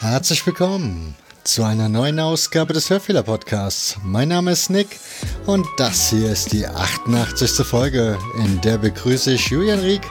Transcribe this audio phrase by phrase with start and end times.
[0.00, 1.14] Herzlich willkommen
[1.44, 3.96] zu einer neuen Ausgabe des Hörfehler Podcasts.
[4.02, 4.98] Mein Name ist Nick
[5.44, 7.66] und das hier ist die 88.
[7.66, 10.06] Folge, in der begrüße ich Julian Rieck.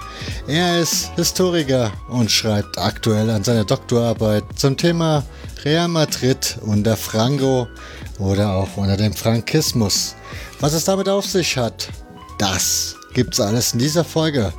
[0.48, 5.24] Er ist Historiker und schreibt aktuell an seiner Doktorarbeit zum Thema
[5.68, 7.68] Real Madrid unter Franco
[8.20, 10.16] oder auch unter dem Frankismus.
[10.62, 11.90] Was es damit auf sich hat,
[12.40, 14.54] das gibt's alles in dieser Folge.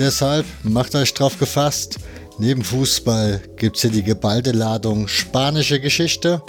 [0.00, 2.00] Deshalb macht euch drauf gefasst.
[2.40, 6.42] Neben Fußball gibt es hier die geballte Ladung spanische Geschichte.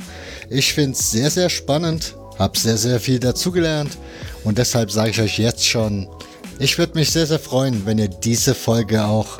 [0.49, 3.95] Ich finde es sehr, sehr spannend, habe sehr, sehr viel dazugelernt
[4.43, 6.09] und deshalb sage ich euch jetzt schon,
[6.57, 9.37] ich würde mich sehr, sehr freuen, wenn ihr diese Folge auch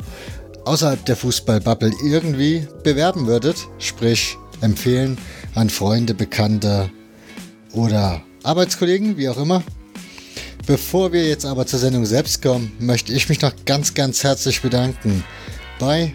[0.64, 5.18] außerhalb der Fußballbubble irgendwie bewerben würdet, sprich empfehlen
[5.54, 6.90] an Freunde, Bekannte
[7.72, 9.62] oder Arbeitskollegen, wie auch immer.
[10.66, 14.60] Bevor wir jetzt aber zur Sendung selbst kommen, möchte ich mich noch ganz, ganz herzlich
[14.60, 15.24] bedanken
[15.78, 16.12] bei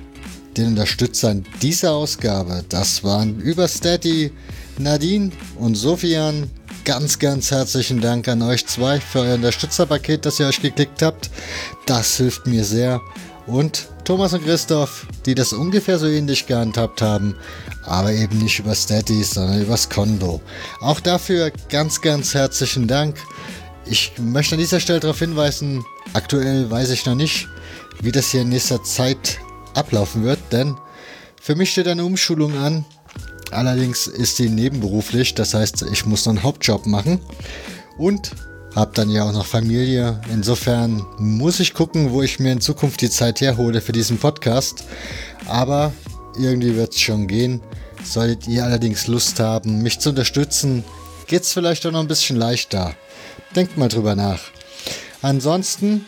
[0.56, 2.64] den Unterstützern dieser Ausgabe.
[2.70, 4.32] Das waren über Steady,
[4.78, 6.50] Nadine und Sofian.
[6.86, 11.32] Ganz, ganz herzlichen Dank an euch zwei für euer Unterstützerpaket, das ihr euch geklickt habt.
[11.88, 13.02] Das hilft mir sehr.
[13.48, 17.36] Und Thomas und Christoph, die das ungefähr so ähnlich gehandhabt haben,
[17.86, 20.42] aber eben nicht über Steady, sondern übers Konto.
[20.82, 23.18] Auch dafür ganz, ganz herzlichen Dank.
[23.86, 27.48] Ich möchte an dieser Stelle darauf hinweisen, aktuell weiß ich noch nicht,
[28.02, 29.40] wie das hier in nächster Zeit
[29.76, 30.76] ablaufen wird, denn
[31.42, 32.86] für mich steht eine Umschulung an.
[33.52, 37.20] Allerdings ist die nebenberuflich, das heißt, ich muss noch einen Hauptjob machen
[37.98, 38.32] und
[38.76, 40.20] habe dann ja auch noch Familie.
[40.32, 44.84] Insofern muss ich gucken, wo ich mir in Zukunft die Zeit herhole für diesen Podcast.
[45.48, 45.94] Aber
[46.38, 47.62] irgendwie wird es schon gehen.
[48.06, 50.84] Solltet ihr allerdings Lust haben, mich zu unterstützen,
[51.28, 52.96] geht es vielleicht auch noch ein bisschen leichter.
[53.56, 54.40] Denkt mal drüber nach.
[55.22, 56.06] Ansonsten,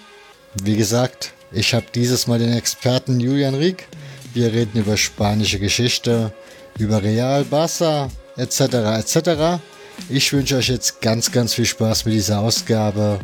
[0.63, 3.87] wie gesagt, ich habe dieses Mal den Experten Julian Rieck.
[4.33, 6.31] Wir reden über spanische Geschichte,
[6.77, 8.59] über Real, Barça, etc.
[8.99, 9.61] etc.
[10.09, 13.19] Ich wünsche euch jetzt ganz, ganz viel Spaß mit dieser Ausgabe.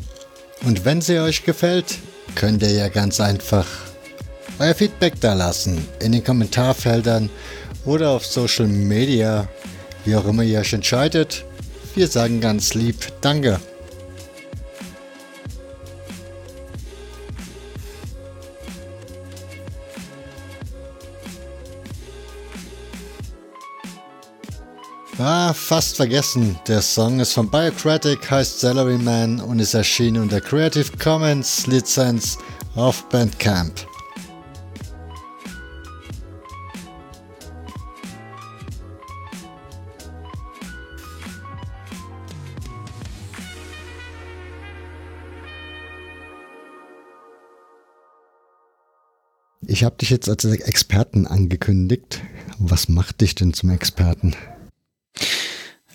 [0.65, 1.97] Und wenn sie euch gefällt,
[2.35, 3.67] könnt ihr ja ganz einfach
[4.59, 5.85] euer Feedback da lassen.
[5.99, 7.29] In den Kommentarfeldern
[7.85, 9.47] oder auf Social Media.
[10.05, 11.45] Wie auch immer ihr euch entscheidet.
[11.95, 13.59] Wir sagen ganz lieb Danke.
[25.19, 26.59] Ah, fast vergessen.
[26.67, 32.37] Der Song ist von Biocratic, heißt Salaryman und ist erschienen unter Creative Commons Lizenz
[32.75, 33.92] auf Bandcamp.
[49.73, 52.21] Ich habe dich jetzt als Experten angekündigt.
[52.59, 54.35] Was macht dich denn zum Experten?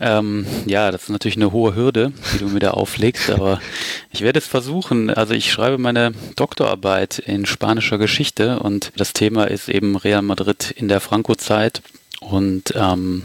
[0.00, 3.60] Ähm, ja, das ist natürlich eine hohe Hürde, die du mir da auflegst, aber
[4.10, 5.10] ich werde es versuchen.
[5.10, 10.72] Also ich schreibe meine Doktorarbeit in spanischer Geschichte und das Thema ist eben Real Madrid
[10.72, 11.80] in der Franco-Zeit.
[12.18, 13.22] Und ähm,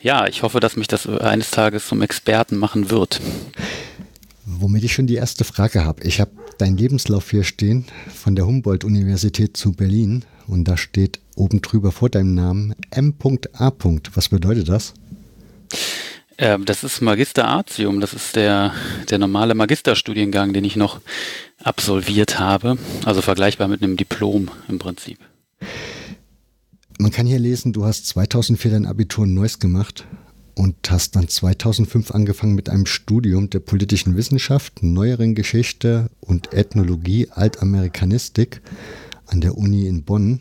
[0.00, 3.20] ja, ich hoffe, dass mich das eines Tages zum Experten machen wird.
[4.58, 6.02] Womit ich schon die erste Frage habe.
[6.04, 11.62] Ich habe deinen Lebenslauf hier stehen von der Humboldt-Universität zu Berlin und da steht oben
[11.62, 13.72] drüber vor deinem Namen M.A.
[14.14, 14.94] Was bedeutet das?
[16.38, 18.72] Ähm, das ist Magister Artium, das ist der,
[19.10, 21.00] der normale Magisterstudiengang, den ich noch
[21.62, 22.78] absolviert habe.
[23.04, 25.18] Also vergleichbar mit einem Diplom im Prinzip.
[26.98, 30.04] Man kann hier lesen, du hast 2004 dein Abitur in Neuss gemacht
[30.54, 37.28] und hast dann 2005 angefangen mit einem Studium der politischen Wissenschaft, neueren Geschichte und Ethnologie,
[37.30, 38.60] Altamerikanistik
[39.26, 40.40] an der Uni in Bonn.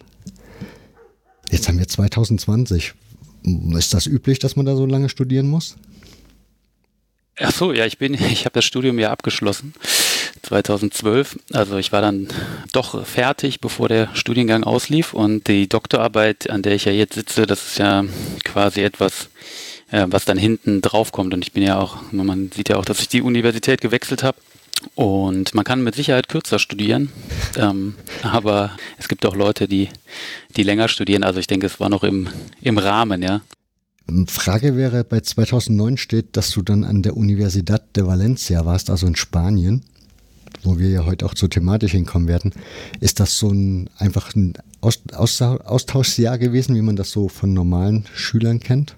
[1.49, 2.93] Jetzt haben wir 2020.
[3.77, 5.75] Ist das üblich, dass man da so lange studieren muss?
[7.39, 9.73] Ach so, ja, ich bin, ich habe das Studium ja abgeschlossen
[10.43, 11.39] 2012.
[11.53, 12.27] Also ich war dann
[12.73, 17.45] doch fertig, bevor der Studiengang auslief und die Doktorarbeit, an der ich ja jetzt sitze,
[17.45, 18.05] das ist ja
[18.43, 19.29] quasi etwas,
[19.91, 21.33] was dann hinten drauf kommt.
[21.33, 24.37] Und ich bin ja auch, man sieht ja auch, dass ich die Universität gewechselt habe.
[24.95, 27.11] Und man kann mit Sicherheit kürzer studieren,
[27.55, 27.93] ähm,
[28.23, 29.89] aber es gibt auch Leute, die,
[30.55, 31.23] die länger studieren.
[31.23, 32.27] Also ich denke, es war noch im,
[32.61, 33.41] im Rahmen, ja.
[34.27, 39.05] Frage wäre, bei 2009 steht, dass du dann an der Universidad de Valencia warst, also
[39.07, 39.83] in Spanien,
[40.63, 42.51] wo wir ja heute auch zur Thematik hinkommen werden.
[42.99, 48.59] Ist das so ein einfach ein Austauschjahr gewesen, wie man das so von normalen Schülern
[48.59, 48.95] kennt?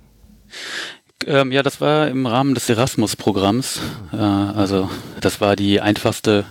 [1.25, 3.79] Ähm, ja, das war im Rahmen des Erasmus-Programms.
[4.11, 4.89] Äh, also
[5.21, 6.45] das war die einfachste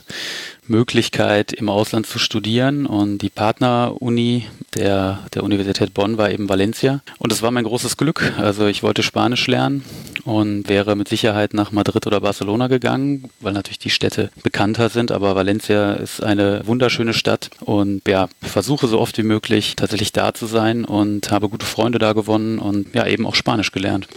[0.72, 2.86] Möglichkeit, im Ausland zu studieren.
[2.86, 7.00] Und die Partneruni der, der Universität Bonn war eben Valencia.
[7.18, 8.32] Und das war mein großes Glück.
[8.38, 9.84] Also ich wollte Spanisch lernen
[10.24, 15.12] und wäre mit Sicherheit nach Madrid oder Barcelona gegangen, weil natürlich die Städte bekannter sind.
[15.12, 20.34] Aber Valencia ist eine wunderschöne Stadt und ja, versuche so oft wie möglich tatsächlich da
[20.34, 24.08] zu sein und habe gute Freunde da gewonnen und ja, eben auch Spanisch gelernt.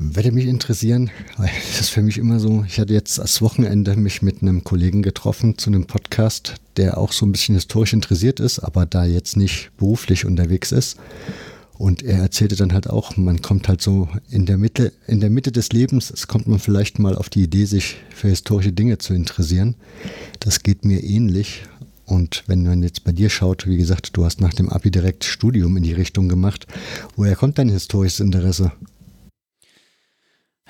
[0.00, 4.22] Würde mich interessieren, das ist für mich immer so, ich hatte jetzt das Wochenende mich
[4.22, 8.60] mit einem Kollegen getroffen zu einem Podcast, der auch so ein bisschen historisch interessiert ist,
[8.60, 10.98] aber da jetzt nicht beruflich unterwegs ist.
[11.78, 15.30] Und er erzählte dann halt auch, man kommt halt so in der Mitte, in der
[15.30, 18.98] Mitte des Lebens, es kommt man vielleicht mal auf die Idee, sich für historische Dinge
[18.98, 19.74] zu interessieren.
[20.40, 21.62] Das geht mir ähnlich.
[22.04, 25.24] Und wenn man jetzt bei dir schaut, wie gesagt, du hast nach dem Abi direkt
[25.24, 26.66] Studium in die Richtung gemacht.
[27.16, 28.72] Woher kommt dein historisches Interesse?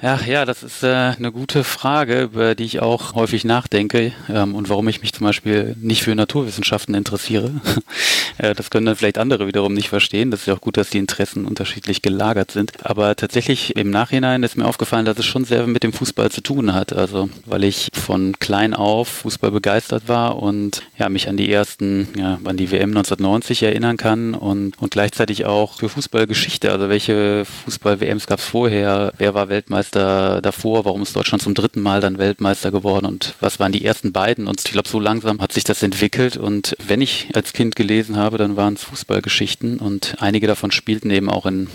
[0.00, 4.54] Ja, ja, das ist äh, eine gute Frage, über die ich auch häufig nachdenke ähm,
[4.54, 7.50] und warum ich mich zum Beispiel nicht für Naturwissenschaften interessiere.
[8.38, 10.30] äh, das können dann vielleicht andere wiederum nicht verstehen.
[10.30, 12.86] Das ist ja auch gut, dass die Interessen unterschiedlich gelagert sind.
[12.86, 16.42] Aber tatsächlich im Nachhinein ist mir aufgefallen, dass es schon sehr mit dem Fußball zu
[16.42, 16.92] tun hat.
[16.92, 22.06] Also weil ich von klein auf Fußball begeistert war und ja mich an die ersten,
[22.16, 26.70] ja, an die WM 1990 erinnern kann und, und gleichzeitig auch für Fußballgeschichte.
[26.70, 29.12] Also welche Fußball-WMs gab es vorher?
[29.18, 29.87] Wer war Weltmeister?
[29.94, 30.84] Weltmeister davor?
[30.84, 33.06] Warum ist Deutschland zum dritten Mal dann Weltmeister geworden?
[33.06, 34.46] Und was waren die ersten beiden?
[34.46, 36.36] Und ich glaube, so langsam hat sich das entwickelt.
[36.36, 39.78] Und wenn ich als Kind gelesen habe, dann waren es Fußballgeschichten.
[39.78, 41.68] Und einige davon spielten eben auch in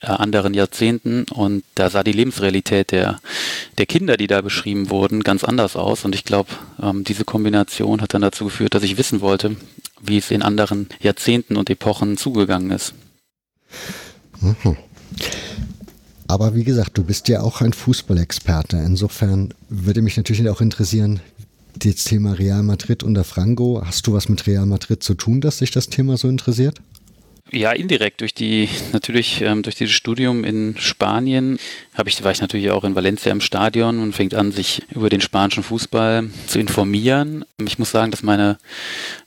[0.00, 3.18] äh, anderen Jahrzehnten und da sah die Lebensrealität der,
[3.78, 6.04] der Kinder, die da beschrieben wurden, ganz anders aus.
[6.04, 6.50] Und ich glaube,
[6.82, 9.56] ähm, diese Kombination hat dann dazu geführt, dass ich wissen wollte,
[10.00, 12.94] wie es in anderen Jahrzehnten und Epochen zugegangen ist.
[14.40, 14.76] Mhm.
[16.28, 18.76] Aber wie gesagt, du bist ja auch ein Fußballexperte.
[18.78, 21.20] Insofern würde mich natürlich auch interessieren,
[21.78, 23.82] das Thema Real Madrid unter Franco.
[23.84, 26.80] Hast du was mit Real Madrid zu tun, dass sich das Thema so interessiert?
[27.52, 31.58] Ja, indirekt durch die natürlich ähm, durch dieses Studium in Spanien
[31.94, 35.10] habe ich war ich natürlich auch in Valencia im Stadion und fängt an sich über
[35.10, 37.44] den spanischen Fußball zu informieren.
[37.64, 38.58] Ich muss sagen, dass meine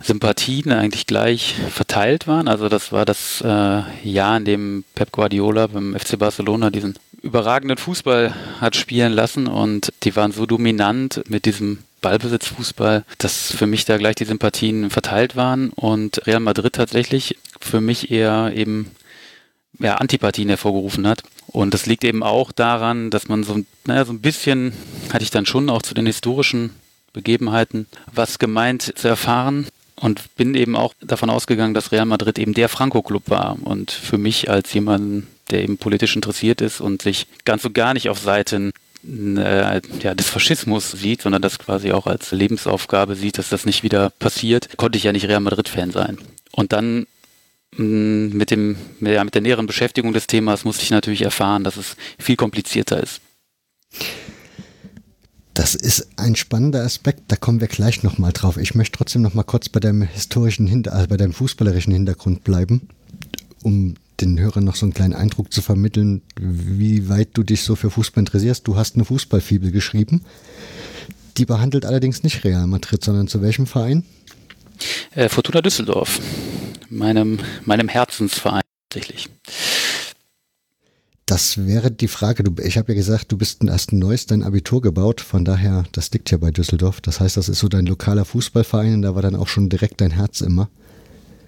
[0.01, 2.49] Sympathien eigentlich gleich verteilt waren.
[2.49, 7.77] Also das war das äh, Jahr, in dem Pep Guardiola beim FC Barcelona diesen überragenden
[7.77, 13.85] Fußball hat spielen lassen und die waren so dominant mit diesem Ballbesitzfußball, dass für mich
[13.85, 18.91] da gleich die Sympathien verteilt waren und Real Madrid tatsächlich für mich eher eben
[19.79, 21.23] ja, Antipathien hervorgerufen hat.
[21.47, 24.73] Und das liegt eben auch daran, dass man so, naja, so ein bisschen
[25.11, 26.71] hatte ich dann schon auch zu den historischen
[27.13, 32.53] Begebenheiten was gemeint zu erfahren und bin eben auch davon ausgegangen, dass Real Madrid eben
[32.53, 33.57] der Franco-Club war.
[33.61, 37.93] Und für mich als jemand, der eben politisch interessiert ist und sich ganz und gar
[37.93, 38.71] nicht auf Seiten
[39.05, 43.83] äh, ja, des Faschismus sieht, sondern das quasi auch als Lebensaufgabe sieht, dass das nicht
[43.83, 46.17] wieder passiert, konnte ich ja nicht Real Madrid-Fan sein.
[46.51, 47.07] Und dann
[47.77, 51.77] mm, mit, dem, ja, mit der näheren Beschäftigung des Themas musste ich natürlich erfahren, dass
[51.77, 53.21] es viel komplizierter ist.
[55.53, 58.55] Das ist ein spannender Aspekt, da kommen wir gleich nochmal drauf.
[58.57, 62.87] Ich möchte trotzdem nochmal kurz bei deinem historischen Hinter also bei deinem fußballerischen Hintergrund bleiben,
[63.61, 67.75] um den Hörern noch so einen kleinen Eindruck zu vermitteln, wie weit du dich so
[67.75, 68.67] für Fußball interessierst.
[68.67, 70.23] Du hast eine Fußballfibel geschrieben.
[71.37, 74.03] Die behandelt allerdings nicht Real Madrid, sondern zu welchem Verein?
[75.13, 76.19] Äh, Fortuna Düsseldorf,
[76.89, 79.29] meinem, meinem Herzensverein tatsächlich.
[81.25, 82.43] Das wäre die Frage.
[82.43, 85.21] Du, ich habe ja gesagt, du bist hast ein neues dein Abitur gebaut.
[85.21, 87.01] Von daher, das liegt ja bei Düsseldorf.
[87.01, 90.01] Das heißt, das ist so dein lokaler Fußballverein und da war dann auch schon direkt
[90.01, 90.69] dein Herz immer.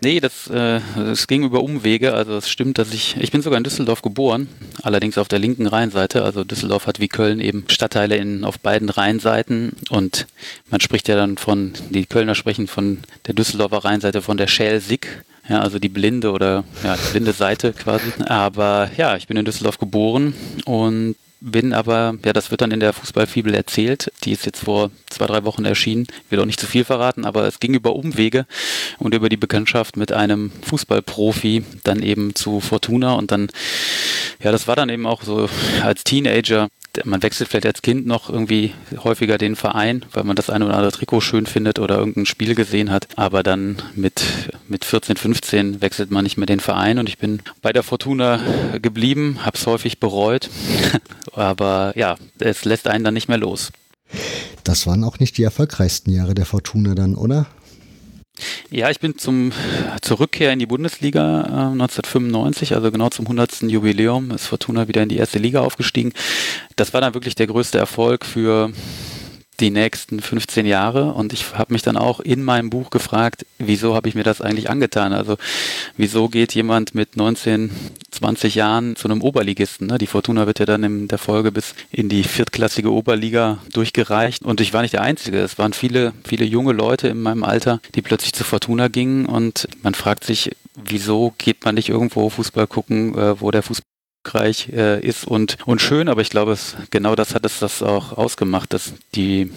[0.03, 2.15] Nee, das, äh, das ging über Umwege.
[2.15, 4.47] Also es stimmt, dass ich, ich bin sogar in Düsseldorf geboren,
[4.81, 6.23] allerdings auf der linken Rheinseite.
[6.23, 10.25] Also Düsseldorf hat wie Köln eben Stadtteile in, auf beiden Rheinseiten und
[10.71, 15.23] man spricht ja dann von, die Kölner sprechen von der Düsseldorfer Rheinseite von der Schelsig.
[15.47, 18.11] Ja, also die blinde oder ja, die blinde Seite quasi.
[18.25, 20.33] Aber ja, ich bin in Düsseldorf geboren
[20.65, 24.11] und bin aber, ja, das wird dann in der Fußballfibel erzählt.
[24.23, 26.05] Die ist jetzt vor zwei, drei Wochen erschienen.
[26.25, 28.45] Ich will auch nicht zu viel verraten, aber es ging über Umwege
[28.99, 33.49] und über die Bekanntschaft mit einem Fußballprofi dann eben zu Fortuna und dann,
[34.41, 35.49] ja, das war dann eben auch so
[35.81, 36.69] als Teenager
[37.05, 40.75] man wechselt vielleicht als Kind noch irgendwie häufiger den Verein, weil man das eine oder
[40.75, 43.07] andere Trikot schön findet oder irgendein Spiel gesehen hat.
[43.15, 44.23] Aber dann mit,
[44.67, 48.39] mit 14, 15 wechselt man nicht mehr den Verein und ich bin bei der Fortuna
[48.81, 50.49] geblieben, habe es häufig bereut.
[51.33, 53.71] Aber ja, es lässt einen dann nicht mehr los.
[54.63, 57.47] Das waren auch nicht die erfolgreichsten Jahre der Fortuna dann, oder?
[58.69, 59.51] Ja, ich bin zum,
[60.01, 63.63] zur Rückkehr in die Bundesliga äh, 1995, also genau zum 100.
[63.63, 66.13] Jubiläum, ist Fortuna wieder in die erste Liga aufgestiegen.
[66.75, 68.71] Das war dann wirklich der größte Erfolg für
[69.61, 73.95] die nächsten 15 Jahre und ich habe mich dann auch in meinem Buch gefragt, wieso
[73.95, 75.13] habe ich mir das eigentlich angetan?
[75.13, 75.37] Also
[75.95, 77.71] wieso geht jemand mit 19,
[78.11, 79.87] 20 Jahren zu einem Oberligisten?
[79.87, 79.97] Ne?
[79.97, 84.59] Die Fortuna wird ja dann in der Folge bis in die viertklassige Oberliga durchgereicht und
[84.59, 85.39] ich war nicht der Einzige.
[85.39, 89.67] Es waren viele, viele junge Leute in meinem Alter, die plötzlich zu Fortuna gingen und
[89.83, 93.90] man fragt sich, wieso geht man nicht irgendwo Fußball gucken, äh, wo der Fußball
[94.23, 97.81] erfolgreich äh, ist und, und schön, aber ich glaube, es, genau das hat es das
[97.81, 99.51] auch ausgemacht, dass die,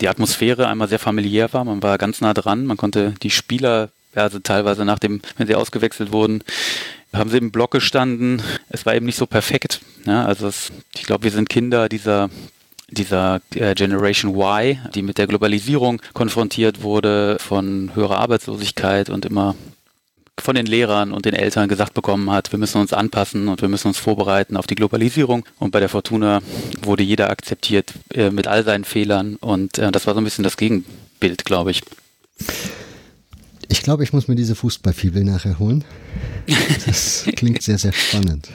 [0.00, 3.90] die Atmosphäre einmal sehr familiär war, man war ganz nah dran, man konnte die Spieler,
[4.14, 6.42] also teilweise nach dem, wenn sie ausgewechselt wurden,
[7.12, 8.42] haben sie im Block gestanden.
[8.70, 9.80] Es war eben nicht so perfekt.
[10.04, 12.28] Ja, also es, ich glaube, wir sind Kinder dieser
[12.90, 19.56] dieser äh, Generation Y, die mit der Globalisierung konfrontiert wurde, von höherer Arbeitslosigkeit und immer
[20.40, 23.68] von den Lehrern und den Eltern gesagt bekommen hat, wir müssen uns anpassen und wir
[23.68, 25.44] müssen uns vorbereiten auf die Globalisierung.
[25.58, 26.40] Und bei der Fortuna
[26.82, 29.36] wurde jeder akzeptiert äh, mit all seinen Fehlern.
[29.36, 31.82] Und äh, das war so ein bisschen das Gegenbild, glaube ich.
[33.68, 35.84] Ich glaube, ich muss mir diese Fußballfibel nachher holen.
[36.84, 38.48] Das klingt sehr, sehr spannend.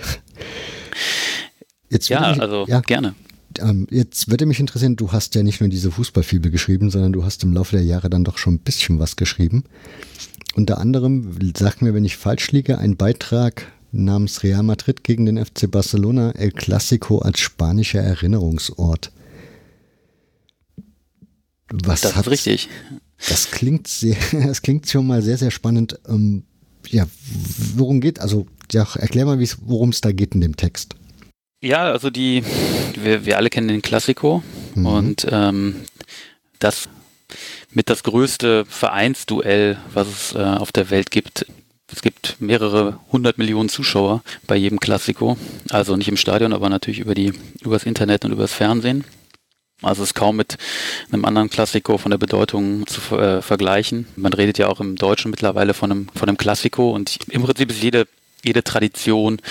[1.89, 3.15] Jetzt ja, mich, also ja, gerne.
[3.61, 7.23] Ähm, jetzt würde mich interessieren, du hast ja nicht nur diese Fußballfibel geschrieben, sondern du
[7.23, 9.63] hast im Laufe der Jahre dann doch schon ein bisschen was geschrieben.
[10.55, 15.43] Unter anderem, sag mir, wenn ich falsch liege, ein Beitrag namens Real Madrid gegen den
[15.43, 19.11] FC Barcelona, El Clásico als spanischer Erinnerungsort.
[21.71, 22.69] Was das ist richtig.
[23.27, 25.99] Das klingt sehr, das klingt schon mal sehr, sehr spannend.
[26.07, 26.43] Ähm,
[26.87, 27.07] ja,
[27.75, 30.95] worum geht, also ja, erklär mal, worum es da geht in dem Text.
[31.61, 32.43] Ja, also die,
[32.95, 34.43] wir, wir alle kennen den Klassiko
[34.75, 34.85] mhm.
[34.85, 35.75] und ähm,
[36.59, 36.89] das
[37.71, 41.45] mit das größte Vereinsduell, was es äh, auf der Welt gibt.
[41.91, 45.37] Es gibt mehrere hundert Millionen Zuschauer bei jedem Klassiko.
[45.69, 49.03] Also nicht im Stadion, aber natürlich über die, übers Internet und übers Fernsehen.
[49.81, 50.57] Also es ist kaum mit
[51.11, 54.07] einem anderen Klassiko von der Bedeutung zu äh, vergleichen.
[54.15, 57.71] Man redet ja auch im Deutschen mittlerweile von einem, von einem Klassiko und im Prinzip
[57.71, 58.07] ist jede
[58.43, 59.41] jede Tradition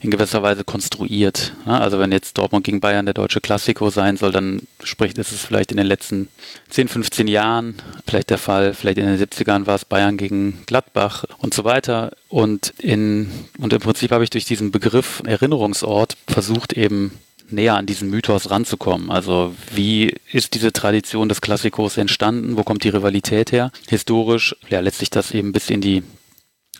[0.00, 1.52] in gewisser Weise konstruiert.
[1.64, 5.44] Also wenn jetzt Dortmund gegen Bayern der deutsche Klassiko sein soll, dann spricht ist es
[5.44, 6.28] vielleicht in den letzten
[6.70, 8.74] 10, 15 Jahren vielleicht der Fall.
[8.74, 12.12] Vielleicht in den 70ern war es Bayern gegen Gladbach und so weiter.
[12.28, 17.12] Und in, und im Prinzip habe ich durch diesen Begriff Erinnerungsort versucht eben
[17.52, 19.10] näher an diesen Mythos ranzukommen.
[19.10, 22.56] Also wie ist diese Tradition des Klassikos entstanden?
[22.56, 23.72] Wo kommt die Rivalität her?
[23.88, 26.02] Historisch, ja, letztlich das eben bis in die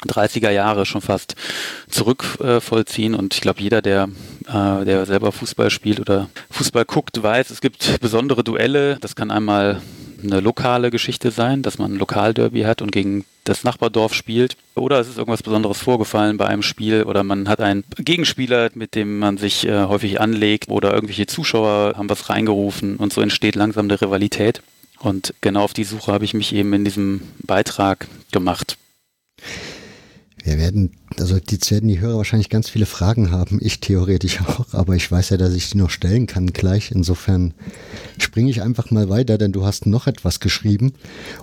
[0.07, 1.35] 30er Jahre schon fast
[1.88, 3.14] zurückvollziehen.
[3.14, 4.09] Äh, und ich glaube, jeder, der,
[4.49, 8.97] äh, der selber Fußball spielt oder Fußball guckt, weiß, es gibt besondere Duelle.
[9.00, 9.80] Das kann einmal
[10.23, 14.57] eine lokale Geschichte sein, dass man ein Lokalderby hat und gegen das Nachbardorf spielt.
[14.75, 18.95] Oder es ist irgendwas Besonderes vorgefallen bei einem Spiel oder man hat einen Gegenspieler, mit
[18.95, 23.54] dem man sich äh, häufig anlegt oder irgendwelche Zuschauer haben was reingerufen und so entsteht
[23.54, 24.62] langsam eine Rivalität.
[24.99, 28.76] Und genau auf die Suche habe ich mich eben in diesem Beitrag gemacht.
[30.42, 34.73] Wir werden, also jetzt werden die Hörer wahrscheinlich ganz viele Fragen haben, ich theoretisch auch,
[34.73, 36.92] aber ich weiß ja, dass ich die noch stellen kann gleich.
[36.92, 37.52] Insofern
[38.18, 40.94] springe ich einfach mal weiter, denn du hast noch etwas geschrieben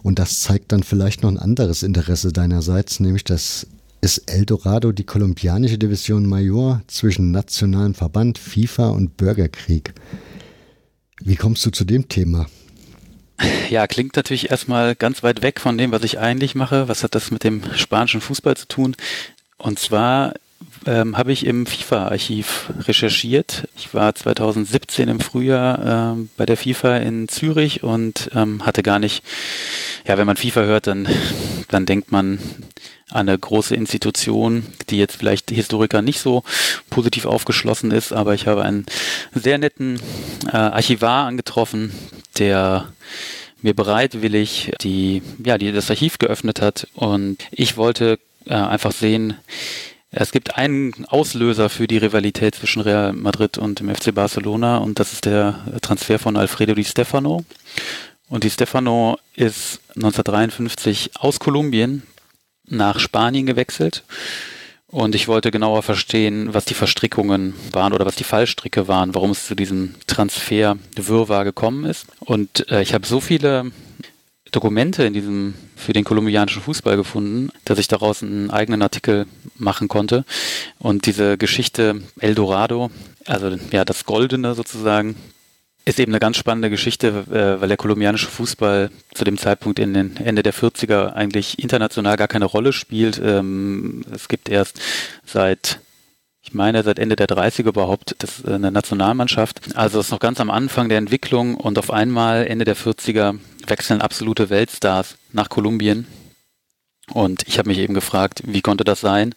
[0.01, 3.67] und das zeigt dann vielleicht noch ein anderes Interesse deinerseits, nämlich das
[4.01, 9.93] ist Eldorado die kolumbianische Division Major zwischen nationalem Verband, FIFA und Bürgerkrieg.
[11.21, 12.47] Wie kommst du zu dem Thema?
[13.69, 16.87] Ja, klingt natürlich erstmal ganz weit weg von dem, was ich eigentlich mache.
[16.87, 18.95] Was hat das mit dem spanischen Fußball zu tun?
[19.57, 20.33] Und zwar
[20.85, 23.67] ähm, habe ich im FIFA-Archiv recherchiert.
[23.75, 28.99] Ich war 2017 im Frühjahr ähm, bei der FIFA in Zürich und ähm, hatte gar
[28.99, 29.23] nicht,
[30.07, 31.07] ja, wenn man FIFA hört, dann,
[31.69, 32.39] dann denkt man an
[33.09, 36.43] eine große Institution, die jetzt vielleicht Historiker nicht so
[36.89, 38.85] positiv aufgeschlossen ist, aber ich habe einen
[39.33, 39.99] sehr netten
[40.47, 41.91] äh, Archivar angetroffen,
[42.37, 42.91] der
[43.61, 49.35] mir bereitwillig die, ja, die, das Archiv geöffnet hat und ich wollte äh, einfach sehen,
[50.09, 54.99] es gibt einen Auslöser für die Rivalität zwischen Real Madrid und dem FC Barcelona und
[54.99, 57.43] das ist der Transfer von Alfredo Di Stefano.
[58.29, 62.03] Und Di Stefano ist 1953 aus Kolumbien
[62.67, 64.03] nach Spanien gewechselt
[64.89, 69.31] und ich wollte genauer verstehen, was die Verstrickungen waren oder was die Fallstricke waren, warum
[69.31, 72.07] es zu diesem Transfer Wirrwarr gekommen ist.
[72.21, 73.71] Und äh, ich habe so viele
[74.51, 79.89] Dokumente in diesem für den kolumbianischen Fußball gefunden, dass ich daraus einen eigenen Artikel machen
[79.89, 80.23] konnte.
[80.79, 82.89] Und diese Geschichte Eldorado,
[83.25, 85.17] also ja das Goldene sozusagen,
[85.87, 89.93] ist eben eine ganz spannende Geschichte, äh, weil der kolumbianische Fußball zu dem Zeitpunkt in
[89.93, 93.21] den Ende der 40er eigentlich international gar keine Rolle spielt.
[93.23, 94.81] Ähm, es gibt erst
[95.25, 95.79] seit
[96.41, 99.75] ich meine, seit Ende der 30er überhaupt das, äh, eine Nationalmannschaft.
[99.75, 103.37] Also es ist noch ganz am Anfang der Entwicklung und auf einmal Ende der 40er
[103.65, 106.05] wechseln absolute Weltstars nach Kolumbien.
[107.13, 109.35] Und ich habe mich eben gefragt, wie konnte das sein?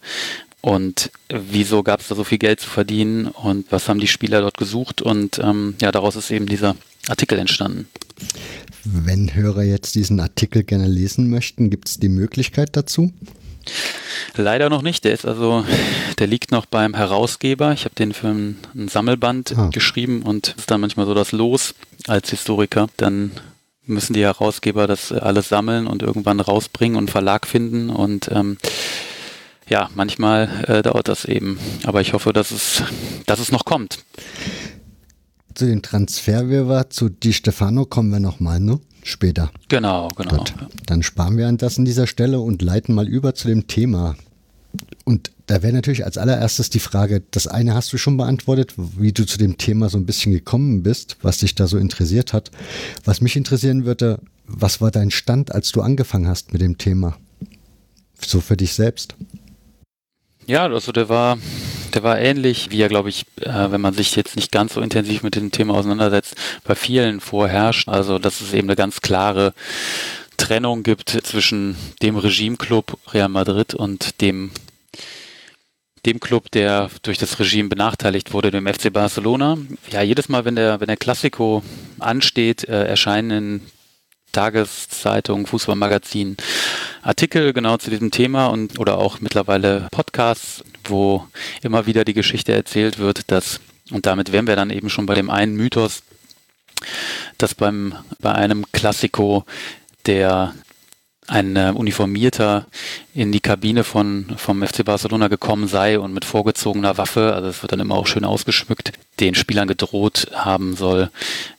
[0.63, 4.43] Und wieso gab es da so viel Geld zu verdienen und was haben die Spieler
[4.43, 5.01] dort gesucht?
[5.01, 6.77] Und ähm, ja, daraus ist eben dieser
[7.09, 7.89] Artikel entstanden.
[8.85, 13.13] Wenn Hörer jetzt diesen Artikel gerne lesen möchten, gibt es die Möglichkeit dazu?
[14.37, 15.05] Leider noch nicht.
[15.05, 15.65] Der ist also,
[16.19, 17.73] der liegt noch beim Herausgeber.
[17.73, 19.69] Ich habe den für ein, ein Sammelband ah.
[19.73, 21.75] geschrieben und ist dann manchmal so das Los
[22.07, 22.89] als Historiker.
[22.97, 23.33] Dann
[23.87, 28.57] müssen die Herausgeber das alles sammeln und irgendwann rausbringen und Verlag finden und ähm,
[29.71, 31.59] ja, manchmal äh, dauert das eben.
[31.85, 32.83] Aber ich hoffe, dass es,
[33.27, 34.05] dass es noch kommt.
[35.55, 38.81] Zu dem Transferwirrwarr zu Di Stefano kommen wir nochmal, ne?
[39.03, 39.51] Später.
[39.69, 40.37] Genau, genau.
[40.37, 40.55] Gut.
[40.87, 44.17] Dann sparen wir an das an dieser Stelle und leiten mal über zu dem Thema.
[45.05, 49.13] Und da wäre natürlich als allererstes die Frage, das eine hast du schon beantwortet, wie
[49.13, 52.51] du zu dem Thema so ein bisschen gekommen bist, was dich da so interessiert hat.
[53.05, 57.17] Was mich interessieren würde, was war dein Stand, als du angefangen hast mit dem Thema?
[58.21, 59.17] So für dich selbst.
[60.51, 61.39] Ja, also der war,
[61.95, 64.81] der war ähnlich, wie er, glaube ich, äh, wenn man sich jetzt nicht ganz so
[64.81, 67.89] intensiv mit dem Thema auseinandersetzt, bei vielen vorherrscht.
[67.89, 69.55] Also, dass es eben eine ganz klare
[70.39, 74.51] Trennung gibt zwischen dem Regimeclub Real Madrid und dem
[76.05, 79.57] dem Club, der durch das Regime benachteiligt wurde, dem FC Barcelona.
[79.93, 81.63] Ja, jedes Mal, wenn der, wenn der Klassiko
[82.01, 83.71] ansteht, äh, erscheinen
[84.33, 86.37] Tageszeitungen, Fußballmagazinen
[87.03, 91.27] Artikel genau zu diesem Thema und oder auch mittlerweile Podcasts, wo
[91.63, 93.61] immer wieder die Geschichte erzählt wird, dass
[93.91, 96.03] und damit wären wir dann eben schon bei dem einen Mythos,
[97.39, 99.45] dass beim bei einem Klassiko
[100.07, 100.55] der
[101.27, 102.67] ein äh, Uniformierter
[103.15, 107.63] in die Kabine von, vom FC Barcelona gekommen sei und mit vorgezogener Waffe, also es
[107.63, 111.11] wird dann immer auch schön ausgeschmückt, den Spielern gedroht haben soll,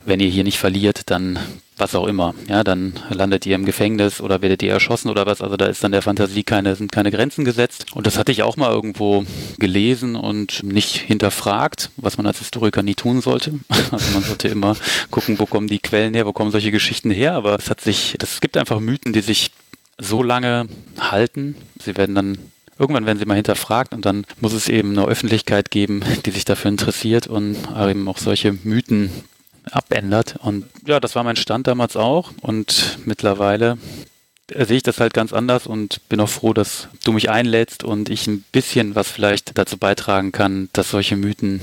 [0.05, 1.39] wenn ihr hier nicht verliert, dann
[1.81, 2.35] was auch immer.
[2.47, 5.41] Ja, dann landet ihr im Gefängnis oder werdet ihr erschossen oder was.
[5.41, 7.87] Also da ist dann der Fantasie keine, sind keine Grenzen gesetzt.
[7.93, 9.25] Und das hatte ich auch mal irgendwo
[9.57, 13.53] gelesen und nicht hinterfragt, was man als Historiker nie tun sollte.
[13.91, 14.77] Also man sollte immer
[15.09, 17.33] gucken, wo kommen die Quellen her, wo kommen solche Geschichten her.
[17.33, 19.51] Aber es hat sich, es gibt einfach Mythen, die sich
[20.01, 20.67] so lange
[20.99, 21.55] halten.
[21.79, 22.37] Sie werden dann
[22.81, 26.45] irgendwann werden sie mal hinterfragt und dann muss es eben eine Öffentlichkeit geben, die sich
[26.45, 29.11] dafür interessiert und eben auch solche Mythen
[29.69, 30.37] abändert.
[30.41, 32.31] Und ja, das war mein Stand damals auch.
[32.41, 33.77] Und mittlerweile
[34.49, 38.09] sehe ich das halt ganz anders und bin auch froh, dass du mich einlädst und
[38.09, 41.61] ich ein bisschen was vielleicht dazu beitragen kann, dass solche Mythen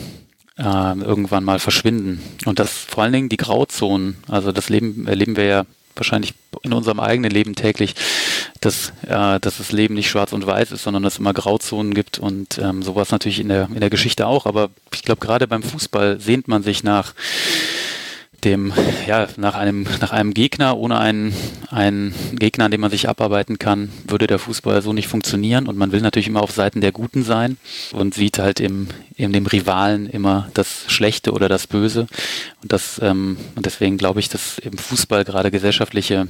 [0.57, 2.23] äh, irgendwann mal verschwinden.
[2.47, 5.67] Und das vor allen Dingen die Grauzonen, also das Leben erleben wir ja
[5.99, 7.95] wahrscheinlich in unserem eigenen Leben täglich,
[8.61, 11.95] dass, äh, dass das Leben nicht schwarz und weiß ist, sondern dass es immer Grauzonen
[11.95, 14.47] gibt und ähm, sowas natürlich in der, in der Geschichte auch.
[14.47, 17.15] Aber ich glaube, gerade beim Fußball sehnt man sich nach
[18.45, 18.73] dem,
[19.07, 21.35] ja, nach einem, nach einem Gegner, ohne einen,
[21.71, 25.67] einen Gegner, an dem man sich abarbeiten kann, würde der Fußball so nicht funktionieren.
[25.67, 27.57] Und man will natürlich immer auf Seiten der Guten sein
[27.93, 32.07] und sieht halt im, in dem Rivalen immer das Schlechte oder das Böse.
[32.63, 36.29] Und das, ähm, und deswegen glaube ich, dass im Fußball gerade gesellschaftliche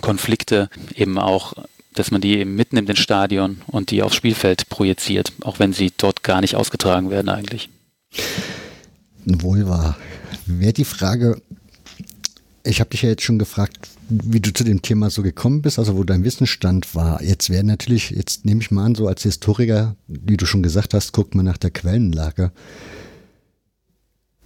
[0.00, 1.54] Konflikte eben auch
[1.94, 5.92] dass man die eben mitnimmt ins Stadion und die aufs Spielfeld projiziert, auch wenn sie
[5.96, 7.70] dort gar nicht ausgetragen werden eigentlich.
[9.42, 9.96] Wohl wahr
[10.48, 11.40] wäre die Frage,
[12.64, 15.78] ich habe dich ja jetzt schon gefragt, wie du zu dem Thema so gekommen bist,
[15.78, 17.22] also wo dein Wissensstand war.
[17.22, 20.94] Jetzt wäre natürlich, jetzt nehme ich mal an, so als Historiker, wie du schon gesagt
[20.94, 22.52] hast, guckt man nach der Quellenlage.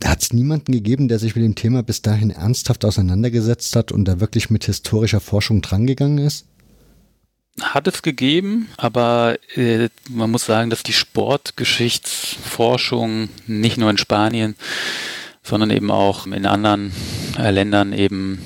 [0.05, 4.05] Hat es niemanden gegeben, der sich mit dem Thema bis dahin ernsthaft auseinandergesetzt hat und
[4.05, 6.47] da wirklich mit historischer Forschung drangegangen ist?
[7.61, 14.57] Hat es gegeben, aber äh, man muss sagen, dass die Sportgeschichtsforschung nicht nur in Spanien
[15.43, 16.93] sondern eben auch in anderen
[17.39, 18.41] äh, Ländern eben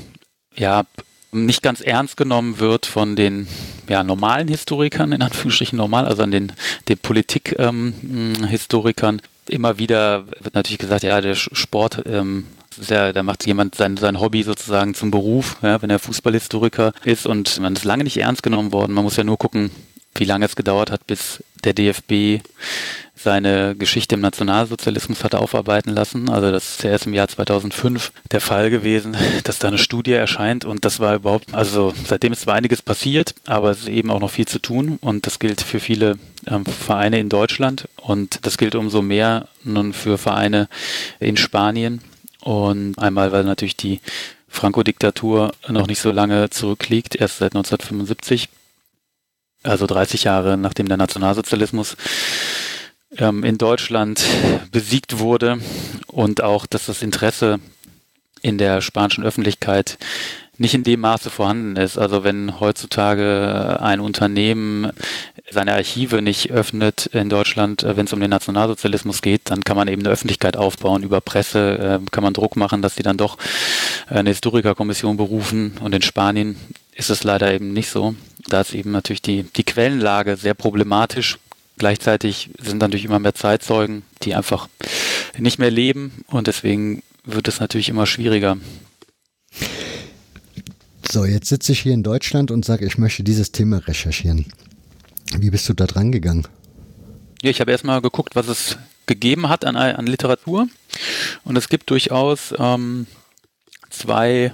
[0.54, 0.84] ja
[1.32, 3.46] nicht ganz ernst genommen wird von den
[3.88, 6.52] ja, normalen Historikern, in Anführungsstrichen normal, also an den,
[6.88, 9.16] den Politikhistorikern.
[9.16, 12.48] Ähm, Immer wieder wird natürlich gesagt, ja, der Sport ähm,
[12.88, 17.26] ja, da macht jemand sein, sein Hobby sozusagen zum Beruf, ja, wenn er Fußballhistoriker ist
[17.26, 18.92] und man ist lange nicht ernst genommen worden.
[18.92, 19.70] Man muss ja nur gucken,
[20.14, 22.42] wie lange es gedauert hat, bis der DFB
[23.14, 26.28] seine Geschichte im Nationalsozialismus hat aufarbeiten lassen.
[26.28, 30.12] Also das ist ja erst im Jahr 2005 der Fall gewesen, dass da eine Studie
[30.12, 34.10] erscheint und das war überhaupt, also seitdem ist zwar einiges passiert, aber es ist eben
[34.10, 38.40] auch noch viel zu tun und das gilt für viele ähm, Vereine in Deutschland und
[38.42, 40.68] das gilt umso mehr nun für Vereine
[41.18, 42.02] in Spanien
[42.46, 44.00] Und einmal, weil natürlich die
[44.46, 48.48] Franco-Diktatur noch nicht so lange zurückliegt, erst seit 1975,
[49.64, 51.96] also 30 Jahre nachdem der Nationalsozialismus
[53.16, 54.24] ähm, in Deutschland
[54.70, 55.58] besiegt wurde
[56.06, 57.58] und auch, dass das Interesse
[58.42, 59.98] in der spanischen Öffentlichkeit
[60.58, 61.98] nicht in dem Maße vorhanden ist.
[61.98, 64.90] Also wenn heutzutage ein Unternehmen
[65.50, 69.76] seine Archive nicht öffnet in Deutschland, äh, wenn es um den Nationalsozialismus geht, dann kann
[69.76, 71.02] man eben eine Öffentlichkeit aufbauen.
[71.02, 73.38] Über Presse äh, kann man Druck machen, dass sie dann doch
[74.08, 75.76] eine Historikerkommission berufen.
[75.80, 76.56] Und in Spanien
[76.94, 78.14] ist es leider eben nicht so.
[78.48, 81.38] Da ist eben natürlich die, die Quellenlage sehr problematisch.
[81.78, 84.68] Gleichzeitig sind natürlich immer mehr Zeitzeugen, die einfach
[85.36, 88.56] nicht mehr leben und deswegen wird es natürlich immer schwieriger.
[91.10, 94.46] So, jetzt sitze ich hier in Deutschland und sage, ich möchte dieses Thema recherchieren.
[95.38, 96.46] Wie bist du da dran gegangen?
[97.42, 100.68] Ja, ich habe erstmal geguckt, was es gegeben hat an, an Literatur.
[101.44, 103.06] Und es gibt durchaus ähm,
[103.90, 104.52] zwei,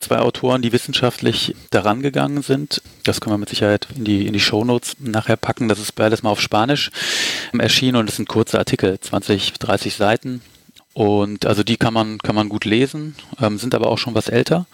[0.00, 2.82] zwei Autoren, die wissenschaftlich daran gegangen sind.
[3.04, 5.68] Das können wir mit Sicherheit in die, in die Shownotes nachher packen.
[5.68, 6.90] Das ist beides mal auf Spanisch
[7.58, 10.40] erschienen und es sind kurze Artikel, 20, 30 Seiten.
[10.98, 14.28] Und also die kann man, kann man gut lesen, ähm, sind aber auch schon was
[14.28, 14.66] älter.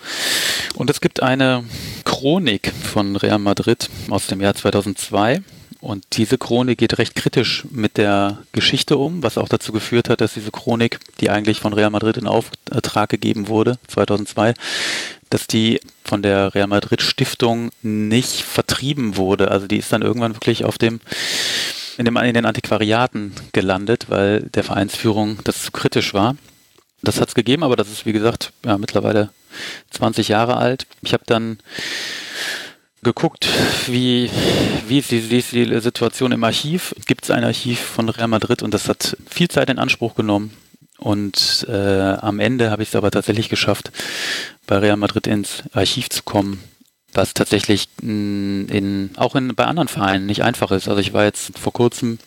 [0.75, 1.65] Und es gibt eine
[2.07, 5.43] Chronik von Real Madrid aus dem Jahr 2002.
[5.83, 10.23] Und diese Chronik geht recht kritisch mit der Geschichte um, was auch dazu geführt hat,
[10.23, 14.55] dass diese Chronik, die eigentlich von Real Madrid in Auftrag gegeben wurde, 2002,
[15.29, 19.51] dass die von der Real Madrid Stiftung nicht vertrieben wurde.
[19.51, 21.01] Also die ist dann irgendwann wirklich auf dem
[21.97, 26.37] in, dem, in den Antiquariaten gelandet, weil der Vereinsführung das zu kritisch war.
[27.03, 29.31] Das hat es gegeben, aber das ist wie gesagt ja, mittlerweile
[29.91, 30.87] 20 Jahre alt.
[31.03, 31.59] Ich habe dann
[33.03, 33.47] geguckt,
[33.87, 34.31] wie,
[34.89, 36.95] wie ist, die, wie ist die Situation im Archiv.
[37.07, 40.53] Gibt es ein Archiv von Real Madrid und das hat viel Zeit in Anspruch genommen.
[40.99, 43.93] Und äh, am Ende habe ich es aber tatsächlich geschafft,
[44.67, 46.63] bei Real Madrid ins Archiv zu kommen
[47.15, 50.89] was tatsächlich mm, in, auch in, bei anderen Vereinen nicht einfach ist.
[50.89, 52.19] Also ich war jetzt vor kurzem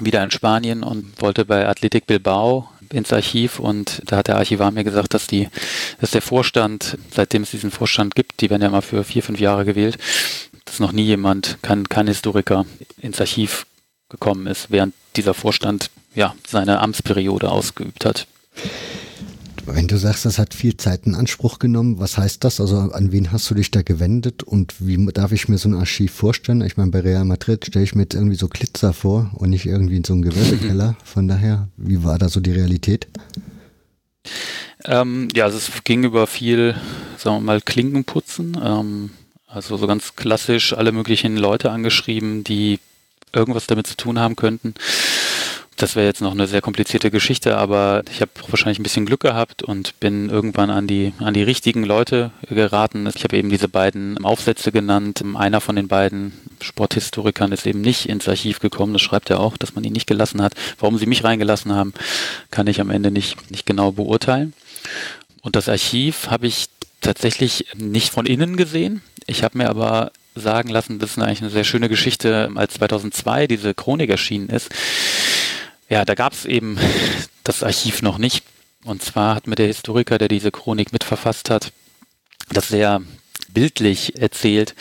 [0.00, 4.70] wieder in Spanien und wollte bei Athletic Bilbao ins Archiv und da hat der Archivar
[4.70, 5.48] mir gesagt, dass die,
[6.00, 9.40] dass der Vorstand, seitdem es diesen Vorstand gibt, die werden ja mal für vier, fünf
[9.40, 9.98] Jahre gewählt,
[10.64, 12.66] dass noch nie jemand, kein, kein Historiker
[13.00, 13.66] ins Archiv
[14.08, 18.26] gekommen ist, während dieser Vorstand ja seine Amtsperiode ausgeübt hat.
[19.64, 22.60] Wenn du sagst, das hat viel Zeit in Anspruch genommen, was heißt das?
[22.60, 25.74] Also an wen hast du dich da gewendet und wie darf ich mir so ein
[25.74, 26.62] Archiv vorstellen?
[26.62, 29.66] Ich meine, bei Real Madrid stelle ich mir jetzt irgendwie so Glitzer vor und nicht
[29.66, 30.96] irgendwie in so einem Gewölbekeller.
[31.04, 33.06] Von daher, wie war da so die Realität?
[34.84, 36.74] Ähm, ja, also es ging über viel,
[37.16, 38.60] sagen wir mal, Klinkenputzen.
[38.62, 39.10] Ähm,
[39.46, 42.80] also so ganz klassisch alle möglichen Leute angeschrieben, die
[43.32, 44.74] irgendwas damit zu tun haben könnten.
[45.82, 49.18] Das wäre jetzt noch eine sehr komplizierte Geschichte, aber ich habe wahrscheinlich ein bisschen Glück
[49.18, 53.10] gehabt und bin irgendwann an die, an die richtigen Leute geraten.
[53.12, 55.24] Ich habe eben diese beiden Aufsätze genannt.
[55.34, 58.92] Einer von den beiden Sporthistorikern ist eben nicht ins Archiv gekommen.
[58.92, 60.54] Das schreibt er auch, dass man ihn nicht gelassen hat.
[60.78, 61.94] Warum sie mich reingelassen haben,
[62.52, 64.52] kann ich am Ende nicht, nicht genau beurteilen.
[65.40, 66.66] Und das Archiv habe ich
[67.00, 69.02] tatsächlich nicht von innen gesehen.
[69.26, 73.48] Ich habe mir aber sagen lassen, das ist eigentlich eine sehr schöne Geschichte, als 2002
[73.48, 74.70] diese Chronik erschienen ist
[75.92, 76.78] ja, da gab es eben
[77.44, 78.44] das Archiv noch nicht.
[78.84, 81.70] Und zwar hat mir der Historiker, der diese Chronik mitverfasst hat,
[82.48, 83.02] das sehr
[83.52, 84.74] bildlich erzählt.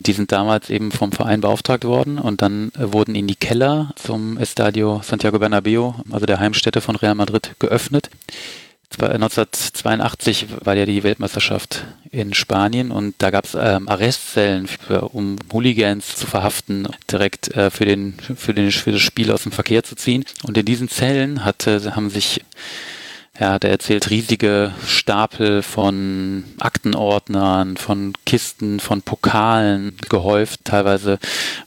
[0.00, 3.92] Die sind damals eben vom Verein beauftragt worden und dann äh, wurden ihnen die Keller
[3.94, 8.10] zum Estadio Santiago Bernabeo, also der Heimstätte von Real Madrid, geöffnet.
[8.96, 15.36] 1982 war ja die Weltmeisterschaft in Spanien und da gab es ähm, Arrestzellen, für, um
[15.52, 19.84] Hooligans zu verhaften, direkt äh, für, den, für, den, für das Spiel aus dem Verkehr
[19.84, 20.24] zu ziehen.
[20.42, 22.40] Und in diesen Zellen hatte, haben sich
[23.38, 30.64] ja, der erzählt riesige Stapel von Aktenordnern, von Kisten, von Pokalen gehäuft.
[30.64, 31.20] Teilweise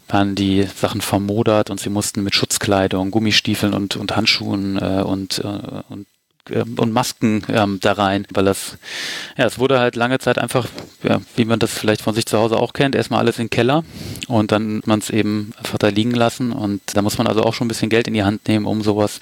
[0.10, 5.39] waren die Sachen vermodert und sie mussten mit Schutzkleidung, Gummistiefeln und, und Handschuhen äh, und,
[5.39, 6.07] äh, und
[6.49, 8.77] und Masken ähm, da rein, weil das,
[9.38, 10.67] ja, es wurde halt lange Zeit einfach,
[11.04, 13.49] ja, wie man das vielleicht von sich zu Hause auch kennt, erstmal alles in den
[13.51, 13.84] Keller
[14.27, 17.54] und dann man es eben einfach da liegen lassen und da muss man also auch
[17.54, 19.19] schon ein bisschen Geld in die Hand nehmen, um sowas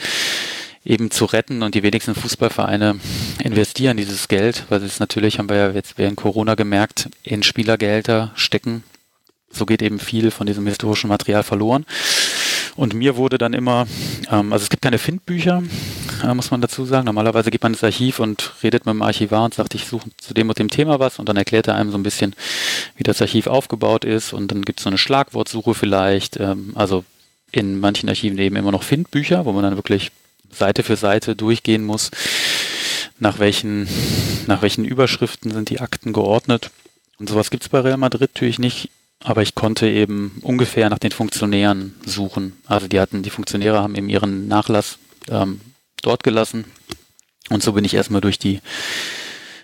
[0.85, 2.99] eben zu retten und die wenigsten Fußballvereine
[3.43, 8.31] investieren dieses Geld, weil es natürlich, haben wir ja jetzt während Corona gemerkt, in Spielergelder
[8.35, 8.83] stecken.
[9.51, 11.85] So geht eben viel von diesem historischen Material verloren.
[12.79, 13.87] Und mir wurde dann immer,
[14.31, 15.61] ähm, also es gibt keine Findbücher,
[16.23, 17.07] äh, muss man dazu sagen.
[17.07, 20.33] Normalerweise geht man ins Archiv und redet mit dem Archivar und sagt, ich suche zu
[20.33, 22.37] dem und dem Thema was und dann erklärt er einem so ein bisschen,
[22.95, 26.39] wie das Archiv aufgebaut ist und dann gibt es so eine Schlagwortsuche vielleicht.
[26.39, 27.03] Ähm, also
[27.51, 30.13] in manchen Archiven eben immer noch Findbücher, wo man dann wirklich
[30.49, 32.11] Seite für Seite durchgehen muss.
[33.21, 33.89] nach welchen,
[34.47, 36.71] nach welchen Überschriften sind die Akten geordnet.
[37.19, 38.89] Und sowas gibt es bei Real Madrid natürlich nicht.
[39.23, 42.53] Aber ich konnte eben ungefähr nach den Funktionären suchen.
[42.65, 44.97] Also die hatten, die Funktionäre haben eben ihren Nachlass
[45.29, 45.59] ähm,
[46.01, 46.65] dort gelassen.
[47.49, 48.61] Und so bin ich erstmal durch die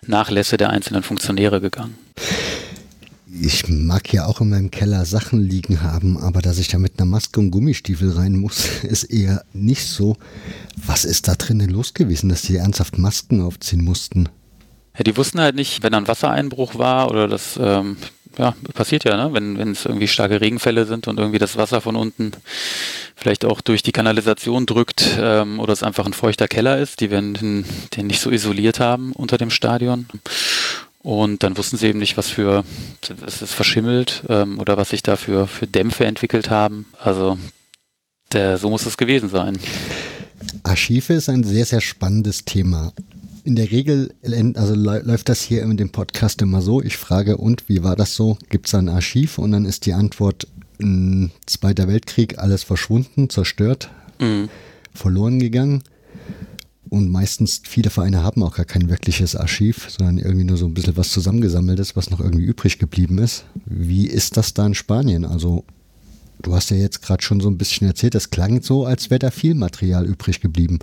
[0.07, 1.97] Nachlässe der einzelnen Funktionäre gegangen.
[3.41, 6.99] Ich mag ja auch in meinem Keller Sachen liegen haben, aber dass ich da mit
[6.99, 10.17] einer Maske und Gummistiefel rein muss, ist eher nicht so.
[10.85, 14.29] Was ist da drinnen los gewesen, dass die ernsthaft Masken aufziehen mussten?
[14.97, 17.97] Ja, die wussten halt nicht, wenn ein Wassereinbruch war oder das ähm,
[18.37, 19.33] ja, passiert ja, ne?
[19.33, 22.31] wenn, es irgendwie starke Regenfälle sind und irgendwie das Wasser von unten
[23.15, 27.11] vielleicht auch durch die Kanalisation drückt ähm, oder es einfach ein feuchter Keller ist, die
[27.11, 30.07] werden den, den nicht so isoliert haben unter dem Stadion.
[30.99, 32.65] Und dann wussten sie eben nicht, was für,
[33.25, 36.87] es ist verschimmelt ähm, oder was sich da für, für Dämpfe entwickelt haben.
[36.99, 37.37] Also
[38.33, 39.59] der, so muss es gewesen sein.
[40.63, 42.91] Archive ist ein sehr, sehr spannendes Thema
[43.45, 44.13] in der Regel
[44.55, 46.81] also läuft das hier in dem Podcast immer so.
[46.81, 48.37] Ich frage, und wie war das so?
[48.49, 49.37] Gibt es ein Archiv?
[49.37, 50.47] Und dann ist die Antwort,
[51.45, 54.49] Zweiter Weltkrieg, alles verschwunden, zerstört, mhm.
[54.93, 55.83] verloren gegangen.
[56.89, 60.73] Und meistens, viele Vereine haben auch gar kein wirkliches Archiv, sondern irgendwie nur so ein
[60.73, 63.45] bisschen was zusammengesammeltes, was noch irgendwie übrig geblieben ist.
[63.65, 65.23] Wie ist das da in Spanien?
[65.23, 65.63] Also,
[66.41, 69.19] du hast ja jetzt gerade schon so ein bisschen erzählt, das klang so, als wäre
[69.19, 70.79] da viel Material übrig geblieben.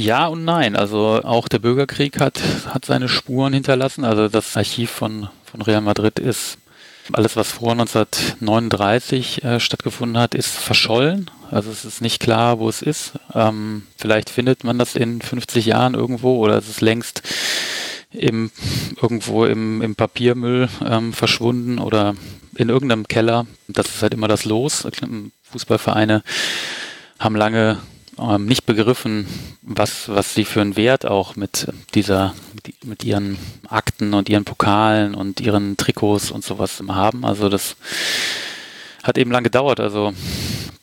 [0.00, 0.76] Ja und nein.
[0.76, 4.04] Also auch der Bürgerkrieg hat, hat seine Spuren hinterlassen.
[4.04, 6.56] Also das Archiv von, von Real Madrid ist
[7.12, 11.30] alles, was vor 1939 äh, stattgefunden hat, ist verschollen.
[11.50, 13.12] Also es ist nicht klar, wo es ist.
[13.34, 17.22] Ähm, vielleicht findet man das in 50 Jahren irgendwo oder es ist längst
[18.10, 18.50] im,
[19.02, 22.14] irgendwo im, im Papiermüll ähm, verschwunden oder
[22.54, 23.46] in irgendeinem Keller.
[23.68, 24.86] Das ist halt immer das Los.
[25.50, 26.22] Fußballvereine
[27.18, 27.78] haben lange
[28.20, 29.26] ähm, nicht begriffen,
[29.62, 32.34] was, was sie für einen Wert auch mit dieser,
[32.66, 37.24] die, mit ihren Akten und ihren Pokalen und ihren Trikots und sowas haben.
[37.24, 37.76] Also das
[39.02, 39.80] hat eben lang gedauert.
[39.80, 40.12] Also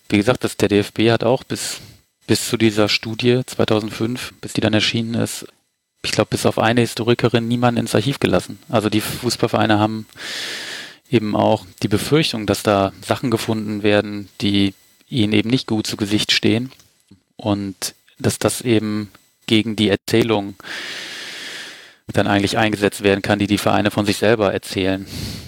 [0.09, 1.77] wie gesagt, das, der DFB hat auch bis,
[2.25, 5.45] bis zu dieser Studie 2005, bis die dann erschienen ist,
[6.03, 8.59] ich glaube, bis auf eine Historikerin niemanden ins Archiv gelassen.
[8.69, 10.05] Also die Fußballvereine haben
[11.09, 14.73] eben auch die Befürchtung, dass da Sachen gefunden werden, die
[15.09, 16.71] ihnen eben nicht gut zu Gesicht stehen
[17.37, 19.11] und dass das eben
[19.45, 20.55] gegen die Erzählung
[22.13, 25.05] dann eigentlich eingesetzt werden kann, die die Vereine von sich selber erzählen.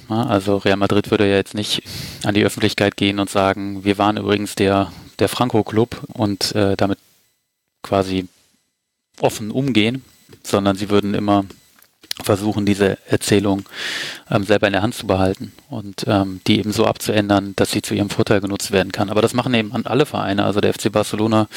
[0.09, 1.83] Also Real Madrid würde ja jetzt nicht
[2.23, 6.99] an die Öffentlichkeit gehen und sagen, wir waren übrigens der, der Franco-Club und äh, damit
[7.81, 8.27] quasi
[9.19, 10.03] offen umgehen,
[10.43, 11.45] sondern sie würden immer
[12.23, 13.63] versuchen, diese Erzählung
[14.29, 17.81] ähm, selber in der Hand zu behalten und ähm, die eben so abzuändern, dass sie
[17.81, 19.09] zu ihrem Vorteil genutzt werden kann.
[19.09, 20.45] Aber das machen eben an alle Vereine.
[20.45, 21.47] Also der FC Barcelona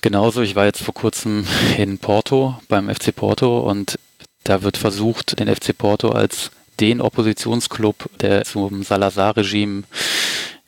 [0.00, 0.42] genauso.
[0.42, 1.46] Ich war jetzt vor kurzem
[1.76, 3.98] in Porto beim FC Porto und
[4.44, 9.82] da wird versucht, den FC Porto als den Oppositionsclub, der zum Salazar-Regime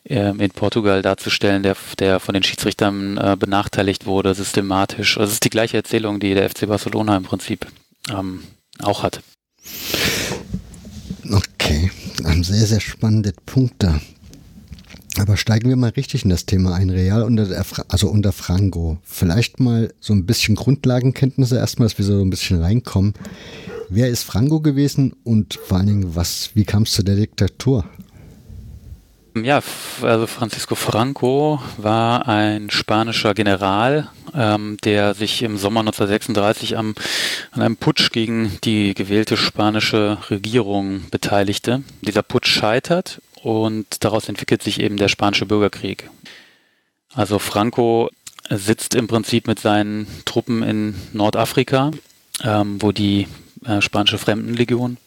[0.05, 5.17] ähm, in Portugal darzustellen, der, der von den Schiedsrichtern äh, benachteiligt wurde, systematisch.
[5.17, 7.67] Also es ist die gleiche Erzählung, die der FC Barcelona im Prinzip
[8.09, 8.43] ähm,
[8.83, 9.21] auch hat.
[11.29, 11.91] Okay,
[12.23, 13.99] ein sehr, sehr spannender Punkt da.
[15.17, 16.89] Aber steigen wir mal richtig in das Thema ein.
[16.89, 18.97] Real unter, der, also unter Franco.
[19.03, 23.13] Vielleicht mal so ein bisschen Grundlagenkenntnisse erstmal, dass wir so ein bisschen reinkommen.
[23.89, 27.85] Wer ist Franco gewesen und vor allen Dingen, was, wie kam es zu der Diktatur?
[29.33, 29.61] Ja,
[30.01, 36.95] also Francisco Franco war ein spanischer General, ähm, der sich im Sommer 1936 am,
[37.51, 41.81] an einem Putsch gegen die gewählte spanische Regierung beteiligte.
[42.01, 46.09] Dieser Putsch scheitert und daraus entwickelt sich eben der spanische Bürgerkrieg.
[47.13, 48.09] Also Franco
[48.49, 51.91] sitzt im Prinzip mit seinen Truppen in Nordafrika,
[52.43, 53.29] ähm, wo die
[53.65, 54.97] äh, spanische Fremdenlegion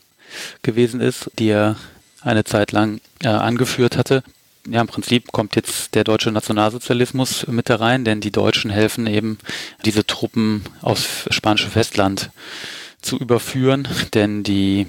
[0.63, 1.77] gewesen ist, die er
[2.25, 4.23] eine Zeit lang äh, angeführt hatte.
[4.67, 9.07] Ja, im Prinzip kommt jetzt der deutsche Nationalsozialismus mit da rein, denn die Deutschen helfen
[9.07, 9.39] eben,
[9.85, 12.31] diese Truppen aus spanische Festland
[13.03, 14.87] zu überführen, denn die,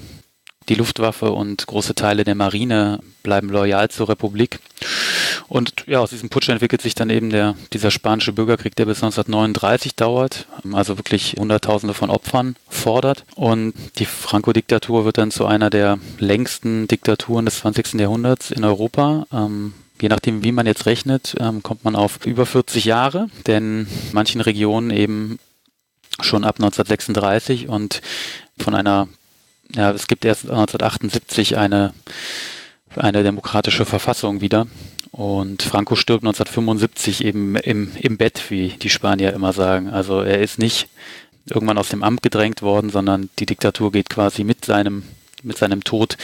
[0.68, 4.58] die Luftwaffe und große Teile der Marine bleiben loyal zur Republik.
[5.48, 9.02] Und ja, aus diesem Putsch entwickelt sich dann eben der, dieser spanische Bürgerkrieg, der bis
[9.02, 13.24] 1939 dauert, also wirklich Hunderttausende von Opfern fordert.
[13.36, 17.94] Und die Franco-Diktatur wird dann zu einer der längsten Diktaturen des 20.
[17.94, 19.26] Jahrhunderts in Europa.
[19.32, 23.86] Ähm, Je nachdem, wie man jetzt rechnet, ähm, kommt man auf über 40 Jahre, denn
[24.12, 25.38] manchen Regionen eben
[26.20, 28.02] schon ab 1936 und
[28.58, 29.08] von einer,
[29.74, 31.92] ja, es gibt erst 1978 eine,
[32.94, 34.66] eine demokratische Verfassung wieder.
[35.12, 39.88] Und Franco stirbt 1975 eben im, im Bett, wie die Spanier immer sagen.
[39.88, 40.88] Also er ist nicht
[41.48, 45.04] irgendwann aus dem Amt gedrängt worden, sondern die Diktatur geht quasi mit seinem,
[45.42, 46.16] mit seinem Tod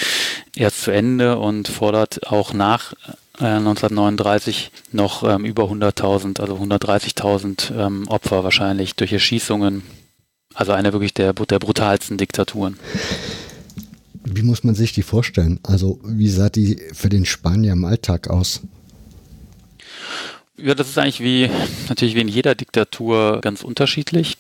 [0.57, 2.93] erst zu Ende und fordert auch nach
[3.39, 9.83] 1939 äh, noch ähm, über 100.000, also 130.000 ähm, Opfer wahrscheinlich durch Erschießungen.
[10.55, 12.79] Also eine wirklich der, der brutalsten Diktaturen.
[14.25, 15.59] Wie muss man sich die vorstellen?
[15.63, 18.61] Also wie sah die für den Spanier im Alltag aus?
[20.57, 21.51] Ja, das ist eigentlich wie
[21.89, 24.37] natürlich wie in jeder Diktatur ganz unterschiedlich.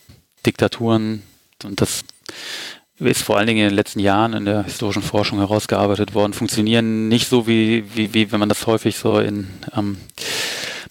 [0.47, 1.23] Diktaturen,
[1.65, 2.05] und das
[2.99, 7.09] ist vor allen Dingen in den letzten Jahren in der historischen Forschung herausgearbeitet worden, funktionieren
[7.09, 9.97] nicht so wie, wie, wie wenn man das häufig so in ähm,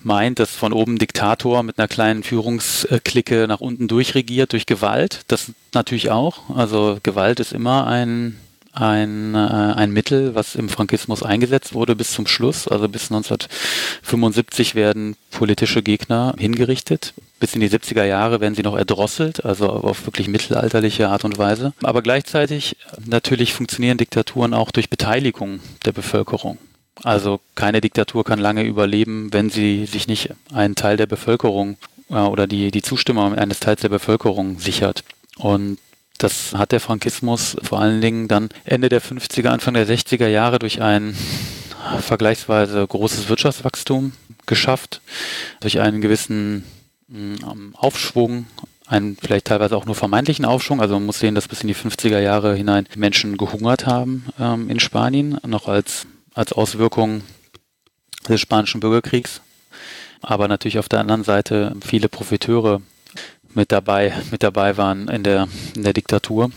[0.03, 5.21] meint, dass von oben Diktator mit einer kleinen Führungsklicke nach unten durchregiert durch Gewalt.
[5.27, 6.49] Das natürlich auch.
[6.55, 8.37] Also Gewalt ist immer ein
[8.73, 12.67] ein, äh, ein Mittel, was im Frankismus eingesetzt wurde bis zum Schluss.
[12.67, 17.13] Also bis 1975 werden politische Gegner hingerichtet.
[17.39, 21.37] Bis in die 70er Jahre werden sie noch erdrosselt, also auf wirklich mittelalterliche Art und
[21.37, 21.73] Weise.
[21.81, 26.57] Aber gleichzeitig natürlich funktionieren Diktaturen auch durch Beteiligung der Bevölkerung.
[27.03, 31.77] Also keine Diktatur kann lange überleben, wenn sie sich nicht einen Teil der Bevölkerung
[32.09, 35.03] äh, oder die, die Zustimmung eines Teils der Bevölkerung sichert.
[35.37, 35.79] Und
[36.23, 40.59] das hat der Frankismus vor allen Dingen dann Ende der 50er, Anfang der 60er Jahre
[40.59, 41.15] durch ein
[41.99, 44.13] vergleichsweise großes Wirtschaftswachstum
[44.45, 45.01] geschafft,
[45.59, 46.63] durch einen gewissen
[47.07, 48.45] mm, Aufschwung,
[48.87, 50.81] einen vielleicht teilweise auch nur vermeintlichen Aufschwung.
[50.81, 54.69] Also man muss sehen, dass bis in die 50er Jahre hinein Menschen gehungert haben ähm,
[54.69, 57.23] in Spanien, noch als, als Auswirkung
[58.27, 59.41] des spanischen Bürgerkriegs.
[60.21, 62.81] Aber natürlich auf der anderen Seite viele Profiteure
[63.55, 66.51] mit dabei, mit dabei waren in der, in der Diktatur.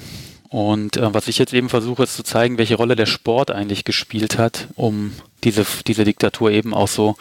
[0.55, 3.83] Und äh, was ich jetzt eben versuche, ist zu zeigen, welche Rolle der Sport eigentlich
[3.83, 7.17] gespielt hat, um diese, diese Diktatur eben auch so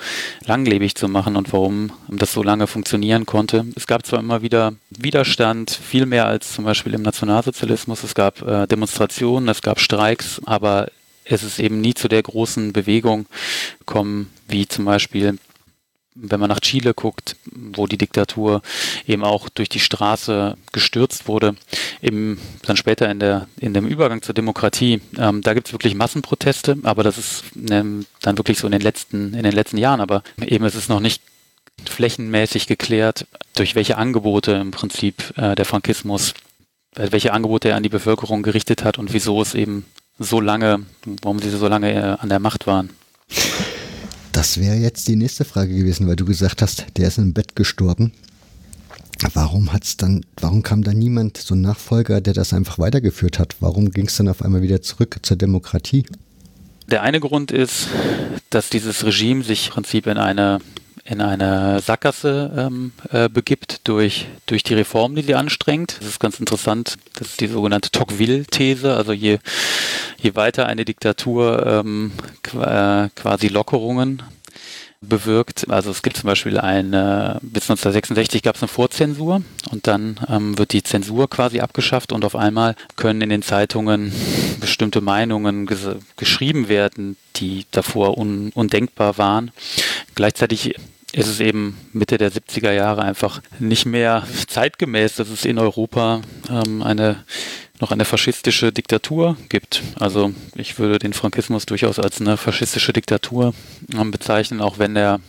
[0.46, 3.66] langlebig zu machen und warum das so lange funktionieren konnte.
[3.76, 8.04] Es gab zwar immer wieder Widerstand, viel mehr als zum Beispiel im Nationalsozialismus.
[8.04, 10.92] Es gab äh, Demonstrationen, es gab Streiks, aber
[11.26, 13.26] es ist eben nie zu der großen Bewegung
[13.80, 15.40] gekommen, wie zum Beispiel
[16.16, 18.62] wenn man nach Chile guckt, wo die Diktatur
[19.08, 21.56] eben auch durch die Straße gestürzt wurde,
[22.02, 25.96] eben dann später in der in dem Übergang zur Demokratie, ähm, da gibt es wirklich
[25.96, 30.02] Massenproteste, aber das ist ähm, dann wirklich so in den letzten in den letzten Jahren,
[30.02, 31.22] aber eben ist es noch nicht
[31.86, 36.34] flächenmäßig geklärt, durch welche Angebote im Prinzip äh, der Frankismus,
[36.96, 39.86] äh, welche Angebote er an die Bevölkerung gerichtet hat und wieso es eben
[40.20, 42.92] so lange, warum sie so lange äh, an der Macht waren.
[44.44, 47.56] Das wäre jetzt die nächste Frage gewesen, weil du gesagt hast, der ist im Bett
[47.56, 48.12] gestorben.
[49.34, 53.56] Warum hat's dann, warum kam da niemand, so ein Nachfolger, der das einfach weitergeführt hat?
[53.62, 56.06] Warum ging es dann auf einmal wieder zurück zur Demokratie?
[56.92, 57.88] Der eine Grund ist,
[58.50, 60.60] dass dieses Regime sich im Prinzip in eine
[61.06, 65.98] in eine Sackgasse ähm, äh, begibt durch, durch die Reformen, die sie anstrengt.
[66.00, 66.96] Das ist ganz interessant.
[67.16, 68.96] Das ist die sogenannte Tocqueville-These.
[68.96, 69.40] Also je,
[70.18, 72.14] je weiter eine Diktatur ähm,
[72.54, 74.24] äh, quasi Lockerungen
[75.02, 75.70] bewirkt.
[75.70, 80.58] Also es gibt zum Beispiel eine, bis 1966 gab es eine Vorzensur und dann ähm,
[80.58, 84.14] wird die Zensur quasi abgeschafft und auf einmal können in den Zeitungen
[84.60, 89.52] bestimmte Meinungen ges geschrieben werden, die davor un undenkbar waren.
[90.16, 90.76] Gleichzeitig
[91.14, 96.22] ist es eben Mitte der 70er Jahre einfach nicht mehr zeitgemäß, dass es in Europa
[96.50, 97.24] ähm, eine
[97.80, 99.84] noch eine faschistische Diktatur gibt.
[100.00, 103.54] Also ich würde den Frankismus durchaus als eine faschistische Diktatur
[103.94, 105.20] ähm, bezeichnen, auch wenn der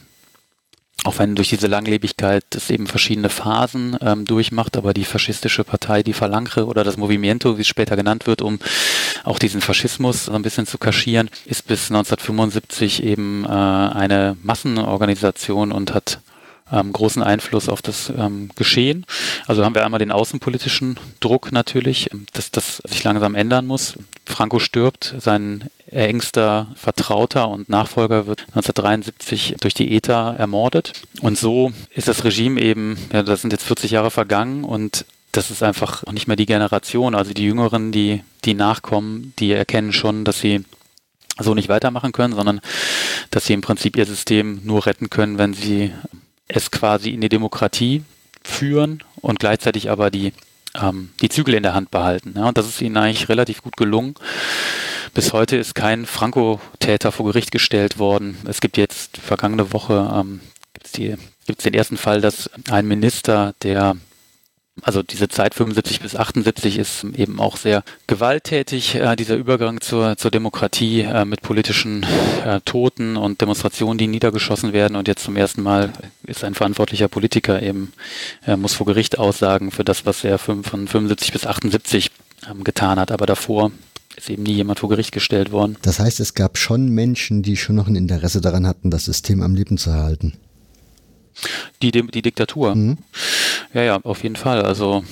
[1.03, 6.03] auch wenn durch diese Langlebigkeit es eben verschiedene Phasen ähm, durchmacht, aber die faschistische Partei,
[6.03, 8.59] die Phalange oder das Movimiento, wie es später genannt wird, um
[9.25, 15.73] auch diesen Faschismus so ein bisschen zu kaschieren, ist bis 1975 eben äh, eine Massenorganisation
[15.73, 16.21] und hat
[16.73, 19.05] ähm, großen Einfluss auf das ähm, Geschehen.
[19.47, 23.95] Also haben wir einmal den außenpolitischen Druck natürlich, dass das sich langsam ändern muss.
[24.25, 30.93] Franco stirbt, sein engster Vertrauter und Nachfolger wird 1973 durch die ETA ermordet.
[31.21, 35.51] Und so ist das Regime eben, ja, das sind jetzt 40 Jahre vergangen und das
[35.51, 37.15] ist einfach nicht mehr die Generation.
[37.15, 40.65] Also die Jüngeren, die, die nachkommen, die erkennen schon, dass sie
[41.39, 42.61] so nicht weitermachen können, sondern
[43.31, 45.93] dass sie im Prinzip ihr System nur retten können, wenn sie
[46.47, 48.05] es quasi in die Demokratie
[48.45, 50.33] führen und gleichzeitig aber die,
[50.81, 52.35] ähm, die Zügel in der Hand behalten.
[52.37, 54.15] Ja, und das ist ihnen eigentlich relativ gut gelungen.
[55.15, 58.37] Bis heute ist kein Franco-Täter vor Gericht gestellt worden.
[58.49, 60.41] Es gibt jetzt vergangene Woche ähm,
[61.47, 63.97] gibt es den ersten Fall, dass ein Minister, der
[64.83, 70.17] also diese Zeit 75 bis 78 ist eben auch sehr gewalttätig, äh, dieser Übergang zur,
[70.17, 72.05] zur Demokratie äh, mit politischen
[72.45, 74.97] äh, Toten und Demonstrationen, die niedergeschossen werden.
[74.97, 75.93] Und jetzt zum ersten Mal
[76.27, 77.93] ist ein verantwortlicher Politiker eben,
[78.47, 82.11] äh, muss vor Gericht aussagen für das, was er von 75 bis 78
[82.51, 83.13] ähm, getan hat.
[83.13, 83.71] Aber davor
[84.17, 85.77] ist eben nie jemand vor Gericht gestellt worden.
[85.83, 89.41] Das heißt, es gab schon Menschen, die schon noch ein Interesse daran hatten, das System
[89.43, 90.35] am Leben zu erhalten.
[91.83, 92.75] Die, die Diktatur.
[92.75, 92.99] Mhm.
[93.73, 94.63] Ja, ja, auf jeden Fall.
[94.63, 95.05] Also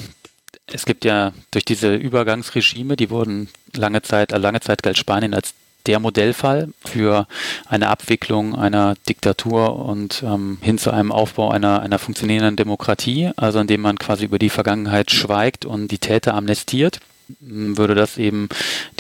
[0.67, 5.35] es gibt ja durch diese Übergangsregime, die wurden lange Zeit, äh, lange Zeit galt Spanien
[5.35, 5.55] als
[5.87, 7.27] der Modellfall für
[7.67, 13.59] eine Abwicklung einer Diktatur und ähm, hin zu einem Aufbau einer, einer funktionierenden Demokratie, also
[13.59, 17.01] indem man quasi über die Vergangenheit schweigt und die Täter amnestiert
[17.41, 18.49] würde das eben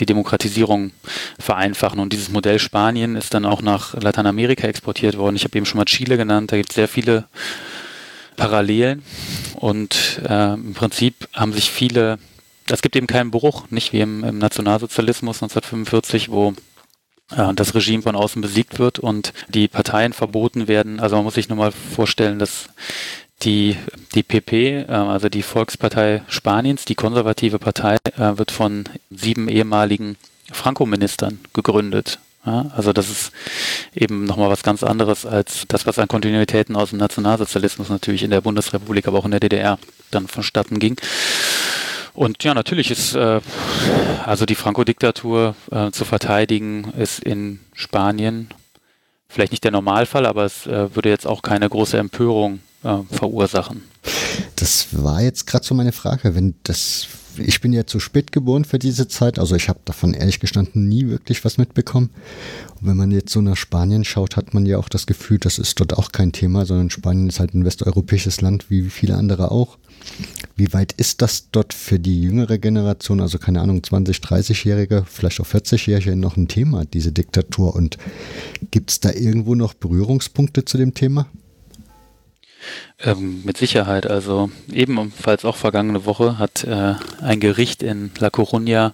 [0.00, 0.92] die Demokratisierung
[1.38, 2.00] vereinfachen.
[2.00, 5.36] Und dieses Modell Spanien ist dann auch nach Lateinamerika exportiert worden.
[5.36, 7.26] Ich habe eben schon mal Chile genannt, da gibt es sehr viele
[8.36, 9.02] Parallelen.
[9.54, 12.18] Und äh, im Prinzip haben sich viele,
[12.68, 16.54] es gibt eben keinen Bruch, nicht wie im, im Nationalsozialismus 1945, wo
[17.36, 21.00] äh, das Regime von außen besiegt wird und die Parteien verboten werden.
[21.00, 22.68] Also man muss sich nur mal vorstellen, dass
[23.44, 23.76] die,
[24.14, 30.16] die PP, äh, also die Volkspartei Spaniens, die konservative Partei, äh, wird von sieben ehemaligen
[30.50, 32.18] Franco-Ministern gegründet.
[32.44, 33.32] Also das ist
[33.94, 38.32] eben nochmal was ganz anderes als das, was an Kontinuitäten aus dem Nationalsozialismus natürlich in
[38.32, 39.78] der Bundesrepublik, aber auch in der DDR
[40.10, 40.96] dann vonstatten ging.
[42.14, 43.40] Und ja, natürlich ist äh,
[44.26, 48.48] also die Franco-Diktatur äh, zu verteidigen, ist in Spanien
[49.28, 53.82] vielleicht nicht der Normalfall, aber es würde jetzt auch keine große Empörung äh, verursachen.
[54.56, 57.08] Das war jetzt gerade so meine Frage, wenn das
[57.38, 60.88] ich bin ja zu spät geboren für diese Zeit, also ich habe davon ehrlich gestanden
[60.88, 62.10] nie wirklich was mitbekommen.
[62.80, 65.58] Und wenn man jetzt so nach Spanien schaut, hat man ja auch das Gefühl, das
[65.58, 69.50] ist dort auch kein Thema, sondern Spanien ist halt ein westeuropäisches Land, wie viele andere
[69.50, 69.78] auch.
[70.56, 75.40] Wie weit ist das dort für die jüngere Generation, also keine Ahnung, 20, 30-Jährige, vielleicht
[75.40, 77.74] auch 40-Jährige noch ein Thema, diese Diktatur?
[77.74, 77.98] Und
[78.70, 81.28] gibt es da irgendwo noch Berührungspunkte zu dem Thema?
[83.00, 84.06] Ähm, mit Sicherheit.
[84.06, 88.92] Also ebenfalls auch vergangene Woche hat äh, ein Gericht in La Coruña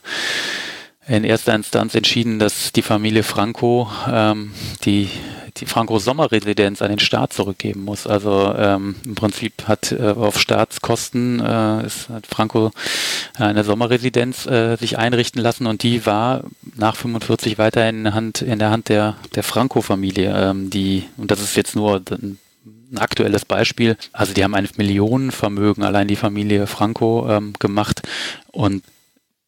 [1.06, 4.52] in erster Instanz entschieden, dass die Familie Franco ähm,
[4.84, 5.08] die
[5.60, 8.06] die Franco Sommerresidenz an den Staat zurückgeben muss.
[8.06, 12.70] Also ähm, im Prinzip hat äh, auf Staatskosten äh, ist, hat Franco
[13.36, 16.44] eine Sommerresidenz äh, sich einrichten lassen und die war
[16.76, 20.34] nach 45 weiterhin in der Hand, in der Hand der, der Franco-Familie.
[20.34, 20.70] Ähm,
[21.16, 22.38] und das ist jetzt nur ein
[22.90, 23.96] ein aktuelles Beispiel.
[24.12, 28.02] Also die haben ein Millionenvermögen, allein die Familie Franco ähm, gemacht
[28.52, 28.82] und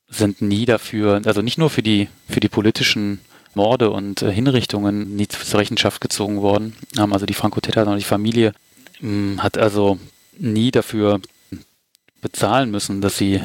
[0.08, 3.20] sind nie dafür, also nicht nur für die, für die politischen
[3.54, 6.76] Morde und äh, Hinrichtungen nie zur Rechenschaft gezogen worden.
[6.98, 8.52] Ähm, also die Franco-Täter, sondern die Familie
[9.00, 9.98] mh, hm, hat also
[10.38, 11.20] nie dafür
[12.20, 13.40] bezahlen müssen, dass sie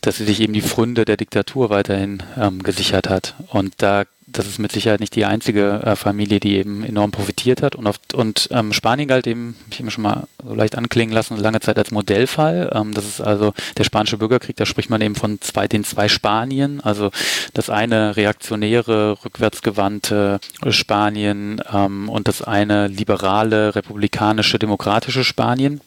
[0.00, 3.34] dass sie sich eben die Fründe der Diktatur weiterhin ähm, gesichert hat.
[3.48, 4.04] Und da
[4.34, 7.74] das ist mit Sicherheit nicht die einzige äh, Familie, die eben enorm profitiert hat.
[7.76, 11.36] Und, oft, und ähm, Spanien galt eben, ich habe schon mal so leicht anklingen lassen,
[11.36, 12.70] lange Zeit als Modellfall.
[12.74, 16.08] Ähm, das ist also der spanische Bürgerkrieg, da spricht man eben von zwei, den zwei
[16.08, 16.80] Spanien.
[16.80, 17.10] Also
[17.54, 25.80] das eine reaktionäre, rückwärtsgewandte Spanien ähm, und das eine liberale, republikanische, demokratische Spanien.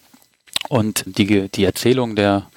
[0.70, 2.50] Und die, die Erzählung der,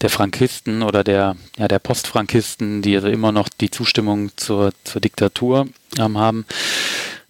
[0.00, 5.00] der Frankisten oder der, ja, der Postfrankisten, die also immer noch die Zustimmung zur, zur
[5.00, 6.46] Diktatur ähm, haben,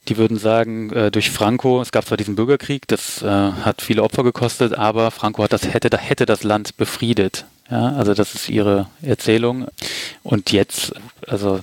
[0.09, 4.03] die würden sagen, äh, durch Franco, es gab zwar diesen Bürgerkrieg, das äh, hat viele
[4.03, 7.45] Opfer gekostet, aber Franco hat das, hätte, hätte das Land befriedet.
[7.71, 9.67] Ja, also das ist ihre Erzählung.
[10.23, 10.93] Und jetzt,
[11.27, 11.61] also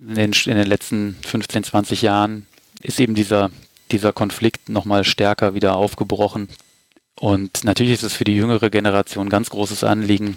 [0.00, 2.46] in den, in den letzten 15, 20 Jahren
[2.82, 3.50] ist eben dieser,
[3.90, 6.48] dieser Konflikt nochmal stärker wieder aufgebrochen.
[7.18, 10.36] Und natürlich ist es für die jüngere Generation ein ganz großes Anliegen,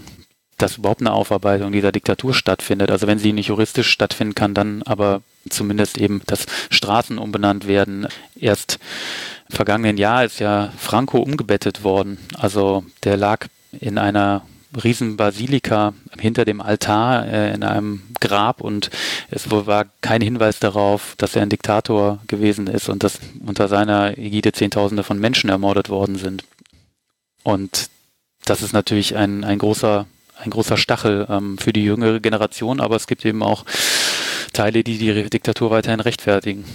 [0.57, 2.91] dass überhaupt eine Aufarbeitung dieser Diktatur stattfindet.
[2.91, 8.07] Also wenn sie nicht juristisch stattfinden kann, dann aber zumindest eben, dass Straßen umbenannt werden.
[8.39, 8.80] Erst
[9.49, 12.17] im vergangenen Jahr ist ja Franco umgebettet worden.
[12.38, 14.43] Also der lag in einer
[14.82, 18.91] Riesenbasilika hinter dem Altar äh, in einem Grab und
[19.32, 24.17] es war kein Hinweis darauf, dass er ein Diktator gewesen ist und dass unter seiner
[24.17, 26.43] Ägide Zehntausende von Menschen ermordet worden sind.
[27.44, 27.90] Und
[28.46, 30.06] das ist natürlich ein, ein großer,
[30.38, 33.66] ein großer Stachel ähm, für die jüngere Generation, aber es gibt eben auch
[34.54, 36.66] Teile, die die Diktatur weiterhin rechtfertigen.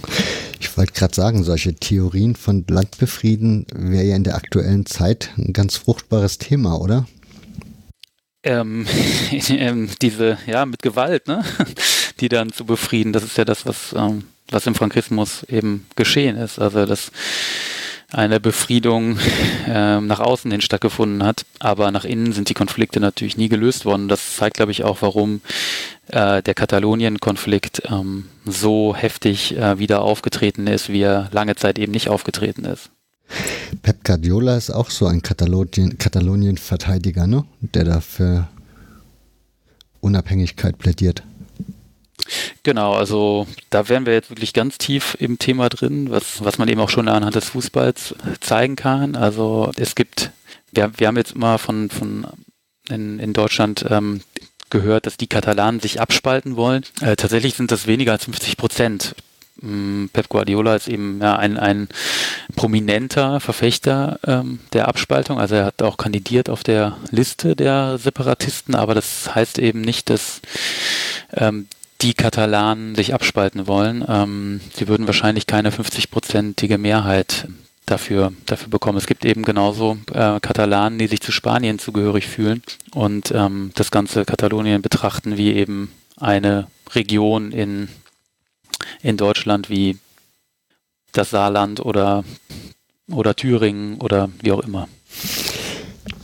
[0.60, 5.52] Ich wollte gerade sagen, solche Theorien von Landbefrieden wäre ja in der aktuellen Zeit ein
[5.52, 7.06] ganz fruchtbares Thema, oder?
[8.42, 8.86] Ähm,
[9.48, 11.44] ähm, diese, ja, mit Gewalt, ne?
[12.20, 16.36] die dann zu befrieden, das ist ja das, was, ähm, was im Frankismus eben geschehen
[16.36, 16.58] ist.
[16.58, 17.10] Also das
[18.14, 19.18] eine Befriedung
[19.66, 21.44] äh, nach außen hin stattgefunden hat.
[21.58, 24.08] Aber nach innen sind die Konflikte natürlich nie gelöst worden.
[24.08, 25.40] Das zeigt, glaube ich, auch, warum
[26.08, 31.92] äh, der Katalonien-Konflikt ähm, so heftig äh, wieder aufgetreten ist, wie er lange Zeit eben
[31.92, 32.90] nicht aufgetreten ist.
[33.82, 37.44] Pep Guardiola ist auch so ein Katalonien-Verteidiger, ne?
[37.60, 38.48] der da für
[40.00, 41.22] Unabhängigkeit plädiert.
[42.62, 46.68] Genau, also da wären wir jetzt wirklich ganz tief im Thema drin, was, was man
[46.68, 49.16] eben auch schon anhand des Fußballs zeigen kann.
[49.16, 50.30] Also es gibt,
[50.72, 52.26] wir, wir haben jetzt immer von, von
[52.88, 54.22] in, in Deutschland ähm,
[54.70, 56.84] gehört, dass die Katalanen sich abspalten wollen.
[57.00, 59.14] Äh, tatsächlich sind das weniger als 50 Prozent.
[59.60, 61.88] Mm, Pep Guardiola ist eben ja, ein, ein
[62.56, 65.38] prominenter Verfechter ähm, der Abspaltung.
[65.38, 70.10] Also er hat auch kandidiert auf der Liste der Separatisten, aber das heißt eben nicht,
[70.10, 70.40] dass
[71.32, 71.68] ähm,
[72.02, 74.04] die Katalanen sich abspalten wollen.
[74.08, 77.48] Ähm, sie würden wahrscheinlich keine 50-prozentige Mehrheit
[77.86, 78.98] dafür, dafür bekommen.
[78.98, 83.90] Es gibt eben genauso äh, Katalanen, die sich zu Spanien zugehörig fühlen und ähm, das
[83.90, 87.88] ganze Katalonien betrachten wie eben eine Region in,
[89.02, 89.98] in Deutschland wie
[91.12, 92.24] das Saarland oder,
[93.10, 94.88] oder Thüringen oder wie auch immer.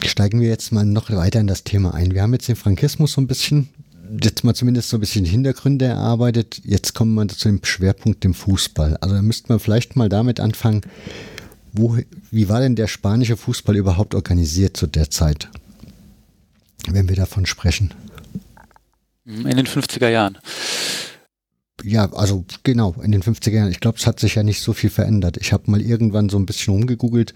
[0.05, 2.13] Steigen wir jetzt mal noch weiter in das Thema ein.
[2.13, 3.69] Wir haben jetzt den Frankismus so ein bisschen
[4.23, 6.61] jetzt mal zumindest so ein bisschen Hintergründe erarbeitet.
[6.65, 8.97] Jetzt kommen wir zu dem Schwerpunkt dem Fußball.
[8.99, 10.83] Also da müsste man vielleicht mal damit anfangen,
[11.73, 11.99] wo,
[12.31, 15.49] wie war denn der spanische Fußball überhaupt organisiert zu der Zeit,
[16.89, 17.95] wenn wir davon sprechen?
[19.25, 20.39] In den 50er Jahren.
[21.83, 23.71] Ja, also genau, in den 50er Jahren.
[23.71, 25.39] Ich glaube, es hat sich ja nicht so viel verändert.
[25.39, 27.33] Ich habe mal irgendwann so ein bisschen rumgegoogelt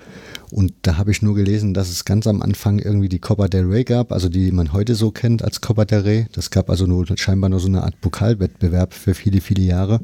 [0.51, 3.65] und da habe ich nur gelesen, dass es ganz am Anfang irgendwie die Copa del
[3.65, 6.27] Rey gab, also die man heute so kennt als Copa del Rey.
[6.33, 10.01] Das gab also nur scheinbar nur so eine Art Pokalwettbewerb für viele, viele Jahre.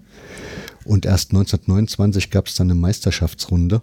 [0.85, 3.83] Und erst 1929 gab es dann eine Meisterschaftsrunde.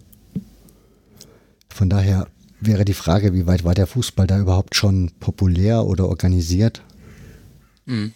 [1.69, 2.27] Von daher
[2.59, 6.81] wäre die Frage, wie weit war der Fußball da überhaupt schon populär oder organisiert?
[7.85, 8.13] Mhm.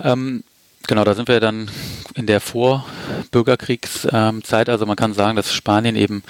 [0.00, 0.42] Ähm,
[0.86, 1.70] Genau, da sind wir dann
[2.14, 4.68] in der Vorbürgerkriegszeit.
[4.68, 6.22] Also man kann sagen, dass Spanien eben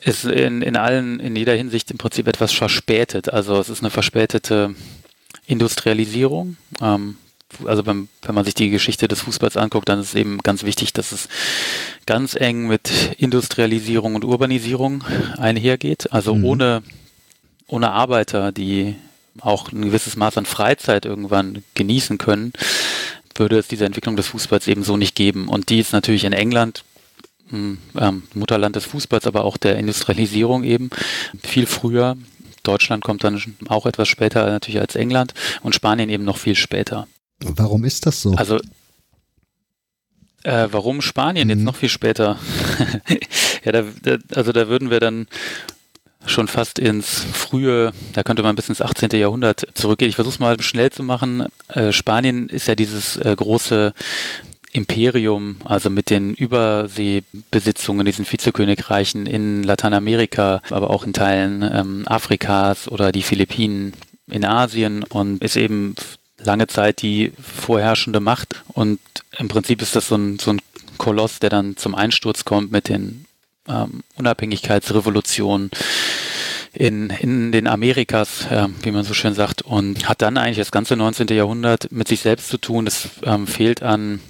[0.00, 3.32] ist in, in allen, in jeder Hinsicht im Prinzip etwas verspätet.
[3.32, 4.74] Also es ist eine verspätete
[5.46, 6.56] Industrialisierung.
[6.80, 7.16] Ähm,
[7.64, 10.64] also wenn, wenn man sich die Geschichte des Fußballs anguckt, dann ist es eben ganz
[10.64, 11.28] wichtig, dass es
[12.06, 15.02] ganz eng mit Industrialisierung und Urbanisierung
[15.36, 16.12] einhergeht.
[16.12, 16.44] Also mhm.
[16.44, 16.82] ohne,
[17.66, 18.96] ohne Arbeiter, die
[19.40, 22.52] auch ein gewisses Maß an Freizeit irgendwann genießen können,
[23.38, 25.48] würde es diese Entwicklung des Fußballs eben so nicht geben.
[25.48, 26.84] Und die ist natürlich in England,
[27.50, 30.90] hm, ähm, Mutterland des Fußballs, aber auch der Industrialisierung eben
[31.42, 32.16] viel früher.
[32.62, 35.32] Deutschland kommt dann auch etwas später natürlich als England
[35.62, 37.06] und Spanien eben noch viel später.
[37.40, 38.32] Warum ist das so?
[38.32, 38.58] Also
[40.42, 41.54] äh, warum Spanien mhm.
[41.54, 42.38] jetzt noch viel später?
[43.64, 45.26] ja, da, da, also da würden wir dann
[46.26, 49.10] schon fast ins frühe, da könnte man bis ins 18.
[49.10, 50.08] Jahrhundert zurückgehen.
[50.08, 51.46] Ich versuche es mal schnell zu machen.
[51.68, 53.92] Äh, Spanien ist ja dieses äh, große
[54.72, 62.88] Imperium, also mit den Überseebesitzungen, diesen Vizekönigreichen in Lateinamerika, aber auch in Teilen ähm, Afrikas
[62.88, 63.94] oder die Philippinen
[64.26, 65.94] in Asien und ist eben
[66.38, 68.62] lange Zeit die vorherrschende Macht.
[68.68, 69.00] Und
[69.38, 70.60] im Prinzip ist das so ein, so ein
[70.98, 73.24] Koloss, der dann zum Einsturz kommt mit den
[73.68, 75.70] ähm, Unabhängigkeitsrevolution
[76.72, 80.70] in, in den Amerikas, äh, wie man so schön sagt, und hat dann eigentlich das
[80.70, 81.28] ganze 19.
[81.28, 82.86] Jahrhundert mit sich selbst zu tun.
[82.86, 84.20] Es ähm, fehlt an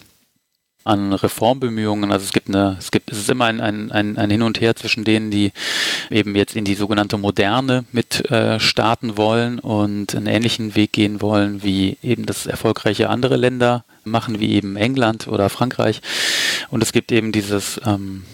[0.89, 2.11] an Reformbemühungen.
[2.11, 4.61] Also es gibt eine, es gibt, es ist immer ein, ein, ein, ein Hin und
[4.61, 5.53] Her zwischen denen, die
[6.11, 11.21] eben jetzt in die sogenannte Moderne mit äh, starten wollen und einen ähnlichen Weg gehen
[11.21, 16.01] wollen, wie eben das erfolgreiche andere Länder machen, wie eben England oder Frankreich.
[16.71, 18.25] Und es gibt eben dieses ähm,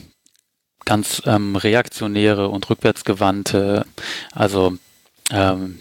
[0.84, 3.86] ganz ähm, reaktionäre und rückwärtsgewandte,
[4.32, 4.76] also
[5.30, 5.78] ähm,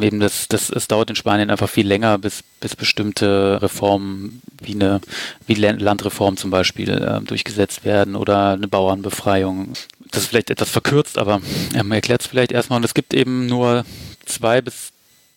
[0.00, 4.74] eben das, das, es dauert in Spanien einfach viel länger, bis, bis bestimmte Reformen wie
[4.74, 5.00] eine
[5.46, 9.74] wie Landreform zum Beispiel äh, durchgesetzt werden oder eine Bauernbefreiung.
[10.10, 11.40] Das ist vielleicht etwas verkürzt, aber
[11.74, 12.78] ähm, erklärt es vielleicht erstmal.
[12.78, 13.84] Und es gibt eben nur
[14.24, 14.92] zwei bis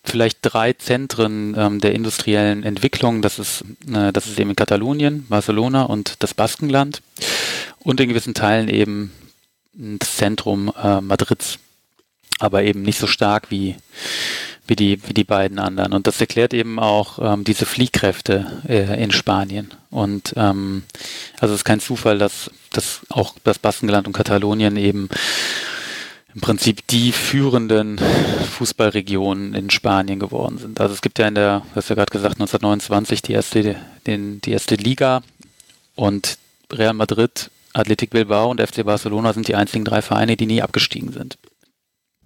[0.06, 3.22] vielleicht drei Zentren ähm, der industriellen Entwicklung.
[3.22, 7.01] Das ist, äh, das ist eben in Katalonien, Barcelona und das Baskenland
[7.80, 9.12] und in gewissen Teilen eben
[9.74, 11.60] das Zentrum äh, Madrids,
[12.39, 13.76] aber eben nicht so stark wie,
[14.68, 15.93] wie, die, wie die beiden anderen.
[15.93, 19.72] Und das erklärt eben auch ähm, diese Fliehkräfte äh, in Spanien.
[19.89, 20.84] Und ähm,
[21.39, 25.10] also es ist kein Zufall, dass, dass auch das Baskenland und Katalonien eben
[26.36, 27.98] im Prinzip die führenden
[28.58, 30.82] Fußballregionen in Spanien geworden sind.
[30.82, 33.76] Also es gibt ja in der, du hast ja gerade gesagt, 1929 die erste,
[34.06, 35.24] den, die erste Liga
[35.96, 36.38] und
[36.72, 41.12] Real Madrid Athletic Bilbao und FC Barcelona sind die einzigen drei Vereine, die nie abgestiegen
[41.12, 41.38] sind.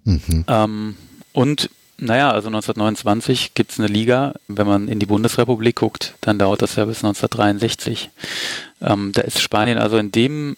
[0.04, 0.44] Mhm.
[0.48, 0.96] Ähm,
[1.32, 4.34] und naja, also 1929 gibt es eine Liga.
[4.48, 8.10] Wenn man in die Bundesrepublik guckt, dann dauert das ja bis 1963.
[8.80, 10.56] Ähm, da ist Spanien also in dem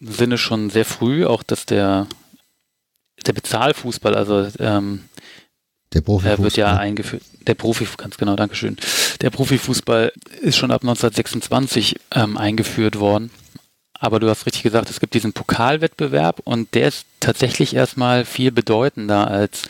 [0.00, 2.06] Sinne schon sehr früh, auch dass der,
[3.26, 5.04] der Bezahlfußball, also ähm,
[5.92, 6.44] der Profifußball.
[6.44, 7.22] wird ja eingeführt.
[7.46, 8.76] Der Profi, ganz genau, Dankeschön.
[9.20, 13.30] Der Profifußball ist schon ab 1926 ähm, eingeführt worden.
[14.00, 18.50] Aber du hast richtig gesagt, es gibt diesen Pokalwettbewerb und der ist tatsächlich erstmal viel
[18.50, 19.62] bedeutender als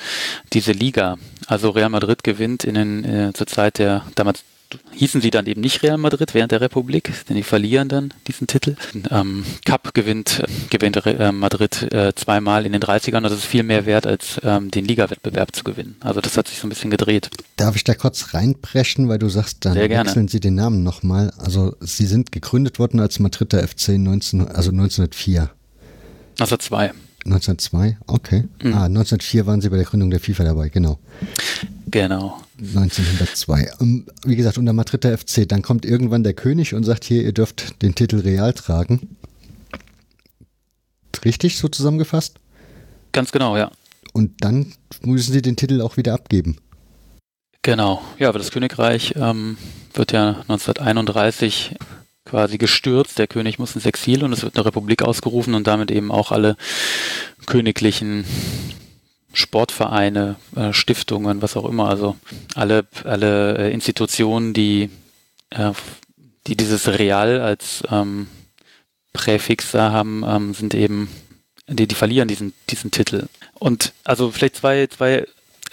[0.52, 1.18] diese Liga.
[1.46, 4.42] Also Real Madrid gewinnt in den, äh, zur Zeit der damals
[4.92, 8.46] hießen sie dann eben nicht Real Madrid während der Republik, denn die verlieren dann diesen
[8.46, 8.76] Titel.
[9.10, 13.20] Ähm, Cup gewinnt, gewinnt äh, Madrid äh, zweimal in den 30ern.
[13.22, 15.96] Das ist viel mehr wert, als ähm, den Ligawettbewerb zu gewinnen.
[16.00, 17.30] Also das hat sich so ein bisschen gedreht.
[17.56, 21.32] Darf ich da kurz reinbrechen, weil du sagst, dann wechseln Sie den Namen nochmal.
[21.38, 25.50] Also Sie sind gegründet worden als Madrider FC 19, also 1904.
[26.38, 26.92] 1902.
[27.26, 28.44] 1902, okay.
[28.62, 28.74] Mhm.
[28.74, 30.98] Ah, 1904 waren Sie bei der Gründung der FIFA dabei, genau.
[31.86, 32.40] Genau.
[32.58, 33.72] 1902.
[33.78, 35.48] Um, wie gesagt, unter Madrider FC.
[35.48, 39.16] Dann kommt irgendwann der König und sagt hier, ihr dürft den Titel Real tragen.
[41.24, 42.36] Richtig so zusammengefasst?
[43.12, 43.70] Ganz genau, ja.
[44.12, 44.72] Und dann
[45.02, 46.56] müssen sie den Titel auch wieder abgeben.
[47.62, 49.56] Genau, ja, aber das Königreich ähm,
[49.94, 51.76] wird ja 1931
[52.24, 53.18] quasi gestürzt.
[53.18, 56.30] Der König muss ins Exil und es wird eine Republik ausgerufen und damit eben auch
[56.30, 56.56] alle
[57.46, 58.24] königlichen
[59.34, 62.16] Sportvereine, äh, Stiftungen, was auch immer, also
[62.54, 64.90] alle, alle äh, Institutionen, die,
[65.50, 65.72] äh,
[66.46, 68.28] die dieses Real als ähm,
[69.12, 71.08] Präfix da haben, ähm, sind eben,
[71.68, 73.26] die, die verlieren diesen, diesen Titel.
[73.54, 75.26] Und also vielleicht zwei, zwei,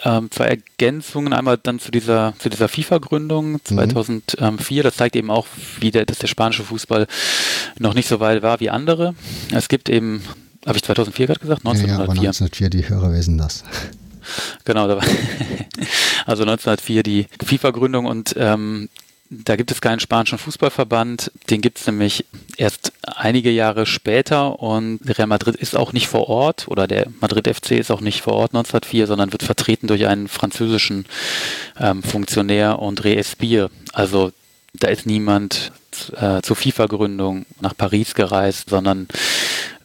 [0.03, 1.33] ähm, zwei Ergänzungen.
[1.33, 4.79] Einmal dann zu dieser, zu dieser FIFA-Gründung 2004.
[4.79, 4.83] Mhm.
[4.83, 5.47] Das zeigt eben auch,
[5.79, 7.07] wie der, dass der spanische Fußball
[7.79, 9.15] noch nicht so weit war wie andere.
[9.51, 10.23] Es gibt eben
[10.65, 11.65] habe ich 2004 gerade gesagt?
[11.65, 11.87] 1904.
[11.87, 13.63] Ja, aber 1904, die Hörer wissen das.
[14.65, 15.03] Genau, da war
[16.27, 18.87] also 1904 die FIFA-Gründung und ähm,
[19.31, 22.25] da gibt es keinen spanischen Fußballverband, den gibt es nämlich
[22.57, 27.47] erst einige Jahre später und Real Madrid ist auch nicht vor Ort oder der Madrid
[27.47, 31.05] FC ist auch nicht vor Ort 1904, sondern wird vertreten durch einen französischen
[31.79, 33.71] ähm, Funktionär André Espire.
[33.93, 34.33] Also
[34.73, 35.71] da ist niemand
[36.17, 39.07] äh, zur FIFA-Gründung nach Paris gereist, sondern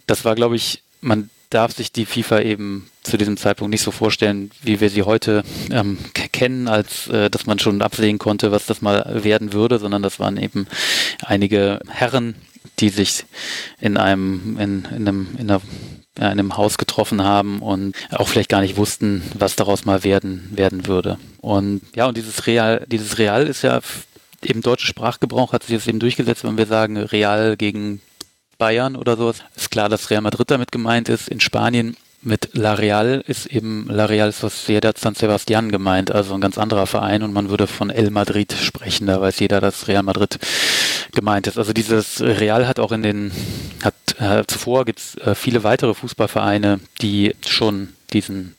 [0.07, 3.91] das war, glaube ich, man darf sich die FIFA eben zu diesem Zeitpunkt nicht so
[3.91, 5.99] vorstellen, wie wir sie heute ähm,
[6.33, 10.19] kennen, als äh, dass man schon absehen konnte, was das mal werden würde, sondern das
[10.19, 10.67] waren eben
[11.23, 12.35] einige Herren,
[12.81, 13.25] die sich
[13.81, 15.63] in einem, in, in einem, in einer
[16.17, 20.49] in einem Haus getroffen haben und auch vielleicht gar nicht wussten, was daraus mal werden,
[20.51, 21.19] werden würde.
[21.43, 23.81] Und ja, und dieses Real, dieses Real ist ja
[24.43, 28.01] eben deutscher Sprachgebrauch hat sich jetzt eben durchgesetzt, wenn wir sagen Real gegen
[28.59, 29.43] Bayern oder sowas.
[29.55, 31.29] Ist klar, dass Real Madrid damit gemeint ist.
[31.29, 36.41] In Spanien mit La Real ist eben La Real Sociedad San Sebastian gemeint, also ein
[36.41, 40.03] ganz anderer Verein und man würde von El Madrid sprechen, da weiß jeder, dass Real
[40.03, 40.39] Madrid
[41.13, 41.57] gemeint ist.
[41.57, 43.33] Also dieses Real hat auch in den,
[43.83, 48.57] hat äh, zuvor gibt es äh, viele weitere Fußballvereine, die schon diesen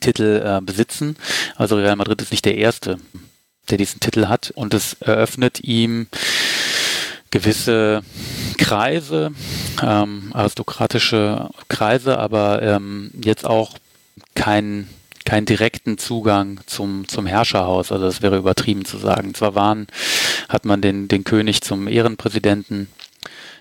[0.00, 1.16] Titel äh, besitzen.
[1.56, 2.98] Also Real Madrid ist nicht der erste,
[3.70, 6.06] der diesen Titel hat und es eröffnet ihm
[7.34, 8.02] gewisse
[8.58, 9.32] Kreise,
[9.82, 13.74] ähm, aristokratische Kreise, aber ähm, jetzt auch
[14.36, 14.88] keinen
[15.24, 17.90] keinen direkten Zugang zum, zum Herrscherhaus.
[17.90, 19.34] Also das wäre übertrieben zu sagen.
[19.34, 19.86] Zwar waren,
[20.50, 22.88] hat man den, den König zum Ehrenpräsidenten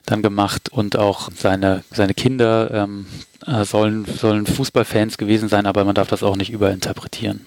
[0.05, 3.05] dann gemacht und auch seine, seine Kinder ähm,
[3.47, 7.45] äh, sollen, sollen Fußballfans gewesen sein, aber man darf das auch nicht überinterpretieren.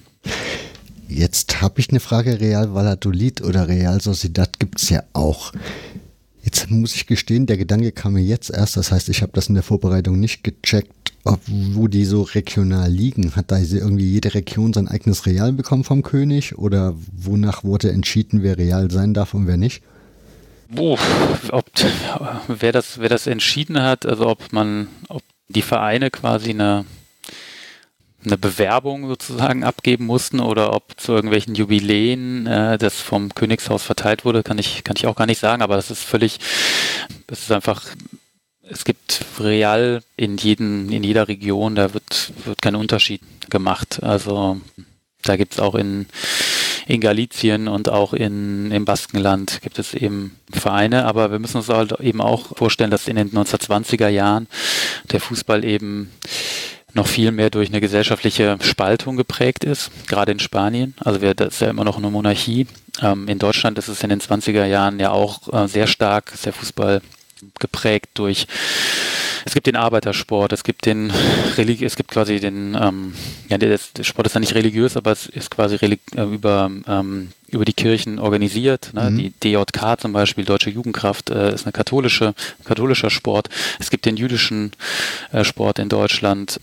[1.09, 5.53] Jetzt habe ich eine Frage, Real Valladolid oder Real Sociedad gibt es ja auch.
[6.47, 8.76] Jetzt muss ich gestehen, der Gedanke kam mir jetzt erst.
[8.76, 12.88] Das heißt, ich habe das in der Vorbereitung nicht gecheckt, ob, wo die so regional
[12.88, 13.34] liegen.
[13.34, 16.57] Hat da irgendwie jede Region sein eigenes Real bekommen vom König?
[16.57, 19.82] Oder wonach wurde entschieden, wer Real sein darf und wer nicht?
[20.68, 21.01] Boah,
[21.51, 21.64] ob,
[22.47, 26.84] wer, das, wer das entschieden hat, also ob man, ob die Vereine quasi eine
[28.27, 34.24] eine Bewerbung sozusagen abgeben mussten oder ob zu irgendwelchen Jubiläen äh, das vom Königshaus verteilt
[34.24, 36.39] wurde, kann ich, kann ich auch gar nicht sagen, aber das ist völlig,
[37.29, 37.85] das ist einfach,
[38.68, 44.03] es gibt real in jedem, in jeder Region, da wird, wird kein Unterschied gemacht.
[44.03, 44.61] Also
[45.22, 46.07] da gibt es auch in,
[46.87, 51.68] in Galizien und auch in, im Baskenland gibt es eben Vereine, aber wir müssen uns
[51.68, 54.49] halt eben auch vorstellen, dass in den 1920er Jahren
[55.12, 56.11] der Fußball eben
[56.97, 60.94] noch viel mehr durch eine gesellschaftliche Spaltung geprägt ist, gerade in Spanien.
[60.99, 62.66] Also wir, das ist ja immer noch eine Monarchie.
[63.01, 66.47] Ähm, in Deutschland ist es in den 20er Jahren ja auch äh, sehr stark, ist
[66.47, 67.03] der Fußball
[67.61, 68.47] geprägt durch
[69.47, 71.12] es gibt den Arbeitersport, es gibt den
[71.57, 73.14] Religi es gibt quasi den, ähm,
[73.49, 77.28] ja, der, der, Sport ist ja nicht religiös, aber es ist quasi äh, über, ähm,
[77.47, 78.90] über die Kirchen organisiert.
[78.92, 79.09] Ne?
[79.09, 79.18] Mhm.
[79.18, 82.34] Die DJK zum Beispiel, Deutsche Jugendkraft, äh, ist eine katholische,
[82.64, 83.49] katholischer Sport.
[83.78, 84.72] Es gibt den jüdischen
[85.30, 86.59] äh, Sport in Deutschland.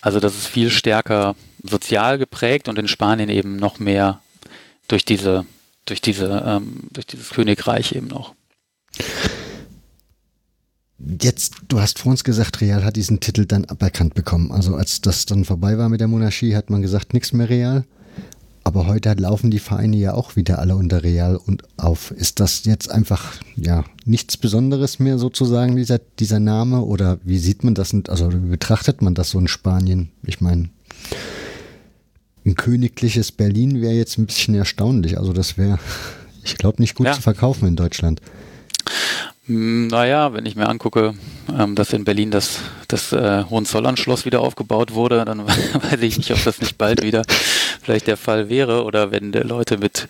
[0.00, 4.20] Also das ist viel stärker sozial geprägt und in Spanien eben noch mehr
[4.88, 5.44] durch diese,
[5.84, 8.34] durch diese, ähm, durch dieses Königreich eben noch.
[10.98, 14.52] Jetzt, du hast vor uns gesagt, Real hat diesen Titel dann aberkannt bekommen.
[14.52, 17.84] Also als das dann vorbei war mit der Monarchie, hat man gesagt, nichts mehr Real.
[18.62, 22.10] Aber heute laufen die Vereine ja auch wieder alle unter Real und auf.
[22.10, 27.64] Ist das jetzt einfach ja nichts Besonderes mehr sozusagen dieser dieser Name oder wie sieht
[27.64, 27.94] man das?
[28.08, 30.10] Also wie betrachtet man das so in Spanien?
[30.24, 30.68] Ich meine,
[32.44, 35.18] ein königliches Berlin wäre jetzt ein bisschen erstaunlich.
[35.18, 35.78] Also das wäre,
[36.44, 37.12] ich glaube, nicht gut ja.
[37.12, 38.20] zu verkaufen in Deutschland.
[39.50, 41.14] Hm, naja, wenn ich mir angucke,
[41.58, 46.30] ähm, dass in Berlin das, das äh, Hohenzollern-Schloss wieder aufgebaut wurde, dann weiß ich nicht,
[46.30, 47.22] ob das nicht bald wieder
[47.82, 50.06] vielleicht der Fall wäre oder wenn Leute mit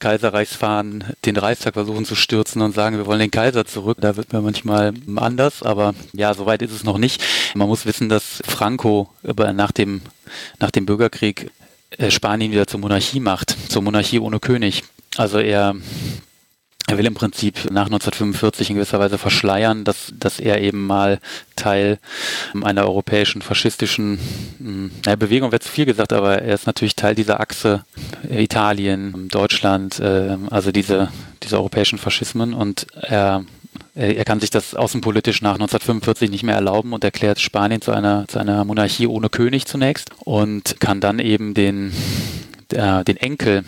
[0.00, 3.98] Kaiserreichsfahnen den Reichstag versuchen zu stürzen und sagen, wir wollen den Kaiser zurück.
[4.00, 7.22] Da wird man manchmal anders, aber ja, soweit ist es noch nicht.
[7.54, 10.00] Man muss wissen, dass Franco nach dem,
[10.58, 11.52] nach dem Bürgerkrieg
[11.98, 14.82] äh, Spanien wieder zur Monarchie macht, zur Monarchie ohne König.
[15.16, 15.76] Also er
[16.92, 21.20] er will im Prinzip nach 1945 in gewisser Weise verschleiern, dass, dass er eben mal
[21.56, 21.98] Teil
[22.62, 24.18] einer europäischen faschistischen
[24.58, 27.84] hm, Bewegung, wird zu viel gesagt, aber er ist natürlich Teil dieser Achse
[28.28, 31.08] Italien, Deutschland, äh, also diese,
[31.42, 32.52] diese europäischen Faschismen.
[32.52, 33.44] Und er
[33.94, 38.26] er kann sich das außenpolitisch nach 1945 nicht mehr erlauben und erklärt Spanien zu einer,
[38.28, 41.92] zu einer Monarchie ohne König zunächst und kann dann eben den,
[42.70, 43.64] der, den Enkel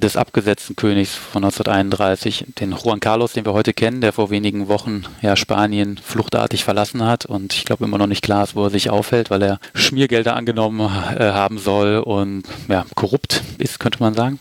[0.00, 4.68] des abgesetzten Königs von 1931, den Juan Carlos, den wir heute kennen, der vor wenigen
[4.68, 8.64] Wochen ja Spanien fluchtartig verlassen hat und ich glaube immer noch nicht klar ist, wo
[8.64, 14.00] er sich aufhält, weil er Schmiergelder angenommen äh, haben soll und ja, korrupt ist, könnte
[14.00, 14.38] man sagen.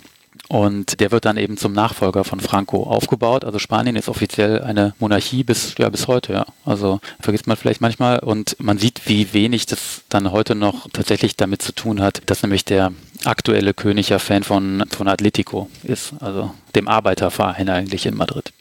[0.52, 3.46] Und der wird dann eben zum Nachfolger von Franco aufgebaut.
[3.46, 6.46] Also Spanien ist offiziell eine Monarchie bis, ja, bis heute, ja.
[6.66, 8.20] Also vergisst man vielleicht manchmal.
[8.20, 12.44] Und man sieht, wie wenig das dann heute noch tatsächlich damit zu tun hat, dass
[12.44, 12.92] nämlich der
[13.24, 18.52] aktuelle König ja Fan von, von Atletico ist, also dem Arbeiterverein eigentlich in Madrid.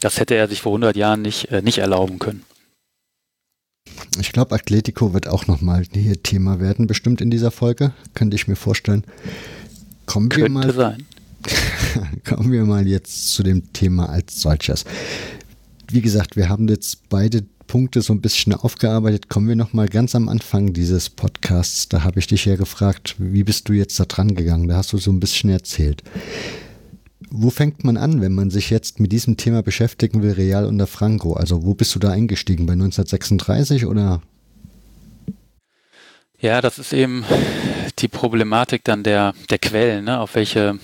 [0.00, 2.44] Das hätte er sich vor 100 Jahren nicht, äh, nicht erlauben können.
[4.20, 8.46] Ich glaube, Atletico wird auch nochmal hier Thema werden, bestimmt in dieser Folge, könnte ich
[8.46, 9.04] mir vorstellen.
[10.04, 11.06] Kommen Könnte wir mal, sein.
[12.24, 14.84] kommen wir mal jetzt zu dem Thema als solches.
[15.90, 19.28] Wie gesagt, wir haben jetzt beide Punkte so ein bisschen aufgearbeitet.
[19.28, 21.88] Kommen wir noch mal ganz am Anfang dieses Podcasts.
[21.88, 24.68] Da habe ich dich ja gefragt, wie bist du jetzt da dran gegangen?
[24.68, 26.02] Da hast du so ein bisschen erzählt.
[27.30, 30.86] Wo fängt man an, wenn man sich jetzt mit diesem Thema beschäftigen will, Real unter
[30.86, 31.32] Franco?
[31.34, 32.66] Also wo bist du da eingestiegen?
[32.66, 34.22] Bei 1936 oder?
[36.38, 37.24] Ja, das ist eben
[37.98, 40.20] die Problematik dann der, der Quellen, ne?
[40.20, 40.78] auf welche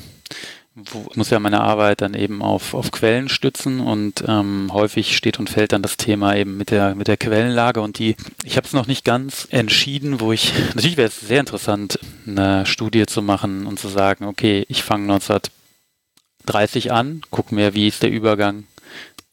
[1.15, 5.51] muss ja meine Arbeit dann eben auf, auf Quellen stützen und ähm, häufig steht und
[5.51, 8.73] fällt dann das Thema eben mit der, mit der Quellenlage und die, ich habe es
[8.73, 13.67] noch nicht ganz entschieden, wo ich, natürlich wäre es sehr interessant, eine Studie zu machen
[13.67, 18.65] und zu sagen, okay, ich fange 1930 an, gucke mir, wie ist der Übergang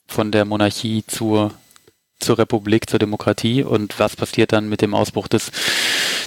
[0.08, 1.54] von der Monarchie zur,
[2.20, 5.52] zur Republik, zur Demokratie und was passiert dann mit dem Ausbruch des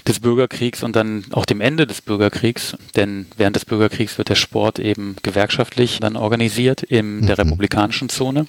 [0.06, 4.34] des Bürgerkriegs und dann auch dem Ende des Bürgerkriegs, denn während des Bürgerkriegs wird der
[4.34, 7.50] Sport eben gewerkschaftlich dann organisiert in der mhm.
[7.50, 8.46] republikanischen Zone.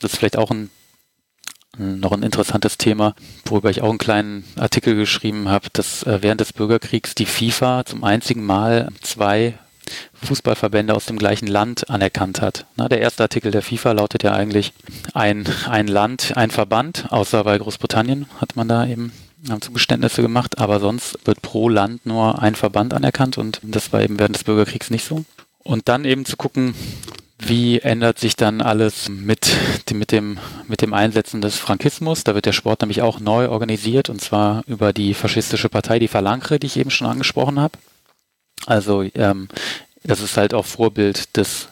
[0.00, 0.70] Das ist vielleicht auch ein
[1.76, 6.40] noch ein interessantes Thema, worüber ich auch einen kleinen Artikel geschrieben habe, dass äh, während
[6.40, 9.58] des Bürgerkriegs die FIFA zum einzigen Mal zwei
[10.22, 12.66] Fußballverbände aus dem gleichen Land anerkannt hat.
[12.76, 14.72] Na, der erste Artikel der FIFA lautet ja eigentlich
[15.12, 19.12] ein, ein Land, ein Verband, außer bei Großbritannien hat man da eben
[19.50, 24.02] haben Zugeständnisse gemacht, aber sonst wird pro Land nur ein Verband anerkannt und das war
[24.02, 25.24] eben während des Bürgerkriegs nicht so.
[25.62, 26.74] Und dann eben zu gucken,
[27.38, 29.50] wie ändert sich dann alles mit,
[29.92, 32.24] mit, dem, mit dem Einsetzen des Frankismus?
[32.24, 36.08] Da wird der Sport nämlich auch neu organisiert und zwar über die faschistische Partei, die
[36.08, 37.78] Phalange, die ich eben schon angesprochen habe.
[38.66, 39.48] Also ähm,
[40.02, 41.68] das ist halt auch Vorbild des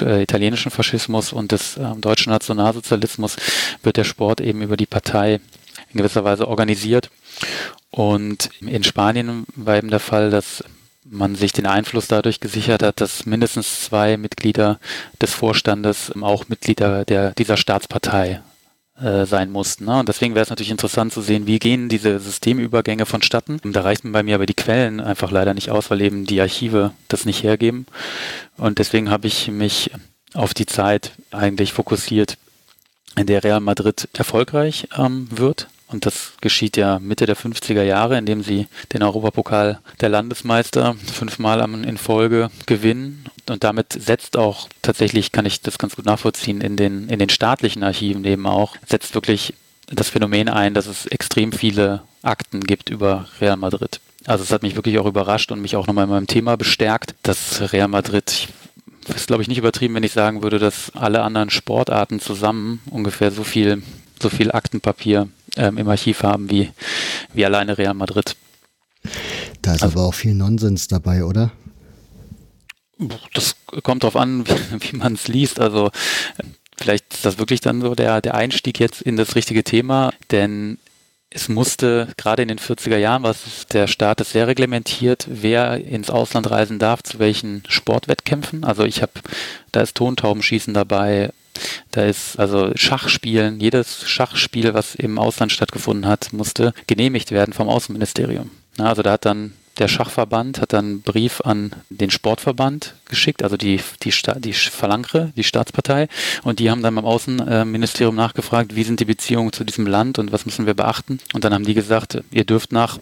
[0.00, 3.36] äh, italienischen Faschismus und des äh, deutschen Nationalsozialismus,
[3.82, 5.40] wird der Sport eben über die Partei
[5.92, 7.10] in gewisser Weise organisiert.
[7.90, 10.64] Und in Spanien war eben der Fall, dass
[11.04, 14.80] man sich den Einfluss dadurch gesichert hat, dass mindestens zwei Mitglieder
[15.20, 18.42] des Vorstandes auch Mitglieder der, dieser Staatspartei
[19.00, 19.84] äh, sein mussten.
[19.84, 19.98] Ne?
[19.98, 23.60] Und deswegen wäre es natürlich interessant zu sehen, wie gehen diese Systemübergänge vonstatten.
[23.62, 26.92] Da reichen bei mir aber die Quellen einfach leider nicht aus, weil eben die Archive
[27.08, 27.86] das nicht hergeben.
[28.56, 29.90] Und deswegen habe ich mich
[30.34, 32.36] auf die Zeit eigentlich fokussiert,
[33.16, 35.68] in der Real Madrid erfolgreich ähm, wird.
[35.88, 41.60] Und das geschieht ja Mitte der 50er Jahre, indem sie den Europapokal der Landesmeister fünfmal
[41.84, 43.24] in Folge gewinnen.
[43.50, 47.28] Und damit setzt auch tatsächlich, kann ich das ganz gut nachvollziehen, in den, in den
[47.28, 49.54] staatlichen Archiven eben auch, setzt wirklich
[49.88, 54.00] das Phänomen ein, dass es extrem viele Akten gibt über Real Madrid.
[54.26, 57.14] Also es hat mich wirklich auch überrascht und mich auch nochmal in meinem Thema bestärkt,
[57.22, 58.48] dass Real Madrid,
[59.08, 62.80] ich ist glaube ich nicht übertrieben, wenn ich sagen würde, dass alle anderen Sportarten zusammen
[62.90, 63.82] ungefähr so viel,
[64.20, 66.70] so viel Aktenpapier ähm, im Archiv haben wie,
[67.32, 68.34] wie alleine Real Madrid.
[69.62, 71.52] Da ist also, aber auch viel Nonsens dabei, oder?
[73.34, 74.44] Das kommt darauf an,
[74.80, 75.60] wie, man es liest.
[75.60, 75.90] Also
[76.76, 80.78] vielleicht ist das wirklich dann so der, der Einstieg jetzt in das richtige Thema, denn
[81.30, 86.08] es musste, gerade in den 40er Jahren, was der Staat ist sehr reglementiert, wer ins
[86.08, 88.64] Ausland reisen darf, zu welchen Sportwettkämpfen.
[88.64, 89.12] Also ich habe,
[89.72, 91.32] da ist Tontaubenschießen dabei,
[91.90, 97.68] da ist also Schachspielen, jedes Schachspiel, was im Ausland stattgefunden hat, musste genehmigt werden vom
[97.68, 98.50] Außenministerium.
[98.78, 103.56] Also da hat dann der Schachverband hat dann einen Brief an den Sportverband geschickt, also
[103.56, 106.08] die, die, die Phalange, die Staatspartei,
[106.42, 110.32] und die haben dann beim Außenministerium nachgefragt, wie sind die Beziehungen zu diesem Land und
[110.32, 111.20] was müssen wir beachten.
[111.34, 112.98] Und dann haben die gesagt, ihr dürft nach,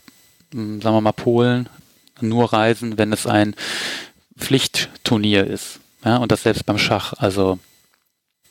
[0.53, 1.69] hm, sagen wir mal, Polen
[2.21, 3.55] nur reisen, wenn es ein
[4.39, 5.81] Pflichtturnier ist.
[6.05, 7.15] Ja, und das selbst beim Schach.
[7.15, 7.59] Also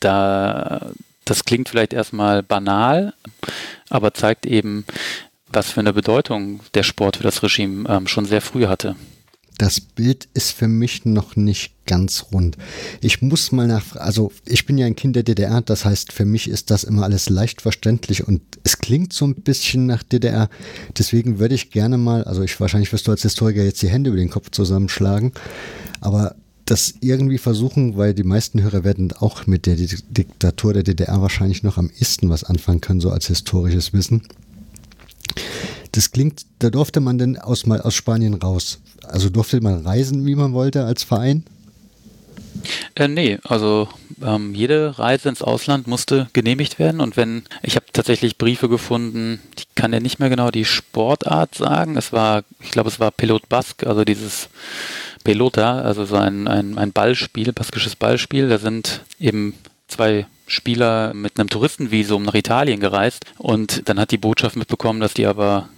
[0.00, 0.90] da,
[1.24, 3.14] das klingt vielleicht erstmal banal,
[3.88, 4.84] aber zeigt eben,
[5.54, 8.96] was für eine Bedeutung der Sport für das Regime ähm, schon sehr früh hatte.
[9.56, 12.56] Das Bild ist für mich noch nicht ganz rund.
[13.00, 16.24] Ich muss mal nach, also ich bin ja ein Kind der DDR, das heißt, für
[16.24, 20.48] mich ist das immer alles leicht verständlich und es klingt so ein bisschen nach DDR.
[20.98, 24.10] Deswegen würde ich gerne mal, also ich wahrscheinlich wirst du als Historiker jetzt die Hände
[24.10, 25.32] über den Kopf zusammenschlagen,
[26.00, 26.34] aber
[26.64, 31.62] das irgendwie versuchen, weil die meisten Hörer werden auch mit der Diktatur der DDR wahrscheinlich
[31.62, 34.22] noch am ehesten was anfangen können, so als historisches Wissen.
[35.92, 38.80] Das klingt, da durfte man denn aus, aus Spanien raus.
[39.04, 41.44] Also durfte man reisen, wie man wollte, als Verein?
[42.94, 43.88] Äh, nee, also
[44.22, 49.40] ähm, jede Reise ins Ausland musste genehmigt werden und wenn, ich habe tatsächlich Briefe gefunden,
[49.56, 53.10] ich kann ja nicht mehr genau die Sportart sagen, es war, ich glaube es war
[53.10, 54.48] Pilot Basque, also dieses
[55.24, 58.48] Pelota, also so ein, ein, ein Ballspiel, baskisches Ballspiel.
[58.48, 59.54] Da sind eben
[59.88, 65.14] zwei Spieler mit einem Touristenvisum nach Italien gereist und dann hat die Botschaft mitbekommen, dass
[65.14, 65.68] die aber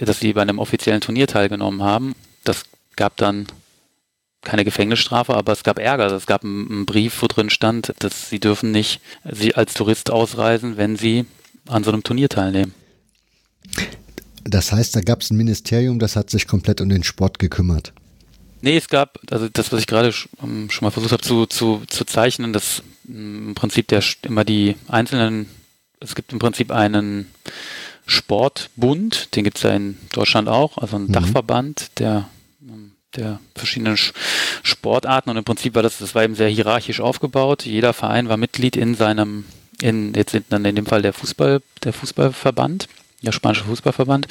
[0.00, 2.14] dass sie bei einem offiziellen Turnier teilgenommen haben.
[2.44, 2.64] Das
[2.96, 3.46] gab dann
[4.42, 6.10] keine Gefängnisstrafe, aber es gab Ärger.
[6.12, 10.10] Es gab einen, einen Brief, wo drin stand, dass sie dürfen nicht sie als Tourist
[10.10, 11.24] ausreisen, wenn sie
[11.68, 12.74] an so einem Turnier teilnehmen.
[14.44, 17.92] Das heißt, da gab es ein Ministerium, das hat sich komplett um den Sport gekümmert.
[18.60, 21.82] Nee, es gab, also das, was ich gerade ähm, schon mal versucht habe zu, zu,
[21.88, 25.48] zu zeichnen, dass mm, im Prinzip der immer die einzelnen,
[26.00, 27.30] es gibt im Prinzip einen
[28.06, 31.12] Sportbund, den gibt es ja in Deutschland auch, also einen mhm.
[31.12, 32.28] Dachverband, der
[32.62, 33.96] ähm, der verschiedenen
[34.62, 37.64] Sportarten und im Prinzip war das, das war eben sehr hierarchisch aufgebaut.
[37.64, 39.44] Jeder Verein war Mitglied in seinem,
[39.80, 42.88] in, jetzt sind dann in dem Fall der Fußball, der Fußballverband
[43.22, 44.28] der spanische Fußballverband.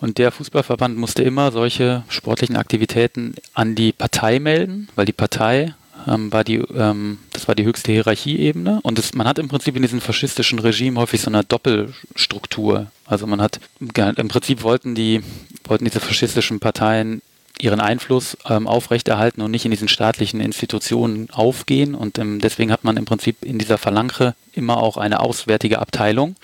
[0.00, 5.74] Und der Fußballverband musste immer solche sportlichen Aktivitäten an die Partei melden, weil die Partei
[6.06, 8.80] ähm, war die, ähm, das war die höchste Hierarchieebene.
[8.82, 12.86] Und das, man hat im Prinzip in diesem faschistischen Regime häufig so eine Doppelstruktur.
[13.06, 15.22] Also man hat, im Prinzip wollten die,
[15.64, 17.22] wollten diese faschistischen Parteien
[17.60, 21.94] ihren Einfluss ähm, aufrechterhalten und nicht in diesen staatlichen Institutionen aufgehen.
[21.94, 26.34] Und ähm, deswegen hat man im Prinzip in dieser Phalange immer auch eine auswärtige Abteilung.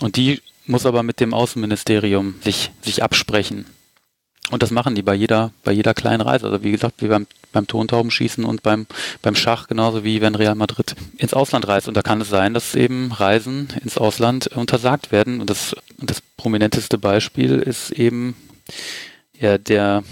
[0.00, 0.42] Und die
[0.72, 3.66] muss aber mit dem Außenministerium sich, sich absprechen.
[4.50, 6.46] Und das machen die bei jeder, bei jeder kleinen Reise.
[6.46, 8.86] Also wie gesagt, wie beim, beim Tontaubenschießen und beim,
[9.22, 11.88] beim Schach, genauso wie wenn Real Madrid ins Ausland reist.
[11.88, 15.40] Und da kann es sein, dass eben Reisen ins Ausland untersagt werden.
[15.40, 18.34] Und das, das prominenteste Beispiel ist eben
[19.38, 20.02] ja, der,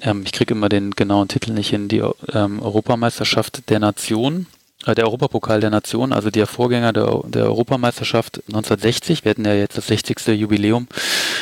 [0.00, 4.61] ähm, ich kriege immer den genauen Titel nicht hin, die ähm, Europameisterschaft der Nation äh,
[4.86, 9.24] der Europapokal der Nation, also der Vorgänger der, der Europameisterschaft 1960.
[9.24, 10.26] Wir hätten ja jetzt das 60.
[10.28, 10.88] Jubiläum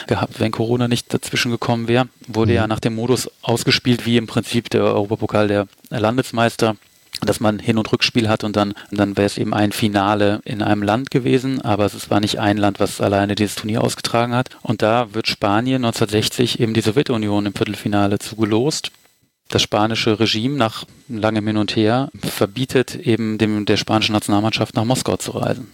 [0.07, 2.09] gehabt, wenn Corona nicht dazwischen gekommen wäre.
[2.27, 2.57] Wurde mhm.
[2.57, 6.77] ja nach dem Modus ausgespielt, wie im Prinzip der Europapokal der Landesmeister
[7.23, 10.63] dass man Hin- und Rückspiel hat und dann, dann wäre es eben ein Finale in
[10.63, 14.49] einem Land gewesen, aber es war nicht ein Land, was alleine dieses Turnier ausgetragen hat.
[14.63, 18.91] Und da wird Spanien 1960 eben die Sowjetunion im Viertelfinale zugelost
[19.51, 24.85] das spanische Regime nach langem Hin und Her verbietet eben dem, der spanischen Nationalmannschaft nach
[24.85, 25.67] Moskau zu reisen.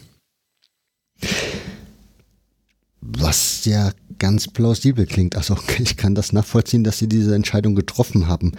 [3.01, 5.37] Was ja ganz plausibel klingt.
[5.37, 8.53] Also ich kann das nachvollziehen, dass sie diese Entscheidung getroffen haben.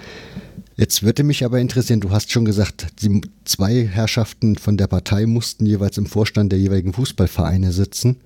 [0.80, 5.25] Jetzt würde mich aber interessieren, du hast schon gesagt, die zwei Herrschaften von der Partei
[5.25, 8.17] mussten jeweils im Vorstand der jeweiligen Fußballvereine sitzen.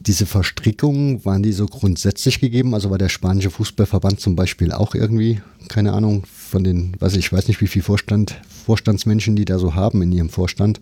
[0.00, 2.74] Diese Verstrickungen, waren die so grundsätzlich gegeben?
[2.74, 7.32] Also war der spanische Fußballverband zum Beispiel auch irgendwie, keine Ahnung, von den, weiß ich,
[7.32, 10.80] weiß nicht, wie viel Vorstand, Vorstandsmenschen die da so haben in ihrem Vorstand,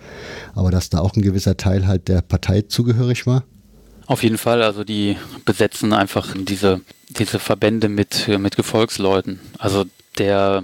[0.55, 3.45] aber dass da auch ein gewisser Teil halt der Partei zugehörig war?
[4.07, 9.41] Auf jeden Fall, also die besetzen einfach diese, diese Verbände mit, mit Gefolgsleuten.
[9.59, 9.85] Also
[10.17, 10.63] der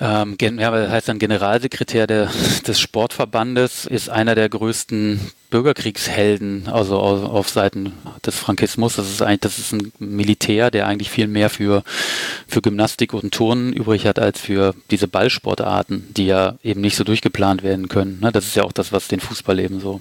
[0.00, 2.30] ähm, ja, das heißt dann Generalsekretär der,
[2.66, 5.20] des Sportverbandes ist einer der größten
[5.50, 7.92] Bürgerkriegshelden, also auf, auf Seiten
[8.24, 8.96] des Frankismus.
[8.96, 11.82] Das ist eigentlich, das ist ein Militär, der eigentlich viel mehr für,
[12.46, 17.04] für Gymnastik und Turnen übrig hat als für diese Ballsportarten, die ja eben nicht so
[17.04, 18.20] durchgeplant werden können.
[18.20, 18.30] Ne?
[18.30, 20.00] Das ist ja auch das, was den Fußball eben so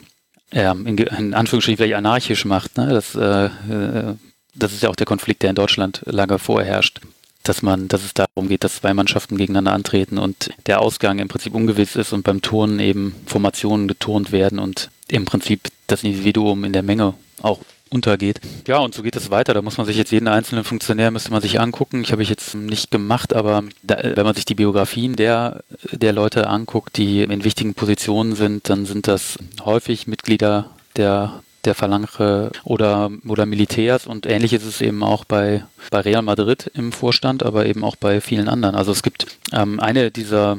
[0.51, 2.77] ähm, in, in Anführungsstrichen vielleicht anarchisch macht.
[2.77, 2.89] Ne?
[2.89, 4.15] Das, äh, äh,
[4.53, 7.01] das ist ja auch der Konflikt, der in Deutschland lange vorherrscht
[7.47, 11.27] dass man, dass es darum geht, dass zwei Mannschaften gegeneinander antreten und der Ausgang im
[11.27, 16.63] Prinzip ungewiss ist und beim Turnen eben Formationen geturnt werden und im Prinzip das Individuum
[16.63, 18.41] in der Menge auch untergeht.
[18.67, 19.53] Ja, und so geht es weiter.
[19.53, 22.01] Da muss man sich jetzt jeden einzelnen Funktionär müsste man sich angucken.
[22.01, 26.13] Ich habe ich jetzt nicht gemacht, aber da, wenn man sich die Biografien der, der
[26.13, 32.51] Leute anguckt, die in wichtigen Positionen sind, dann sind das häufig Mitglieder der der Phalange
[32.63, 37.43] oder, oder Militärs und ähnlich ist es eben auch bei, bei Real Madrid im Vorstand,
[37.43, 38.75] aber eben auch bei vielen anderen.
[38.75, 40.57] Also es gibt ähm, eine dieser,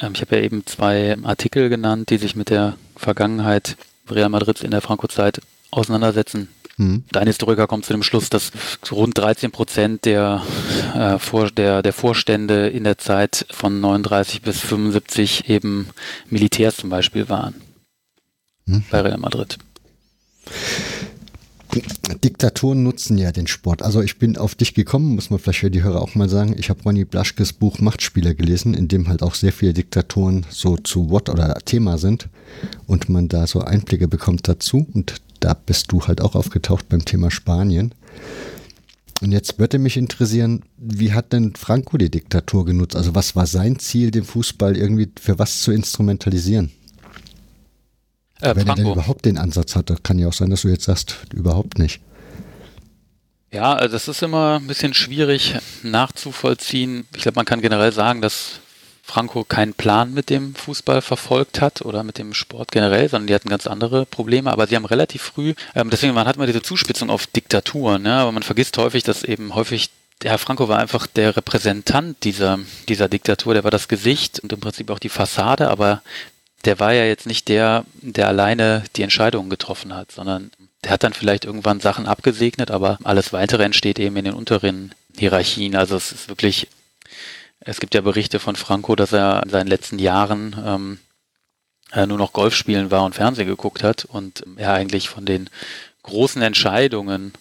[0.00, 3.76] ähm, ich habe ja eben zwei Artikel genannt, die sich mit der Vergangenheit
[4.08, 5.40] Real Madrids in der Franco-Zeit
[5.70, 6.48] auseinandersetzen.
[6.76, 7.04] Mhm.
[7.10, 8.52] Dein Historiker kommt zu dem Schluss, dass
[8.90, 10.42] rund 13 Prozent der,
[10.94, 15.88] äh, Vor der, der Vorstände in der Zeit von 39 bis 75 eben
[16.28, 17.54] Militärs zum Beispiel waren.
[18.66, 18.84] Mhm.
[18.90, 19.58] Bei Real Madrid.
[22.24, 23.82] Diktaturen nutzen ja den Sport.
[23.82, 26.54] Also ich bin auf dich gekommen, muss man vielleicht für die Hörer auch mal sagen.
[26.58, 30.76] Ich habe Ronny Blaschkes Buch Machtspieler gelesen, in dem halt auch sehr viele Diktaturen so
[30.76, 32.28] zu Wort oder Thema sind
[32.86, 34.86] und man da so Einblicke bekommt dazu.
[34.94, 37.92] Und da bist du halt auch aufgetaucht beim Thema Spanien.
[39.22, 42.96] Und jetzt würde mich interessieren, wie hat denn Franco die Diktatur genutzt?
[42.96, 46.70] Also was war sein Ziel, den Fußball irgendwie für was zu instrumentalisieren?
[48.40, 48.70] Äh, Wenn Franco.
[48.70, 51.78] er denn überhaupt den Ansatz hatte, kann ja auch sein, dass du jetzt sagst, überhaupt
[51.78, 52.00] nicht.
[53.52, 57.06] Ja, also das ist immer ein bisschen schwierig nachzuvollziehen.
[57.14, 58.60] Ich glaube, man kann generell sagen, dass
[59.02, 63.34] Franco keinen Plan mit dem Fußball verfolgt hat oder mit dem Sport generell, sondern die
[63.34, 64.52] hatten ganz andere Probleme.
[64.52, 68.20] Aber sie haben relativ früh, ähm, deswegen man hat immer diese Zuspitzung auf Diktaturen, ja,
[68.22, 69.90] aber man vergisst häufig, dass eben häufig
[70.22, 72.58] der Herr Franco war einfach der Repräsentant dieser,
[72.88, 76.02] dieser Diktatur, der war das Gesicht und im Prinzip auch die Fassade, aber
[76.64, 80.50] der war ja jetzt nicht der, der alleine die Entscheidungen getroffen hat, sondern
[80.84, 84.94] der hat dann vielleicht irgendwann Sachen abgesegnet, aber alles weitere entsteht eben in den unteren
[85.16, 85.76] Hierarchien.
[85.76, 86.68] Also es ist wirklich,
[87.60, 90.98] es gibt ja Berichte von Franco, dass er in seinen letzten Jahren ähm,
[91.92, 95.48] äh, nur noch Golf spielen war und Fernsehen geguckt hat und er eigentlich von den
[96.02, 97.32] großen Entscheidungen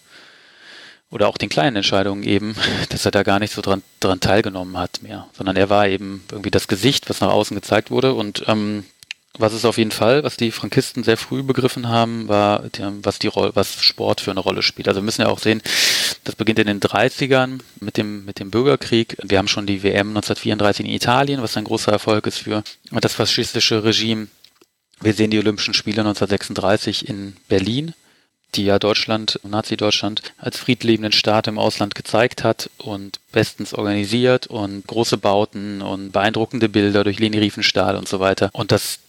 [1.12, 2.56] oder auch den kleinen Entscheidungen eben,
[2.90, 6.24] dass er da gar nicht so dran, dran teilgenommen hat mehr, sondern er war eben
[6.32, 8.86] irgendwie das Gesicht, was nach außen gezeigt wurde und ähm,
[9.38, 12.64] was es auf jeden Fall, was die Frankisten sehr früh begriffen haben, war,
[13.02, 14.88] was die Rolle, was Sport für eine Rolle spielt.
[14.88, 15.62] Also wir müssen ja auch sehen,
[16.24, 19.18] das beginnt in den 30ern mit dem, mit dem Bürgerkrieg.
[19.22, 23.14] Wir haben schon die WM 1934 in Italien, was ein großer Erfolg ist für das
[23.14, 24.28] faschistische Regime.
[25.02, 27.94] Wir sehen die Olympischen Spiele 1936 in Berlin,
[28.56, 34.88] die ja Deutschland, Nazi-Deutschland als friedliebenden Staat im Ausland gezeigt hat und bestens organisiert und
[34.88, 38.50] große Bauten und beeindruckende Bilder durch Leni Riefenstahl und so weiter.
[38.54, 39.00] Und das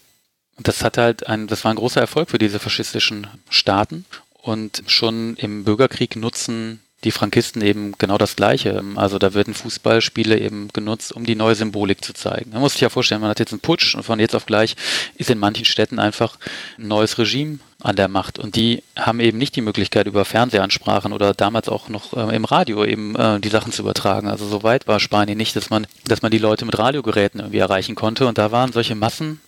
[0.57, 4.05] und das hat halt ein, das war ein großer Erfolg für diese faschistischen Staaten.
[4.41, 8.83] Und schon im Bürgerkrieg nutzen die Frankisten eben genau das Gleiche.
[8.97, 12.51] Also da werden Fußballspiele eben genutzt, um die neue Symbolik zu zeigen.
[12.53, 14.77] Man muss sich ja vorstellen, man hat jetzt einen Putsch und von jetzt auf gleich
[15.17, 16.39] ist in manchen Städten einfach
[16.79, 18.39] ein neues Regime an der Macht.
[18.39, 22.45] Und die haben eben nicht die Möglichkeit, über Fernsehansprachen oder damals auch noch äh, im
[22.45, 24.29] Radio eben äh, die Sachen zu übertragen.
[24.29, 27.59] Also so weit war Spanien nicht, dass man, dass man die Leute mit Radiogeräten irgendwie
[27.59, 28.27] erreichen konnte.
[28.27, 29.41] Und da waren solche Massen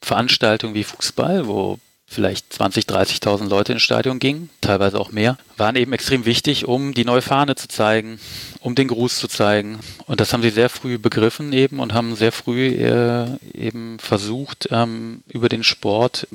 [0.00, 1.78] Veranstaltungen wie Fußball, wo
[2.10, 6.92] vielleicht 20, 30.000 Leute ins Stadion gingen, teilweise auch mehr, waren eben extrem wichtig, um
[6.92, 8.18] die neue Fahne zu zeigen,
[8.60, 9.78] um den Gruß zu zeigen.
[10.06, 14.68] Und das haben sie sehr früh begriffen eben und haben sehr früh äh, eben versucht,
[14.72, 16.26] ähm, über den Sport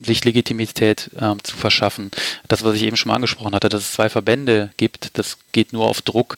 [0.00, 2.10] sich Legitimität ähm, zu verschaffen.
[2.48, 5.72] Das, was ich eben schon mal angesprochen hatte, dass es zwei Verbände gibt, das geht
[5.72, 6.36] nur auf Druck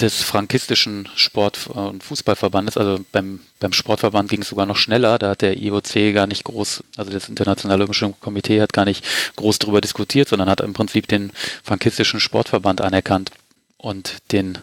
[0.00, 5.30] des frankistischen Sport- und Fußballverbandes, also beim, beim Sportverband ging es sogar noch schneller, da
[5.30, 9.04] hat der IOC gar nicht groß, also das Internationale Olympische Komitee hat gar nicht
[9.36, 11.30] groß darüber diskutiert, sondern hat im Prinzip den
[11.62, 13.30] frankistischen Sportverband anerkannt
[13.76, 14.58] und den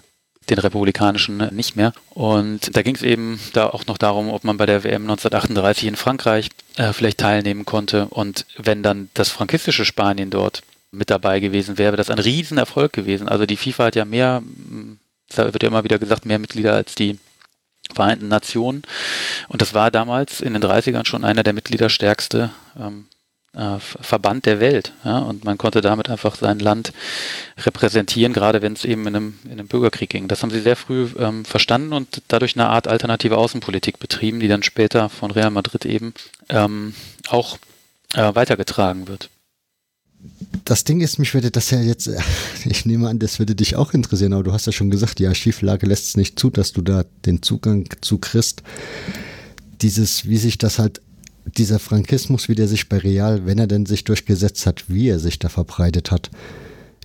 [0.50, 1.94] den republikanischen nicht mehr.
[2.10, 5.88] Und da ging es eben da auch noch darum, ob man bei der WM 1938
[5.88, 8.08] in Frankreich äh, vielleicht teilnehmen konnte.
[8.10, 12.94] Und wenn dann das frankistische Spanien dort mit dabei gewesen wäre, wäre das ein Riesenerfolg
[12.94, 13.30] gewesen.
[13.30, 14.42] Also die FIFA hat ja mehr,
[15.30, 17.20] da wird ja immer wieder gesagt, mehr Mitglieder als die
[17.94, 18.84] Vereinten Nationen.
[19.48, 23.08] Und das war damals in den 30ern schon einer der mitgliederstärkste ähm,
[23.54, 24.94] äh, Verband der Welt.
[25.04, 25.20] Ja?
[25.20, 26.94] Und man konnte damit einfach sein Land
[27.58, 30.28] repräsentieren, gerade wenn es eben in einem, in einem Bürgerkrieg ging.
[30.28, 34.48] Das haben sie sehr früh ähm, verstanden und dadurch eine Art alternative Außenpolitik betrieben, die
[34.48, 36.14] dann später von Real Madrid eben
[36.50, 36.94] ähm,
[37.28, 37.58] auch
[38.14, 39.30] äh, weitergetragen wird.
[40.66, 42.10] Das Ding ist, mich würde das ja jetzt,
[42.66, 45.28] ich nehme an, das würde dich auch interessieren, aber du hast ja schon gesagt, die
[45.28, 48.64] Archivlage lässt es nicht zu, dass du da den Zugang zu kriegst.
[49.82, 51.02] Dieses, wie sich das halt
[51.58, 55.20] dieser Frankismus, wie der sich bei Real, wenn er denn sich durchgesetzt hat, wie er
[55.20, 56.30] sich da verbreitet hat.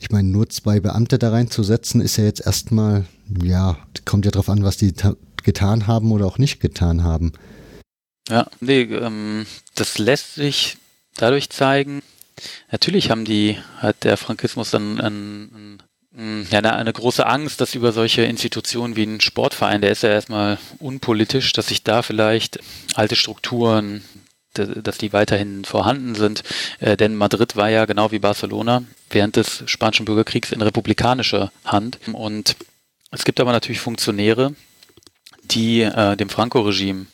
[0.00, 3.06] Ich meine, nur zwei Beamte da reinzusetzen, ist ja jetzt erstmal,
[3.42, 4.92] ja, kommt ja drauf an, was die
[5.42, 7.32] getan haben oder auch nicht getan haben.
[8.28, 10.78] Ja, nee, ähm, das lässt sich
[11.16, 12.02] dadurch zeigen.
[12.70, 15.80] Natürlich haben die, hat der Frankismus dann ein,
[16.16, 20.02] ein, ja, eine, eine große Angst, dass über solche Institutionen wie ein Sportverein, der ist
[20.02, 22.58] ja erstmal unpolitisch, dass sich da vielleicht
[22.94, 24.02] alte Strukturen,
[24.54, 26.42] dass die weiterhin vorhanden sind.
[26.78, 31.98] Äh, denn Madrid war ja genau wie Barcelona während des Spanischen Bürgerkriegs in republikanischer Hand.
[32.12, 32.56] Und
[33.10, 34.54] es gibt aber natürlich Funktionäre,
[35.42, 37.06] die äh, dem Franco-Regime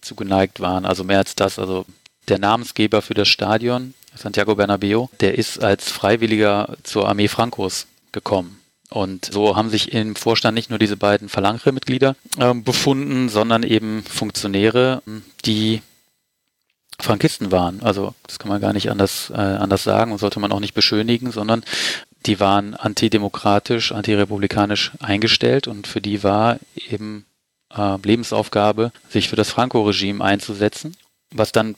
[0.00, 0.84] zugeneigt waren.
[0.84, 1.58] Also mehr als das.
[1.58, 1.86] Also
[2.28, 8.58] der Namensgeber für das Stadion, Santiago Bernabeo, der ist als Freiwilliger zur Armee Francos gekommen.
[8.90, 14.02] Und so haben sich im Vorstand nicht nur diese beiden Phalange-Mitglieder äh, befunden, sondern eben
[14.04, 15.02] Funktionäre,
[15.46, 15.80] die
[17.00, 17.82] Frankisten waren.
[17.82, 20.74] Also das kann man gar nicht anders, äh, anders sagen und sollte man auch nicht
[20.74, 21.64] beschönigen, sondern
[22.26, 26.58] die waren antidemokratisch, antirepublikanisch eingestellt und für die war
[26.88, 27.24] eben
[27.74, 30.96] äh, Lebensaufgabe, sich für das Franco-Regime einzusetzen.
[31.30, 31.74] Was dann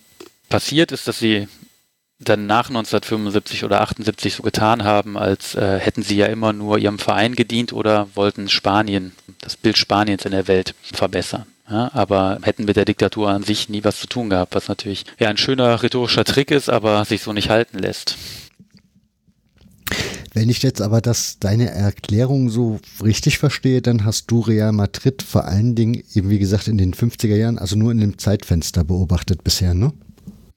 [0.48, 1.48] passiert ist, dass sie
[2.18, 6.78] dann nach 1975 oder 78 so getan haben, als äh, hätten sie ja immer nur
[6.78, 11.46] ihrem Verein gedient oder wollten Spanien, das Bild Spaniens in der Welt verbessern.
[11.68, 15.06] Ja, aber hätten mit der Diktatur an sich nie was zu tun gehabt, was natürlich
[15.18, 18.18] ja ein schöner rhetorischer Trick ist, aber sich so nicht halten lässt.
[20.34, 25.22] Wenn ich jetzt aber das, deine Erklärung so richtig verstehe, dann hast du Real Madrid
[25.22, 28.84] vor allen Dingen eben wie gesagt in den 50er Jahren, also nur in dem Zeitfenster
[28.84, 29.92] beobachtet bisher, ne?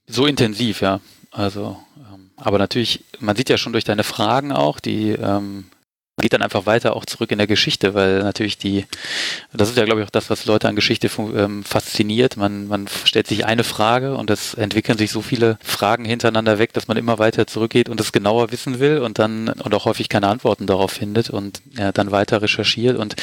[0.10, 1.00] So intensiv, ja.
[1.38, 1.78] Also,
[2.12, 5.66] ähm, aber natürlich, man sieht ja schon durch deine Fragen auch, die ähm,
[6.20, 8.88] geht dann einfach weiter auch zurück in der Geschichte, weil natürlich die,
[9.54, 12.38] das ist ja glaube ich auch das, was Leute an Geschichte ähm, fasziniert.
[12.38, 16.74] Man, man stellt sich eine Frage und es entwickeln sich so viele Fragen hintereinander weg,
[16.74, 20.10] dass man immer weiter zurückgeht und es genauer wissen will und dann und auch häufig
[20.10, 23.16] keine Antworten darauf findet und ja, dann weiter recherchiert und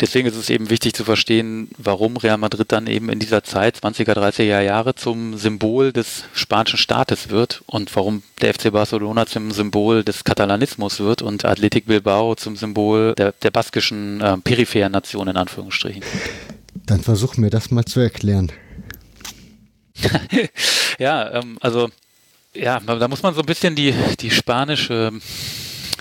[0.00, 3.76] deswegen ist es eben wichtig zu verstehen, warum Real Madrid dann eben in dieser Zeit
[3.76, 9.50] 20er, 30er Jahre zum Symbol des spanischen Staates wird und warum der FC Barcelona zum
[9.50, 15.28] Symbol des Katalanismus wird und Athletic Bilbao zum Symbol der, der baskischen äh, peripheren Nation
[15.28, 16.02] in Anführungsstrichen.
[16.86, 18.52] Dann versuch mir das mal zu erklären.
[20.98, 21.90] ja, ähm, also
[22.54, 25.12] ja, da muss man so ein bisschen die, die spanische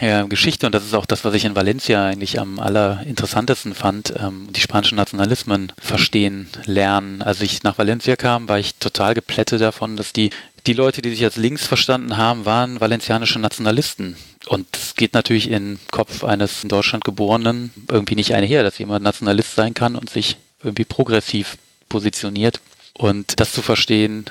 [0.02, 4.14] ja, Geschichte, und das ist auch das, was ich in Valencia eigentlich am allerinteressantesten fand,
[4.18, 7.22] ähm, die spanischen Nationalismen verstehen, lernen.
[7.22, 10.30] Als ich nach Valencia kam, war ich total geplättet davon, dass die
[10.68, 14.16] die Leute, die sich als links verstanden haben, waren valencianische Nationalisten.
[14.48, 19.04] Und es geht natürlich in Kopf eines in Deutschland geborenen irgendwie nicht einher, dass jemand
[19.04, 22.60] Nationalist sein kann und sich irgendwie progressiv positioniert.
[22.94, 24.26] Und das zu verstehen,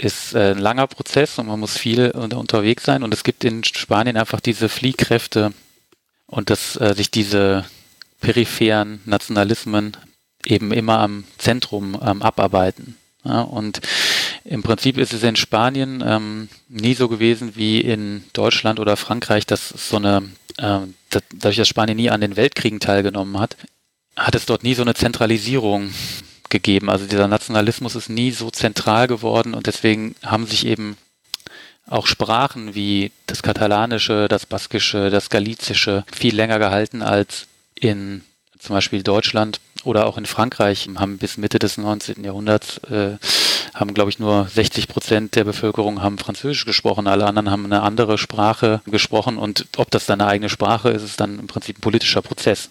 [0.00, 3.02] ist ein langer Prozess und man muss viel unterwegs sein.
[3.02, 5.52] Und es gibt in Spanien einfach diese Fliehkräfte
[6.26, 7.64] und dass äh, sich diese
[8.20, 9.96] peripheren Nationalismen
[10.44, 12.96] eben immer am Zentrum ähm, abarbeiten.
[13.24, 13.80] Ja, und
[14.44, 19.44] im Prinzip ist es in Spanien ähm, nie so gewesen wie in Deutschland oder Frankreich,
[19.44, 20.80] dass so eine, äh,
[21.10, 23.56] dadurch, dass Spanien nie an den Weltkriegen teilgenommen hat,
[24.16, 25.90] hat es dort nie so eine Zentralisierung
[26.50, 26.90] gegeben.
[26.90, 30.96] Also dieser Nationalismus ist nie so zentral geworden und deswegen haben sich eben
[31.86, 38.22] auch Sprachen wie das Katalanische, das Baskische, das Galizische viel länger gehalten als in
[38.58, 42.22] zum Beispiel Deutschland oder auch in Frankreich haben bis Mitte des 19.
[42.22, 43.16] Jahrhunderts äh,
[43.74, 47.06] haben, glaube ich, nur 60 Prozent der Bevölkerung haben Französisch gesprochen.
[47.06, 51.02] Alle anderen haben eine andere Sprache gesprochen und ob das dann eine eigene Sprache ist,
[51.02, 52.68] ist dann im Prinzip ein politischer Prozess.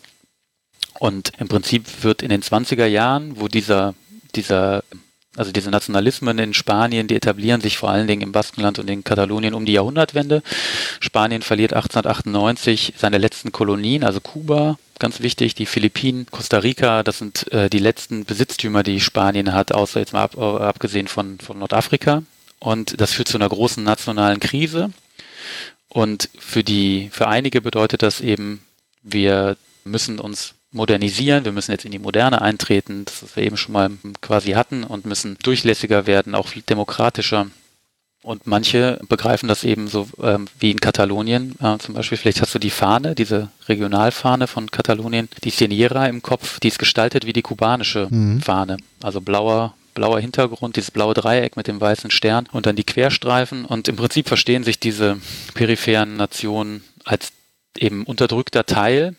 [0.99, 3.95] Und im Prinzip wird in den 20er Jahren, wo dieser,
[4.35, 4.83] dieser
[5.37, 9.03] also diese Nationalismen in Spanien, die etablieren sich vor allen Dingen im Baskenland und in
[9.03, 10.41] Katalonien um die Jahrhundertwende.
[10.99, 17.19] Spanien verliert 1898 seine letzten Kolonien, also Kuba, ganz wichtig, die Philippinen, Costa Rica, das
[17.19, 21.59] sind äh, die letzten Besitztümer, die Spanien hat, außer jetzt mal ab, abgesehen von, von
[21.59, 22.23] Nordafrika.
[22.59, 24.91] Und das führt zu einer großen nationalen Krise.
[25.87, 28.61] Und für die, für einige bedeutet das eben,
[29.03, 29.55] wir
[29.85, 33.73] müssen uns modernisieren, wir müssen jetzt in die Moderne eintreten, das was wir eben schon
[33.73, 33.91] mal
[34.21, 37.47] quasi hatten und müssen durchlässiger werden, auch demokratischer.
[38.21, 41.55] Und manche begreifen das eben so ähm, wie in Katalonien.
[41.61, 46.21] Äh, zum Beispiel, vielleicht hast du die Fahne, diese Regionalfahne von Katalonien, die Sierra im
[46.21, 48.41] Kopf, die ist gestaltet wie die kubanische mhm.
[48.41, 48.77] Fahne.
[49.01, 53.63] Also blauer, blauer Hintergrund, dieses blaue Dreieck mit dem weißen Stern und dann die Querstreifen.
[53.63, 55.17] Und im Prinzip verstehen sich diese
[55.53, 57.31] peripheren Nationen als
[57.77, 59.15] eben unterdrückter Teil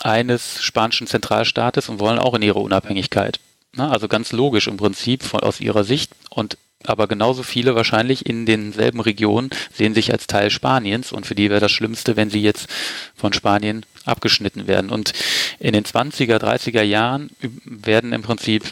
[0.00, 3.40] eines spanischen Zentralstaates und wollen auch in ihre Unabhängigkeit.
[3.72, 8.26] Na, also ganz logisch im Prinzip von, aus ihrer Sicht und aber genauso viele wahrscheinlich
[8.26, 12.30] in denselben Regionen sehen sich als Teil Spaniens und für die wäre das Schlimmste, wenn
[12.30, 12.68] sie jetzt
[13.14, 14.90] von Spanien abgeschnitten werden.
[14.90, 15.12] Und
[15.58, 17.30] in den 20er, 30er Jahren
[17.64, 18.64] werden im Prinzip,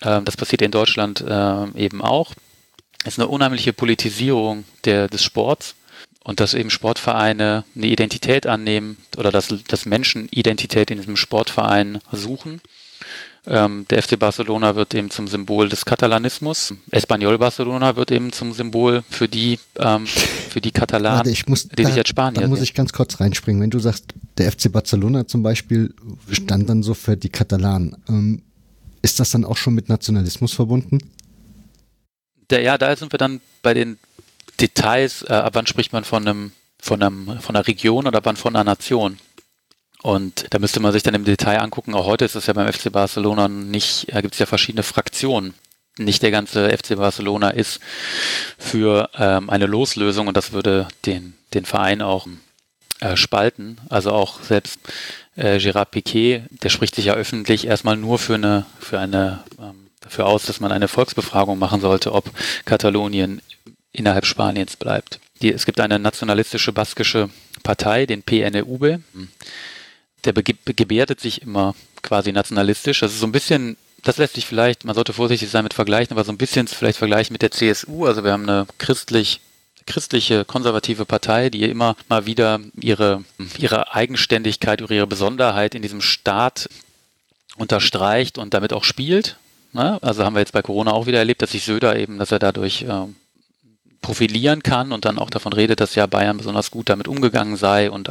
[0.00, 2.34] äh, das passiert in Deutschland äh, eben auch,
[3.04, 5.74] ist eine unheimliche Politisierung der, des Sports
[6.24, 12.00] und dass eben Sportvereine eine Identität annehmen oder dass, dass Menschen Identität in diesem Sportverein
[12.12, 12.60] suchen.
[13.46, 16.74] Ähm, der FC Barcelona wird eben zum Symbol des Katalanismus.
[16.90, 21.66] Espanyol Barcelona wird eben zum Symbol für die, ähm, für die Katalanen, Warte, ich muss,
[21.66, 23.62] die da, sich als Spanier Da muss ich ganz kurz reinspringen.
[23.62, 25.94] Wenn du sagst, der FC Barcelona zum Beispiel
[26.30, 27.96] stand dann so für die Katalanen.
[28.08, 28.42] Ähm,
[29.00, 30.98] ist das dann auch schon mit Nationalismus verbunden?
[32.50, 33.98] Der, ja, da sind wir dann bei den
[34.60, 38.36] Details, äh, ab wann spricht man von einem, von einem, von einer Region oder wann
[38.36, 39.18] von einer Nation?
[40.02, 41.94] Und da müsste man sich dann im Detail angucken.
[41.94, 45.54] Auch heute ist es ja beim FC Barcelona nicht, da gibt es ja verschiedene Fraktionen.
[45.98, 47.80] Nicht der ganze FC Barcelona ist
[48.58, 52.26] für ähm, eine Loslösung und das würde den, den Verein auch
[53.00, 53.78] äh, spalten.
[53.90, 54.80] Also auch selbst
[55.36, 59.88] äh, Gérard Piquet, der spricht sich ja öffentlich erstmal nur für eine, für eine, ähm,
[60.00, 62.30] dafür aus, dass man eine Volksbefragung machen sollte, ob
[62.64, 63.42] Katalonien
[63.92, 65.20] innerhalb Spaniens bleibt.
[65.42, 67.30] Die, es gibt eine nationalistische baskische
[67.62, 69.00] Partei, den PNUB.
[70.24, 73.00] Der gebärdet sich immer quasi nationalistisch.
[73.00, 76.12] Das ist so ein bisschen, das lässt sich vielleicht, man sollte vorsichtig sein mit Vergleichen,
[76.12, 78.06] aber so ein bisschen vielleicht vergleichen mit der CSU.
[78.06, 79.40] Also wir haben eine christlich
[79.86, 83.24] christliche konservative Partei, die immer mal wieder ihre,
[83.58, 86.68] ihre Eigenständigkeit ihre Besonderheit in diesem Staat
[87.56, 89.36] unterstreicht und damit auch spielt.
[89.72, 89.98] Ne?
[90.02, 92.38] Also haben wir jetzt bei Corona auch wieder erlebt, dass sich Söder eben, dass er
[92.38, 93.06] dadurch äh,
[94.00, 97.90] profilieren kann und dann auch davon redet, dass ja Bayern besonders gut damit umgegangen sei
[97.90, 98.10] und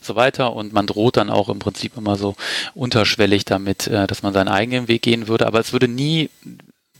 [0.00, 0.54] so weiter.
[0.54, 2.34] Und man droht dann auch im Prinzip immer so
[2.74, 5.46] unterschwellig damit, äh, dass man seinen eigenen Weg gehen würde.
[5.46, 6.30] Aber es würde nie,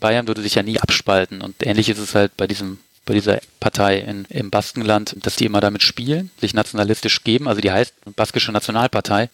[0.00, 1.40] Bayern würde sich ja nie abspalten.
[1.40, 5.46] Und ähnlich ist es halt bei diesem bei dieser Partei in, im Baskenland, dass die
[5.46, 7.48] immer damit spielen, sich nationalistisch geben.
[7.48, 9.30] Also die heißt Baskische Nationalpartei.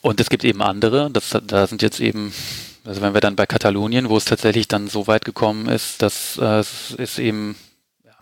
[0.00, 2.32] Und es gibt eben andere, das, da sind jetzt eben
[2.84, 6.38] also wenn wir dann bei Katalonien, wo es tatsächlich dann so weit gekommen ist, dass
[6.38, 6.64] äh,
[6.96, 7.54] es eben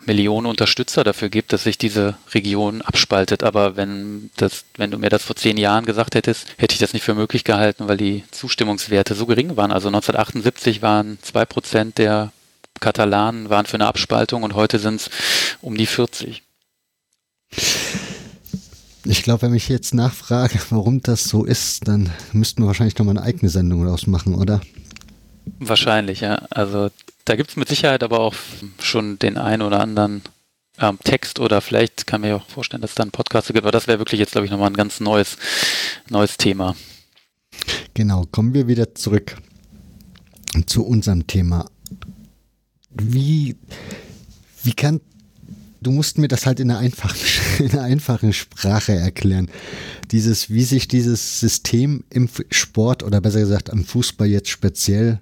[0.07, 3.43] Millionen Unterstützer dafür gibt, dass sich diese Region abspaltet.
[3.43, 6.93] Aber wenn das, wenn du mir das vor zehn Jahren gesagt hättest, hätte ich das
[6.93, 9.71] nicht für möglich gehalten, weil die Zustimmungswerte so gering waren.
[9.71, 12.31] Also 1978 waren zwei Prozent der
[12.79, 15.09] Katalanen waren für eine Abspaltung und heute sind es
[15.61, 16.43] um die 40.
[19.05, 23.17] Ich glaube, wenn ich jetzt nachfrage, warum das so ist, dann müssten wir wahrscheinlich nochmal
[23.17, 24.61] eine eigene Sendung daraus machen, oder?
[25.59, 26.35] Wahrscheinlich, ja.
[26.49, 26.89] Also
[27.27, 28.35] da gibt es mit Sicherheit aber auch
[28.79, 30.21] schon den einen oder anderen
[30.79, 33.71] ähm, Text oder vielleicht kann mir auch vorstellen, dass es da einen Podcast gibt, aber
[33.71, 35.37] das wäre wirklich jetzt, glaube ich, nochmal ein ganz neues,
[36.09, 36.75] neues Thema.
[37.93, 39.35] Genau, kommen wir wieder zurück
[40.67, 41.69] zu unserem Thema.
[42.91, 43.57] Wie,
[44.63, 45.01] wie kann,
[45.81, 47.19] du musst mir das halt in einer einfachen,
[47.59, 49.49] in einer einfachen Sprache erklären.
[50.11, 55.19] Dieses, wie sich dieses System im Sport oder besser gesagt am Fußball jetzt speziell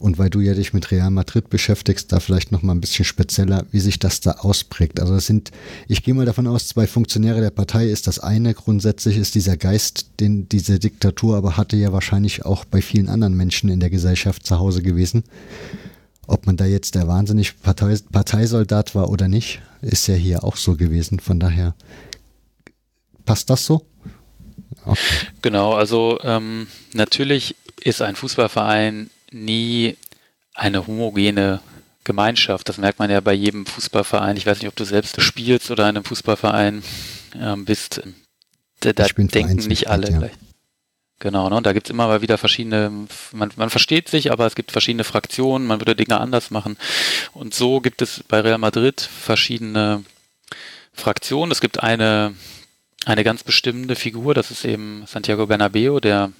[0.00, 3.04] und weil du ja dich mit Real Madrid beschäftigst, da vielleicht noch mal ein bisschen
[3.04, 4.98] spezieller, wie sich das da ausprägt.
[4.98, 5.50] Also es sind,
[5.88, 8.54] ich gehe mal davon aus, zwei Funktionäre der Partei ist das eine.
[8.54, 13.36] Grundsätzlich ist dieser Geist, den diese Diktatur aber hatte, ja wahrscheinlich auch bei vielen anderen
[13.36, 15.22] Menschen in der Gesellschaft zu Hause gewesen.
[16.26, 20.56] Ob man da jetzt der wahnsinnig Partei, Parteisoldat war oder nicht, ist ja hier auch
[20.56, 21.20] so gewesen.
[21.20, 21.74] Von daher
[23.26, 23.84] passt das so?
[24.86, 25.26] Okay.
[25.42, 29.96] Genau, also ähm, natürlich ist ein Fußballverein nie
[30.54, 31.60] eine homogene
[32.04, 32.68] Gemeinschaft.
[32.68, 34.36] Das merkt man ja bei jedem Fußballverein.
[34.36, 36.82] Ich weiß nicht, ob du selbst spielst oder in einem Fußballverein
[37.40, 38.02] ähm, bist.
[38.80, 40.18] Da, da denken nicht alle ja.
[40.18, 40.32] gleich.
[41.20, 41.56] Genau, ne?
[41.56, 42.90] und da gibt's immer mal wieder verschiedene,
[43.32, 46.78] man, man versteht sich, aber es gibt verschiedene Fraktionen, man würde Dinge anders machen.
[47.34, 50.02] Und so gibt es bei Real Madrid verschiedene
[50.94, 51.52] Fraktionen.
[51.52, 52.34] Es gibt eine,
[53.04, 56.32] eine ganz bestimmte Figur, das ist eben Santiago Bernabeo, der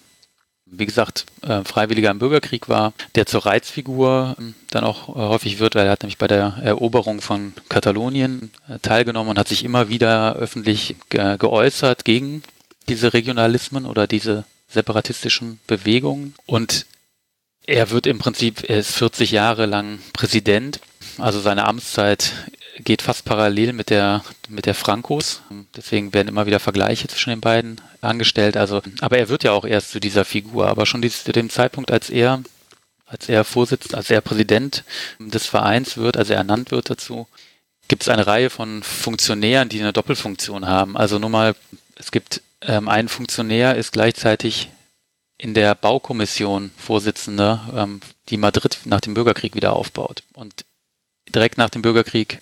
[0.70, 5.58] wie gesagt, äh, Freiwilliger im Bürgerkrieg war, der zur Reizfigur ähm, dann auch äh, häufig
[5.58, 9.64] wird, weil er hat nämlich bei der Eroberung von Katalonien äh, teilgenommen und hat sich
[9.64, 12.42] immer wieder öffentlich ge geäußert gegen
[12.88, 16.34] diese Regionalismen oder diese separatistischen Bewegungen.
[16.46, 16.86] Und
[17.66, 20.80] er wird im Prinzip, er ist 40 Jahre lang Präsident,
[21.18, 22.32] also seine Amtszeit
[22.84, 25.42] geht fast parallel mit der, mit der Frankos.
[25.76, 28.56] Deswegen werden immer wieder Vergleiche zwischen den beiden angestellt.
[28.56, 30.68] Also, aber er wird ja auch erst zu dieser Figur.
[30.68, 32.42] Aber schon zu dem Zeitpunkt, als er,
[33.06, 34.84] als er Vorsitz, als er Präsident
[35.18, 37.26] des Vereins wird, also er ernannt wird dazu,
[37.88, 40.96] gibt es eine Reihe von Funktionären, die eine Doppelfunktion haben.
[40.96, 41.54] Also nur mal,
[41.96, 44.68] es gibt ähm, ein Funktionär ist gleichzeitig
[45.38, 50.22] in der Baukommission Vorsitzender, ähm, die Madrid nach dem Bürgerkrieg wieder aufbaut.
[50.34, 50.64] Und
[51.34, 52.40] direkt nach dem Bürgerkrieg,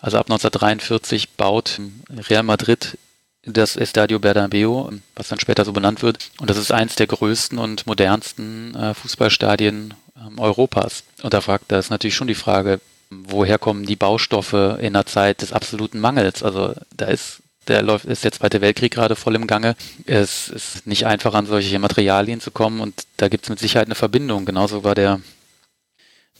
[0.00, 1.80] also ab 1943, baut
[2.28, 2.98] Real Madrid
[3.46, 6.30] das Estadio Bernabeu, was dann später so benannt wird.
[6.40, 11.04] Und das ist eins der größten und modernsten äh, Fußballstadien äh, Europas.
[11.22, 12.80] Und da fragt, da ist natürlich schon die Frage,
[13.10, 16.42] woher kommen die Baustoffe in der Zeit des absoluten Mangels?
[16.42, 19.76] Also da ist der läuft, ist der Zweite Weltkrieg gerade voll im Gange.
[20.06, 23.88] Es ist nicht einfach an solche Materialien zu kommen und da gibt es mit Sicherheit
[23.88, 24.44] eine Verbindung.
[24.44, 25.20] Genauso war der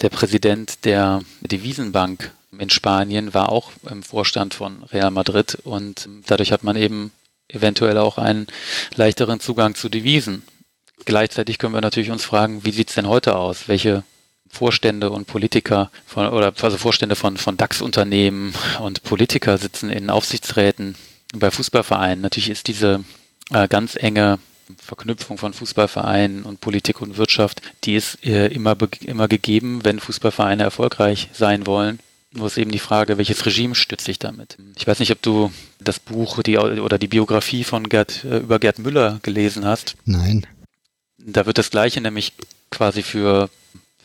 [0.01, 6.53] der Präsident der Devisenbank in Spanien war auch im Vorstand von Real Madrid und dadurch
[6.53, 7.13] hat man eben
[7.49, 8.47] eventuell auch einen
[8.95, 10.43] leichteren Zugang zu Devisen.
[11.05, 13.69] Gleichzeitig können wir natürlich uns fragen, wie sieht's denn heute aus?
[13.69, 14.03] Welche
[14.49, 20.97] Vorstände und Politiker von, oder also Vorstände von, von DAX-Unternehmen und Politiker sitzen in Aufsichtsräten
[21.35, 22.23] bei Fußballvereinen.
[22.23, 23.05] Natürlich ist diese
[23.53, 24.39] äh, ganz enge
[24.79, 30.63] Verknüpfung von Fußballvereinen und Politik und Wirtschaft, die ist äh, immer, immer gegeben, wenn Fußballvereine
[30.63, 32.01] erfolgreich sein wollen.
[32.33, 34.59] Nur ist eben die Frage, welches Regime stütze ich damit?
[34.77, 38.59] Ich weiß nicht, ob du das Buch die, oder die Biografie von Gerd, äh, über
[38.59, 39.97] Gerd Müller gelesen hast.
[40.05, 40.47] Nein.
[41.19, 42.33] Da wird das Gleiche nämlich
[42.71, 43.49] quasi für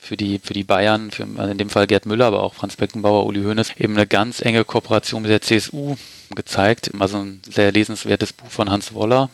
[0.02, 2.76] für die, für die Bayern, für, also in dem Fall Gerd Müller, aber auch Franz
[2.76, 5.96] Beckenbauer, Uli Hoeneß, eben eine ganz enge Kooperation mit der CSU
[6.32, 6.90] gezeigt.
[6.98, 9.30] Also ein sehr lesenswertes Buch von Hans Woller,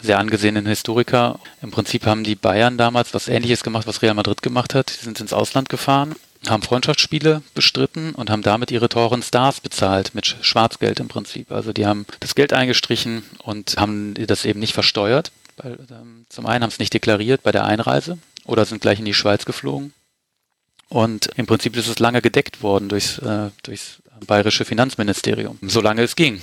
[0.00, 1.40] sehr angesehenen Historiker.
[1.62, 4.90] Im Prinzip haben die Bayern damals was Ähnliches gemacht, was Real Madrid gemacht hat.
[4.90, 6.14] Sie sind ins Ausland gefahren,
[6.46, 11.50] haben Freundschaftsspiele bestritten und haben damit ihre teuren Stars bezahlt, mit Schwarzgeld im Prinzip.
[11.50, 15.32] Also die haben das Geld eingestrichen und haben das eben nicht versteuert.
[15.64, 19.14] Ähm, zum einen haben es nicht deklariert bei der Einreise oder sind gleich in die
[19.14, 19.94] Schweiz geflogen
[20.92, 26.16] und im Prinzip ist es lange gedeckt worden durchs, äh, durchs bayerische Finanzministerium, solange es
[26.16, 26.40] ging.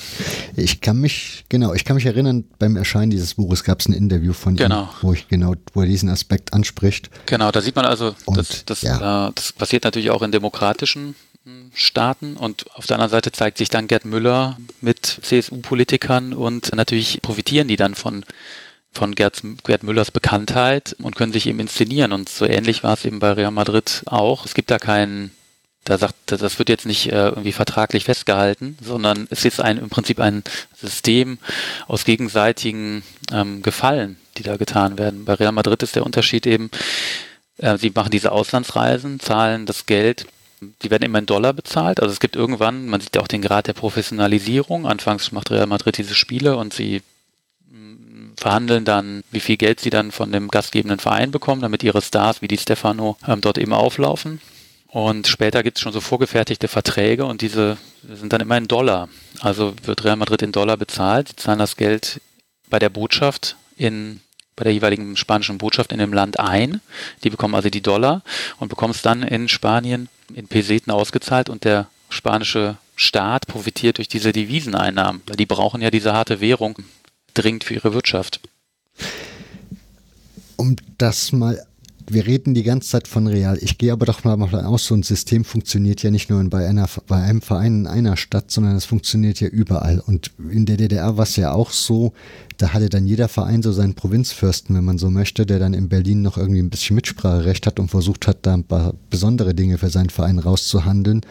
[0.56, 3.94] Ich kann mich, genau, ich kann mich erinnern, beim Erscheinen dieses Buches gab es ein
[3.94, 4.84] Interview von genau.
[4.84, 7.12] ihm, wo ich genau, wo er diesen Aspekt anspricht.
[7.28, 9.28] Genau, da sieht man also, und, das, das, ja.
[9.28, 11.16] äh, das passiert natürlich auch in demokratischen
[11.46, 16.76] hm, Staaten und auf der anderen Seite zeigt sich dann Gerd Müller mit CSU-Politikern und
[16.76, 18.26] natürlich profitieren die dann von
[18.92, 22.12] von Gerd, Gerd Müllers Bekanntheit und können sich eben inszenieren.
[22.12, 24.46] Und so ähnlich war es eben bei Real Madrid auch.
[24.46, 25.32] Es gibt da keinen,
[25.86, 29.90] da sagt, das wird jetzt nicht äh, irgendwie vertraglich festgehalten, sondern es ist ein, im
[29.90, 30.44] Prinzip ein
[30.76, 31.38] System
[31.88, 35.26] aus gegenseitigen ähm, Gefallen, die da getan werden.
[35.26, 36.72] Bei Real Madrid ist der Unterschied eben,
[37.58, 40.26] äh, sie machen diese Auslandsreisen, zahlen das Geld
[40.82, 42.02] die werden immer in Dollar bezahlt.
[42.02, 44.86] Also es gibt irgendwann, man sieht ja auch den Grad der Professionalisierung.
[44.86, 47.02] Anfangs macht Real Madrid diese Spiele und sie
[48.40, 52.42] verhandeln dann, wie viel Geld sie dann von dem gastgebenden Verein bekommen, damit ihre Stars
[52.42, 54.42] wie die Stefano ähm, dort eben auflaufen.
[54.88, 59.08] Und später gibt es schon so vorgefertigte Verträge und diese sind dann immer in Dollar.
[59.40, 61.28] Also wird Real Madrid in Dollar bezahlt.
[61.28, 62.22] Sie zahlen das Geld
[62.70, 64.22] bei der Botschaft in
[64.56, 66.82] bei der jeweiligen spanischen Botschaft in dem Land ein.
[67.24, 68.24] Die bekommen also die Dollar
[68.58, 74.10] und bekommen es dann in Spanien in Peseten ausgezahlt und der spanische Staat profitiert durch
[74.10, 76.76] diese Deviseneinnahmen, die brauchen ja diese harte Währung
[77.34, 78.42] dringend für ihre Wirtschaft.
[80.56, 81.66] Um das mal
[82.12, 83.58] wir reden die ganze Zeit von real.
[83.62, 86.68] Ich gehe aber doch mal davon aus, so ein System funktioniert ja nicht nur bei,
[86.68, 90.00] einer, bei einem Verein in einer Stadt, sondern es funktioniert ja überall.
[90.00, 92.14] Und in der DDR war es ja auch so,
[92.58, 95.90] da hatte dann jeder Verein so seinen Provinzfürsten, wenn man so möchte, der dann in
[95.90, 99.78] Berlin noch irgendwie ein bisschen Mitspracherecht hat und versucht hat, da ein paar besondere Dinge
[99.78, 101.22] für seinen Verein rauszuhandeln.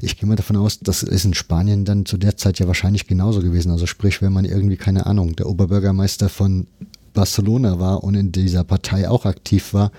[0.00, 3.06] Ich gehe mal davon aus, das ist in Spanien dann zu der Zeit ja wahrscheinlich
[3.06, 3.70] genauso gewesen.
[3.70, 6.66] Also sprich, wenn man irgendwie, keine Ahnung, der Oberbürgermeister von
[7.12, 9.92] Barcelona war und in dieser Partei auch aktiv war,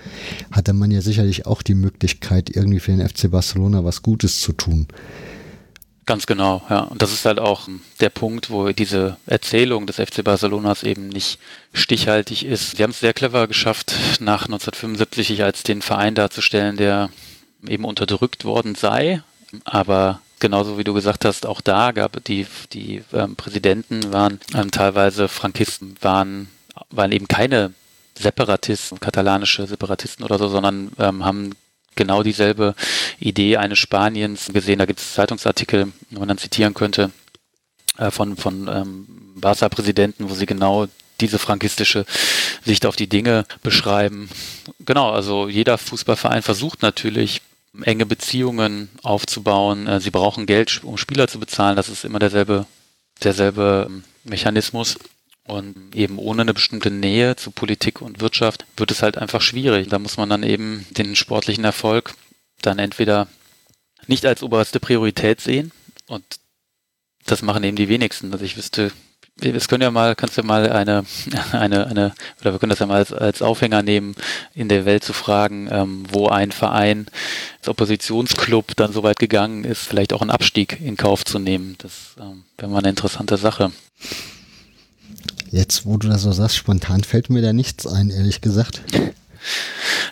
[0.50, 4.52] hatte man ja sicherlich auch die Möglichkeit, irgendwie für den FC Barcelona was Gutes zu
[4.52, 4.86] tun.
[6.04, 6.80] Ganz genau, ja.
[6.80, 7.68] Und das ist halt auch
[8.00, 11.38] der Punkt, wo diese Erzählung des FC Barcelonas eben nicht
[11.72, 12.76] stichhaltig ist.
[12.76, 17.10] Sie haben es sehr clever geschafft, nach 1975 sich als den Verein darzustellen, der
[17.66, 19.22] eben unterdrückt worden sei.
[19.64, 24.72] Aber genauso wie du gesagt hast, auch da gab die, die ähm, Präsidenten waren ähm,
[24.72, 26.48] teilweise Frankisten, waren,
[26.90, 27.72] waren eben keine
[28.18, 31.54] Separatisten, katalanische Separatisten oder so, sondern ähm, haben
[31.94, 32.74] genau dieselbe
[33.18, 34.78] Idee eines Spaniens gesehen.
[34.78, 37.10] Da gibt es Zeitungsartikel, wo man dann zitieren könnte,
[37.98, 40.88] äh, von, von ähm, Barca-Präsidenten, wo sie genau
[41.20, 42.04] diese frankistische
[42.64, 44.28] Sicht auf die Dinge beschreiben.
[44.80, 47.42] Genau, also jeder Fußballverein versucht natürlich,
[47.82, 49.86] enge Beziehungen aufzubauen.
[49.86, 51.76] Äh, sie brauchen Geld, um Spieler zu bezahlen.
[51.76, 52.66] Das ist immer derselbe,
[53.22, 54.98] derselbe ähm, Mechanismus.
[55.52, 59.86] Und eben ohne eine bestimmte Nähe zu Politik und Wirtschaft wird es halt einfach schwierig.
[59.90, 62.14] Da muss man dann eben den sportlichen Erfolg
[62.62, 63.28] dann entweder
[64.06, 65.70] nicht als oberste Priorität sehen
[66.06, 66.24] und
[67.26, 68.32] das machen eben die wenigsten.
[68.32, 68.92] Also ich wüsste,
[69.42, 71.04] es können ja mal, kannst du ja mal eine,
[71.52, 74.14] eine, eine, oder wir können das ja mal als, als Aufhänger nehmen,
[74.54, 77.08] in der Welt zu fragen, ähm, wo ein Verein,
[77.58, 81.74] als Oppositionsclub dann so weit gegangen ist, vielleicht auch einen Abstieg in Kauf zu nehmen.
[81.76, 83.70] Das ähm, wäre mal eine interessante Sache.
[85.52, 88.80] Jetzt, wo du das so sagst, spontan fällt mir da nichts ein, ehrlich gesagt.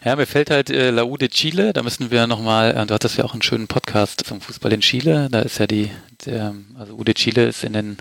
[0.04, 2.92] Ja, mir fällt halt äh, La U de Chile, da müssen wir nochmal, äh, du
[2.92, 5.90] hattest ja auch einen schönen Podcast zum Fußball in Chile, da ist ja die,
[6.26, 7.96] der, also U de Chile ist in den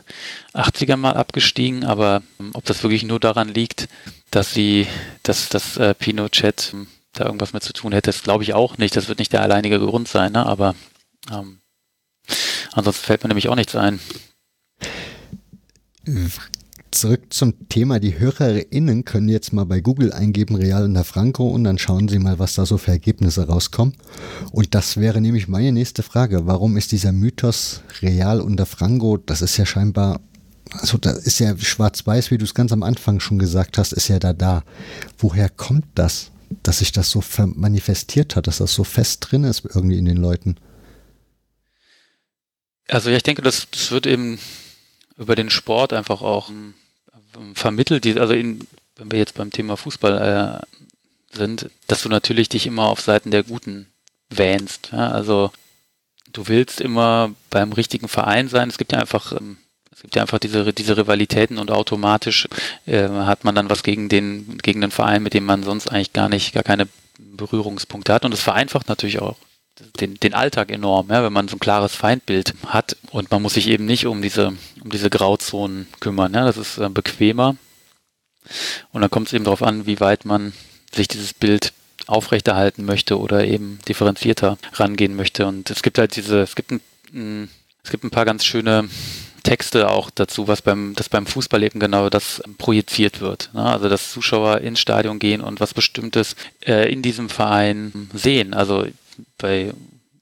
[0.54, 3.88] 80ern mal abgestiegen, aber ähm, ob das wirklich nur daran liegt,
[4.32, 4.88] dass sie,
[5.24, 8.78] dass das äh, Pinochet ähm, da irgendwas mit zu tun hätte, das glaube ich auch
[8.78, 10.46] nicht, das wird nicht der alleinige Grund sein, ne?
[10.46, 10.76] aber
[11.32, 11.60] ähm,
[12.74, 14.00] ansonsten fällt mir nämlich auch nichts ein
[16.92, 18.00] zurück zum Thema.
[18.00, 22.20] Die HörerInnen können jetzt mal bei Google eingeben Real unter Franco und dann schauen sie
[22.20, 23.96] mal, was da so für Ergebnisse rauskommen.
[24.52, 26.46] Und das wäre nämlich meine nächste Frage.
[26.46, 30.22] Warum ist dieser Mythos Real unter Franco, das ist ja scheinbar,
[30.72, 34.08] also da ist ja schwarz-weiß, wie du es ganz am Anfang schon gesagt hast, ist
[34.08, 34.64] ja da da.
[35.18, 36.32] Woher kommt das,
[36.64, 37.24] dass sich das so
[37.56, 40.56] manifestiert hat, dass das so fest drin ist irgendwie in den Leuten?
[42.88, 44.40] Also ja, ich denke, das, das wird eben
[45.20, 46.50] über den Sport einfach auch
[47.54, 52.50] vermittelt, die, also in, wenn wir jetzt beim Thema Fußball äh, sind, dass du natürlich
[52.50, 53.88] dich immer auf Seiten der Guten
[54.30, 54.90] wähnst.
[54.92, 55.12] Ja?
[55.12, 55.52] Also
[56.32, 58.70] du willst immer beim richtigen Verein sein.
[58.70, 59.58] Es gibt ja einfach, ähm,
[59.92, 62.48] es gibt ja einfach diese, diese Rivalitäten und automatisch
[62.86, 66.14] äh, hat man dann was gegen den, gegen den Verein, mit dem man sonst eigentlich
[66.14, 66.88] gar nicht, gar keine
[67.18, 68.26] Berührungspunkte hat.
[68.26, 69.38] Und es vereinfacht natürlich auch
[70.00, 73.54] den, den Alltag enorm, ja, wenn man so ein klares Feindbild hat und man muss
[73.54, 74.54] sich eben nicht um diese,
[74.84, 76.34] um diese Grauzonen kümmern.
[76.34, 77.56] Ja, das ist äh, bequemer.
[78.92, 80.54] Und dann kommt es eben darauf an, wie weit man
[80.94, 81.74] sich dieses Bild
[82.08, 85.46] aufrechterhalten möchte oder eben differenzierter rangehen möchte.
[85.46, 87.50] Und es gibt halt diese, es gibt ein,
[87.84, 88.90] es gibt ein paar ganz schöne
[89.44, 93.50] Texte auch dazu, was beim, das beim Fußball eben genau das projiziert wird.
[93.54, 93.64] Ne?
[93.64, 96.36] Also dass Zuschauer ins Stadion gehen und was Bestimmtes
[96.66, 98.54] äh, in diesem Verein sehen.
[98.54, 98.86] Also
[99.38, 99.74] bei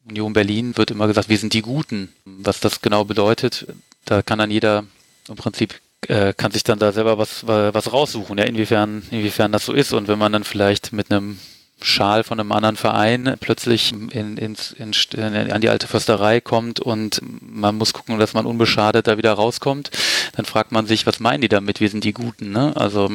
[0.08, 2.14] Union Berlin wird immer gesagt, wir sind die Guten.
[2.26, 3.68] Was das genau bedeutet,
[4.06, 4.86] da kann dann jeder
[5.28, 9.66] im Prinzip äh, kann sich dann da selber was, was raussuchen, ja, inwiefern, inwiefern das
[9.66, 9.94] so ist.
[9.94, 11.40] Und wenn man dann vielleicht mit einem
[11.82, 17.22] Schal von einem anderen Verein plötzlich in, in, in, an die alte Försterei kommt und
[17.42, 19.92] man muss gucken, dass man unbeschadet da wieder rauskommt,
[20.36, 21.80] dann fragt man sich, was meinen die damit?
[21.80, 22.52] Wir sind die Guten.
[22.52, 22.76] Ne?
[22.76, 23.12] Also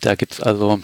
[0.00, 0.80] da gibt's also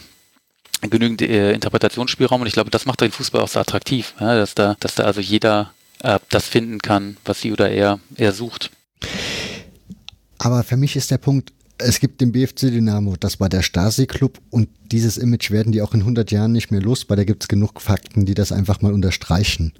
[0.89, 4.55] genügend äh, Interpretationsspielraum und ich glaube, das macht den Fußball auch so attraktiv, ja, dass
[4.55, 8.71] da, dass da also jeder äh, das finden kann, was sie oder er, er sucht.
[10.39, 14.39] Aber für mich ist der Punkt, es gibt den BFC Dynamo, das war der Stasi-Club
[14.51, 17.45] und dieses Image werden die auch in 100 Jahren nicht mehr los, weil da gibt
[17.45, 19.73] es genug Fakten, die das einfach mal unterstreichen.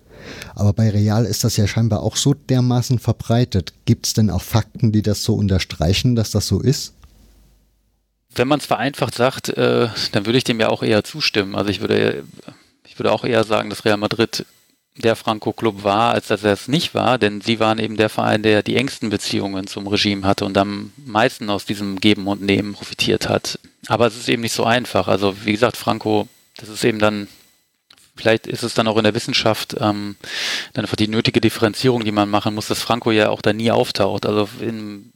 [0.55, 3.73] Aber bei Real ist das ja scheinbar auch so dermaßen verbreitet.
[3.87, 6.95] Gibt es denn auch Fakten, die das so unterstreichen, dass das so ist?
[8.35, 11.55] Wenn man es vereinfacht sagt, äh, dann würde ich dem ja auch eher zustimmen.
[11.55, 12.25] Also ich würde,
[12.87, 14.47] ich würde auch eher sagen, dass Real Madrid
[14.97, 18.43] der Franco-Club war, als dass er es nicht war, denn sie waren eben der Verein,
[18.43, 22.75] der die engsten Beziehungen zum Regime hatte und am meisten aus diesem Geben und Nehmen
[22.75, 23.59] profitiert hat.
[23.87, 25.09] Aber es ist eben nicht so einfach.
[25.09, 27.29] Also wie gesagt, Franco, das ist eben dann,
[28.17, 30.17] vielleicht ist es dann auch in der Wissenschaft ähm,
[30.75, 33.71] dann einfach die nötige Differenzierung, die man machen muss, dass Franco ja auch da nie
[33.71, 34.27] auftaucht.
[34.27, 35.13] Also in,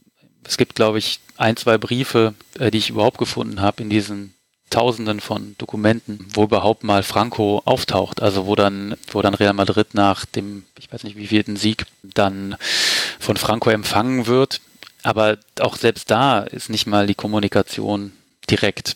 [0.47, 4.33] es gibt, glaube ich, ein, zwei Briefe, äh, die ich überhaupt gefunden habe in diesen
[4.69, 9.93] Tausenden von Dokumenten, wo überhaupt mal Franco auftaucht, also wo dann, wo dann Real Madrid
[9.93, 12.55] nach dem, ich weiß nicht wie vierten Sieg dann
[13.19, 14.61] von Franco empfangen wird.
[15.03, 18.11] Aber auch selbst da ist nicht mal die Kommunikation
[18.49, 18.95] direkt.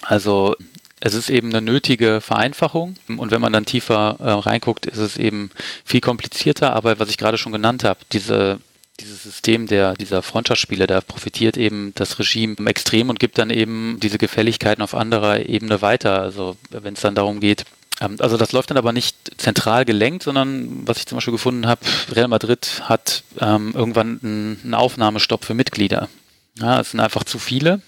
[0.00, 0.56] Also
[0.98, 5.18] es ist eben eine nötige Vereinfachung und wenn man dann tiefer äh, reinguckt, ist es
[5.18, 5.50] eben
[5.84, 8.60] viel komplizierter, aber was ich gerade schon genannt habe, diese
[9.00, 13.98] dieses System der, dieser Freundschaftsspiele, da profitiert eben das Regime extrem und gibt dann eben
[14.00, 16.20] diese Gefälligkeiten auf anderer Ebene weiter.
[16.20, 17.64] Also wenn es dann darum geht,
[18.00, 21.66] ähm, also das läuft dann aber nicht zentral gelenkt, sondern was ich zum Beispiel gefunden
[21.66, 26.08] habe, Real Madrid hat ähm, irgendwann einen, Aufnahmestopp für Mitglieder.
[26.58, 27.82] Ja, es sind einfach zu viele.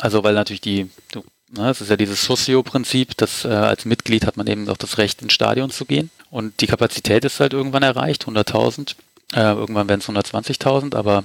[0.00, 4.26] Also weil natürlich die, du, ne, es ist ja dieses Socio-Prinzip, dass äh, als Mitglied
[4.26, 6.10] hat man eben auch das Recht, ins Stadion zu gehen.
[6.30, 8.94] Und die Kapazität ist halt irgendwann erreicht, 100.000.
[9.32, 11.24] Äh, irgendwann werden es 120.000, aber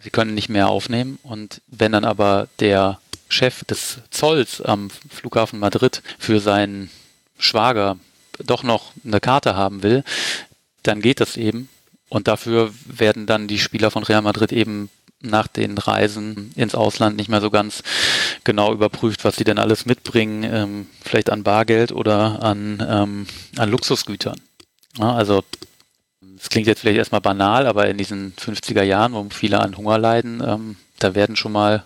[0.00, 1.18] sie können nicht mehr aufnehmen.
[1.22, 6.90] Und wenn dann aber der Chef des Zolls am Flughafen Madrid für seinen
[7.38, 7.98] Schwager
[8.44, 10.04] doch noch eine Karte haben will,
[10.82, 11.68] dann geht das eben.
[12.08, 14.88] Und dafür werden dann die Spieler von Real Madrid eben
[15.20, 17.82] nach den Reisen ins Ausland nicht mehr so ganz
[18.44, 23.26] genau überprüft, was sie denn alles mitbringen, ähm, vielleicht an Bargeld oder an, ähm,
[23.56, 24.40] an Luxusgütern.
[24.96, 25.42] Ja, also
[26.40, 29.98] es klingt jetzt vielleicht erstmal banal, aber in diesen 50er Jahren, wo viele an Hunger
[29.98, 31.84] leiden, ähm, da werden schon mal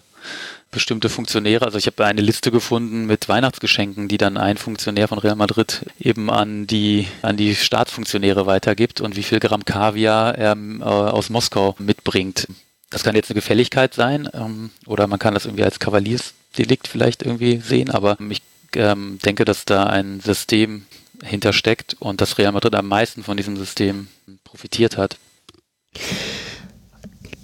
[0.70, 5.18] bestimmte Funktionäre, also ich habe eine Liste gefunden mit Weihnachtsgeschenken, die dann ein Funktionär von
[5.18, 10.56] Real Madrid eben an die, an die Staatsfunktionäre weitergibt und wie viel Gramm Kaviar er
[10.56, 12.48] äh, aus Moskau mitbringt.
[12.88, 17.22] Das kann jetzt eine Gefälligkeit sein ähm, oder man kann das irgendwie als Kavaliersdelikt vielleicht
[17.22, 18.40] irgendwie sehen, aber ich
[18.74, 20.86] ähm, denke, dass da ein System
[21.22, 24.08] hintersteckt und dass Real Madrid am meisten von diesem System
[24.44, 25.16] profitiert hat.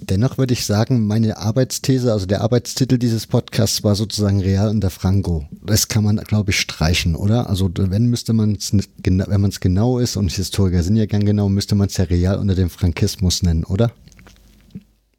[0.01, 4.89] Dennoch würde ich sagen, meine Arbeitsthese, also der Arbeitstitel dieses Podcasts war sozusagen Real unter
[4.89, 5.47] Franco.
[5.63, 7.47] Das kann man, glaube ich, streichen, oder?
[7.47, 11.25] Also wenn müsste man es, wenn man es genau ist, und Historiker sind ja gern
[11.25, 13.91] genau, müsste man es ja Real unter dem Frankismus nennen, oder?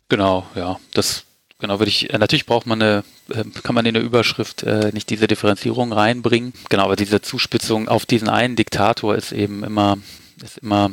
[0.08, 0.80] Genau, ja.
[0.92, 1.24] Das
[1.60, 2.12] genau würde ich.
[2.12, 5.92] Äh, natürlich braucht man eine, äh, kann man in der Überschrift äh, nicht diese Differenzierung
[5.92, 6.52] reinbringen.
[6.68, 9.98] Genau, aber diese Zuspitzung auf diesen einen Diktator ist eben immer,
[10.42, 10.90] ist immer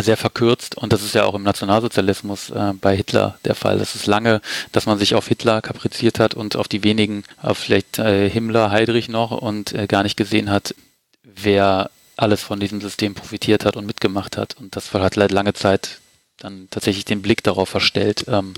[0.00, 3.78] sehr verkürzt und das ist ja auch im Nationalsozialismus äh, bei Hitler der Fall.
[3.78, 4.40] Das ist lange,
[4.72, 8.70] dass man sich auf Hitler kapriziert hat und auf die wenigen, auf vielleicht äh, Himmler,
[8.70, 10.74] Heydrich noch und äh, gar nicht gesehen hat,
[11.22, 14.56] wer alles von diesem System profitiert hat und mitgemacht hat.
[14.58, 16.00] Und das hat halt lange Zeit
[16.42, 18.54] dann tatsächlich den Blick darauf verstellt, ähm,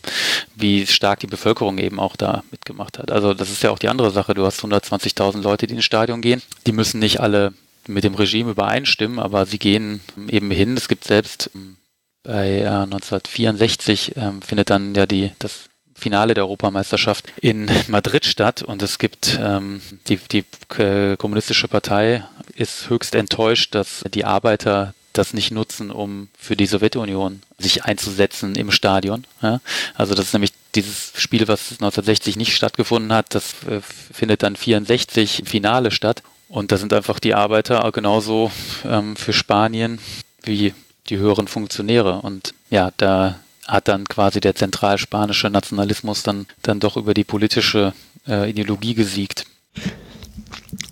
[0.54, 3.10] wie stark die Bevölkerung eben auch da mitgemacht hat.
[3.10, 4.34] Also das ist ja auch die andere Sache.
[4.34, 6.42] Du hast 120.000 Leute, die ins Stadion gehen.
[6.66, 7.52] Die müssen nicht alle
[7.86, 10.76] mit dem Regime übereinstimmen, aber sie gehen eben hin.
[10.76, 11.76] Es gibt selbst ähm,
[12.22, 18.62] bei äh, 1964 äh, findet dann ja die das Finale der Europameisterschaft in Madrid statt
[18.62, 20.44] und es gibt ähm, die, die
[20.78, 22.24] äh, kommunistische Partei
[22.56, 28.54] ist höchst enttäuscht, dass die Arbeiter das nicht nutzen, um für die Sowjetunion sich einzusetzen
[28.56, 29.26] im Stadion.
[29.42, 29.60] Ja?
[29.94, 34.56] Also das ist nämlich dieses Spiel, was 1960 nicht stattgefunden hat, das äh, findet dann
[34.56, 38.50] 64 im Finale statt und da sind einfach die Arbeiter genauso
[38.84, 39.98] ähm, für Spanien
[40.42, 40.74] wie
[41.08, 42.20] die höheren Funktionäre.
[42.20, 47.92] Und ja, da hat dann quasi der zentralspanische Nationalismus dann, dann doch über die politische
[48.26, 49.46] äh, Ideologie gesiegt.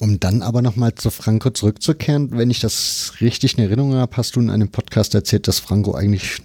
[0.00, 4.36] Um dann aber nochmal zu Franco zurückzukehren, wenn ich das richtig in Erinnerung habe, hast
[4.36, 6.42] du in einem Podcast erzählt, dass Franco eigentlich,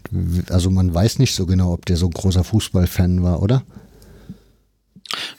[0.49, 3.64] also man weiß nicht so genau, ob der so ein großer Fußballfan war, oder?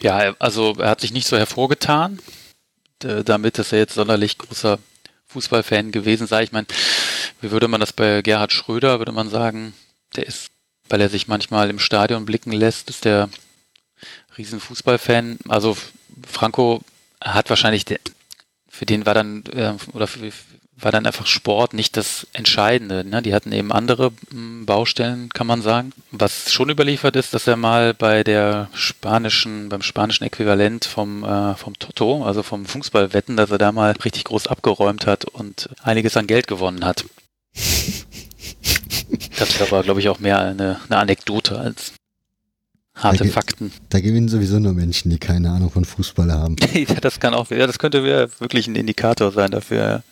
[0.00, 2.18] Ja, also er hat sich nicht so hervorgetan.
[3.00, 4.80] Damit, dass er jetzt sonderlich großer
[5.28, 6.42] Fußballfan gewesen sei.
[6.42, 6.66] Ich meine,
[7.40, 9.72] wie würde man das bei Gerhard Schröder, würde man sagen,
[10.16, 10.48] der ist,
[10.88, 13.28] weil er sich manchmal im Stadion blicken lässt, ist der
[14.36, 15.38] riesen Fußballfan.
[15.46, 15.76] Also
[16.26, 16.80] Franco
[17.22, 17.84] hat wahrscheinlich,
[18.68, 20.30] für den war dann, äh, oder für,
[20.80, 23.04] war dann einfach Sport nicht das Entscheidende.
[23.04, 23.20] Ne?
[23.22, 25.92] Die hatten eben andere hm, Baustellen, kann man sagen.
[26.12, 31.54] Was schon überliefert ist, dass er mal bei der spanischen, beim spanischen Äquivalent vom, äh,
[31.56, 36.16] vom Toto, also vom Fußballwetten, dass er da mal richtig groß abgeräumt hat und einiges
[36.16, 37.04] an Geld gewonnen hat.
[39.38, 41.92] Das aber, glaube ich, auch mehr eine, eine Anekdote als
[42.98, 43.72] harte da Fakten.
[43.88, 46.56] Da gewinnen sowieso nur Menschen, die keine Ahnung von Fußball haben.
[47.00, 50.02] das kann auch, ja, das könnte wirklich ein Indikator sein dafür.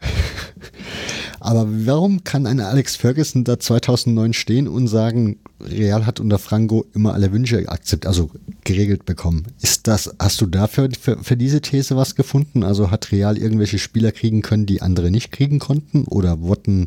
[1.40, 6.86] Aber warum kann ein Alex Ferguson da 2009 stehen und sagen, Real hat unter Franco
[6.94, 8.30] immer alle Wünsche akzeptiert, also
[8.62, 9.46] geregelt bekommen?
[9.60, 12.62] Ist das, hast du dafür für, für diese These was gefunden?
[12.62, 16.04] Also hat Real irgendwelche Spieler kriegen können, die andere nicht kriegen konnten?
[16.04, 16.86] Oder wurden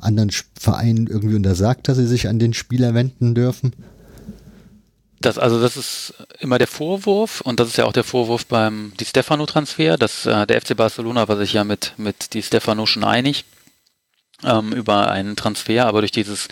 [0.00, 3.74] anderen Vereinen irgendwie untersagt, dass sie sich an den Spieler wenden dürfen?
[5.24, 8.92] Das, also das ist immer der Vorwurf und das ist ja auch der Vorwurf beim
[9.00, 13.04] Di Stefano-Transfer, dass äh, der FC Barcelona war sich ja mit, mit Di Stefano schon
[13.04, 13.46] einig
[14.42, 16.48] ähm, über einen Transfer, aber durch dieses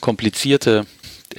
[0.00, 0.86] komplizierte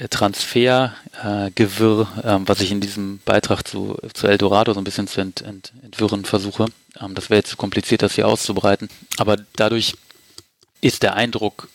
[0.08, 5.42] Transfergewirr, äh, was ich in diesem Beitrag zu, zu Eldorado so ein bisschen zu ent,
[5.42, 6.64] ent, entwirren versuche.
[6.98, 8.88] Ähm, das wäre jetzt zu kompliziert, das hier auszubreiten.
[9.18, 9.92] Aber dadurch
[10.80, 11.68] ist der Eindruck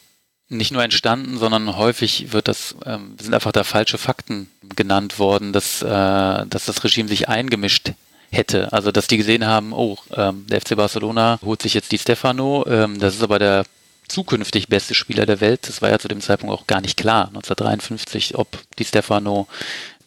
[0.50, 5.54] nicht nur entstanden, sondern häufig wird das, ähm, sind einfach da falsche Fakten genannt worden,
[5.54, 7.92] dass, äh, dass das Regime sich eingemischt
[8.32, 8.72] hätte.
[8.72, 12.66] Also dass die gesehen haben, oh, ähm, der FC Barcelona holt sich jetzt die Stefano,
[12.68, 13.66] ähm, das ist aber der
[14.08, 15.68] zukünftig beste Spieler der Welt.
[15.68, 18.48] Das war ja zu dem Zeitpunkt auch gar nicht klar, 1953, ob
[18.80, 19.48] die Stefano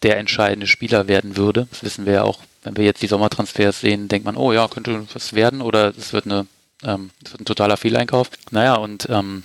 [0.01, 1.67] der entscheidende Spieler werden würde.
[1.69, 4.67] Das wissen wir ja auch, wenn wir jetzt die Sommertransfers sehen, denkt man, oh ja,
[4.67, 6.47] könnte was werden oder es wird eine
[6.83, 8.29] ähm, ein totaler Fehleinkauf.
[8.49, 9.43] Naja, und ähm,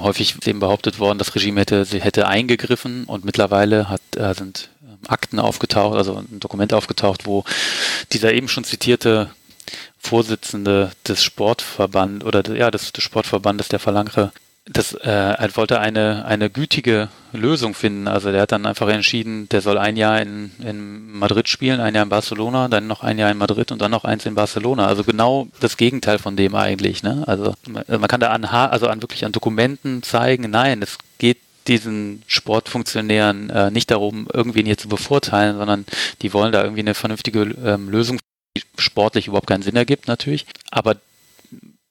[0.00, 4.68] häufig eben behauptet worden, das Regime hätte, sie hätte eingegriffen und mittlerweile hat, äh, sind
[4.82, 7.44] ähm, Akten aufgetaucht, also ein Dokument aufgetaucht, wo
[8.12, 9.30] dieser eben schon zitierte
[9.98, 14.32] Vorsitzende des Sportverband oder ja, des, des Sportverbandes der Phalange
[14.70, 18.08] das äh, er wollte eine, eine gütige Lösung finden.
[18.08, 21.94] Also der hat dann einfach entschieden, der soll ein Jahr in, in Madrid spielen, ein
[21.94, 24.86] Jahr in Barcelona, dann noch ein Jahr in Madrid und dann noch eins in Barcelona.
[24.86, 27.02] Also genau das Gegenteil von dem eigentlich.
[27.02, 27.24] Ne?
[27.26, 32.22] Also man kann da an, also an wirklich an Dokumenten zeigen, nein, es geht diesen
[32.26, 35.84] Sportfunktionären äh, nicht darum, irgendwen hier zu bevorteilen, sondern
[36.22, 38.18] die wollen da irgendwie eine vernünftige ähm, Lösung,
[38.56, 40.46] die sportlich überhaupt keinen Sinn ergibt natürlich.
[40.70, 40.96] Aber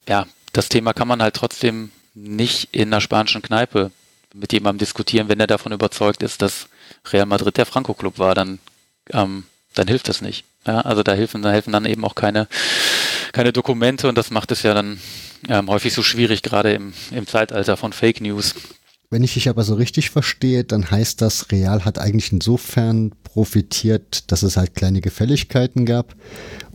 [0.07, 1.91] ja, das Thema kann man halt trotzdem
[2.23, 3.91] nicht in einer spanischen Kneipe
[4.33, 6.67] mit jemandem diskutieren, wenn er davon überzeugt ist, dass
[7.11, 8.59] Real Madrid der Franco-Club war, dann,
[9.11, 10.45] ähm, dann hilft das nicht.
[10.65, 12.47] Ja, also da helfen, da helfen dann eben auch keine,
[13.31, 14.99] keine Dokumente und das macht es ja dann
[15.47, 18.53] ähm, häufig so schwierig, gerade im, im Zeitalter von Fake News.
[19.09, 24.29] Wenn ich dich aber so richtig verstehe, dann heißt das, Real hat eigentlich insofern profitiert,
[24.31, 26.15] dass es halt kleine Gefälligkeiten gab.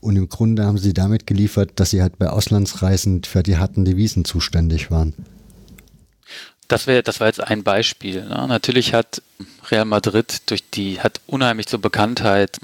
[0.01, 3.85] Und im Grunde haben sie damit geliefert, dass sie halt bei Auslandsreisen für die harten
[3.85, 5.12] Devisen zuständig waren.
[6.73, 8.24] Das wäre, das war jetzt ein Beispiel.
[8.24, 8.47] Ne?
[8.49, 9.20] Natürlich hat
[9.70, 12.61] Real Madrid durch die, hat unheimlich zur Bekanntheit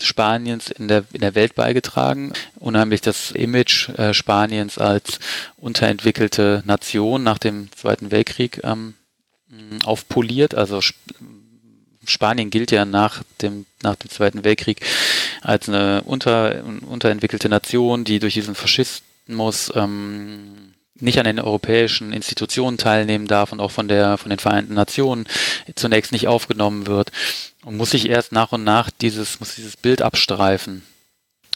[0.00, 5.18] Spaniens in der, in der Welt beigetragen, unheimlich das Image äh, Spaniens als
[5.58, 8.94] unterentwickelte Nation nach dem Zweiten Weltkrieg ähm,
[9.84, 10.54] aufpoliert.
[10.54, 10.96] Also Sp
[12.06, 14.80] Spanien gilt ja nach dem, nach dem Zweiten Weltkrieg
[15.42, 20.67] als eine unter, unterentwickelte Nation, die durch diesen Faschismus ähm,
[21.00, 25.26] nicht an den europäischen Institutionen teilnehmen darf und auch von der von den Vereinten Nationen
[25.74, 27.10] zunächst nicht aufgenommen wird
[27.64, 30.82] und muss sich erst nach und nach dieses muss dieses Bild abstreifen.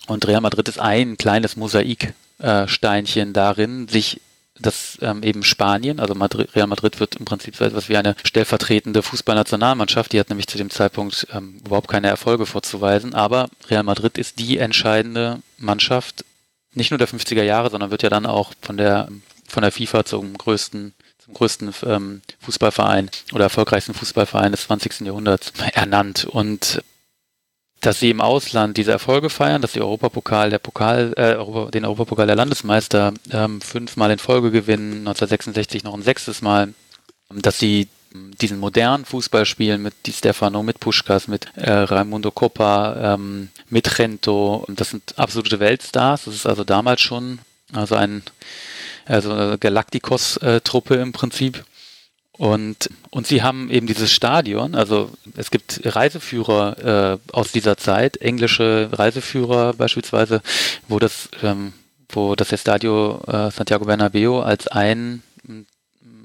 [0.07, 4.21] Und Real Madrid ist ein kleines Mosaiksteinchen äh, darin, sich
[4.63, 8.15] dass ähm, eben Spanien, also Madrid, Real Madrid wird im Prinzip so etwas wie eine
[8.23, 13.83] stellvertretende Fußballnationalmannschaft, die hat nämlich zu dem Zeitpunkt ähm, überhaupt keine Erfolge vorzuweisen, aber Real
[13.83, 16.25] Madrid ist die entscheidende Mannschaft,
[16.75, 19.09] nicht nur der 50er Jahre, sondern wird ja dann auch von der
[19.53, 25.03] von der FIFA zum größten zum größten ähm, Fußballverein oder erfolgreichsten Fußballverein des 20.
[25.03, 26.25] Jahrhunderts ernannt.
[26.25, 26.83] Und
[27.81, 31.85] dass sie im Ausland diese Erfolge feiern, dass die Europapokal, der Pokal, äh, Europa, den
[31.85, 36.75] Europapokal der Landesmeister ähm, fünfmal in Folge gewinnen, 1966 noch ein sechstes Mal,
[37.31, 43.15] dass sie diesen modernen Fußball spielen mit Di Stefano, mit Puschkas, mit äh, Raimundo Coppa,
[43.15, 44.67] ähm, mit Rento.
[44.69, 46.25] Das sind absolute Weltstars.
[46.25, 47.39] Das ist also damals schon
[47.73, 48.23] also ein
[49.07, 51.65] also eine Galacticos-Truppe im Prinzip.
[52.39, 58.17] Und, und sie haben eben dieses Stadion, also es gibt Reiseführer äh, aus dieser Zeit,
[58.17, 60.41] englische Reiseführer beispielsweise,
[60.89, 61.75] wo das, ähm,
[62.09, 65.23] wo das Estadio äh, Santiago Bernabeo als ein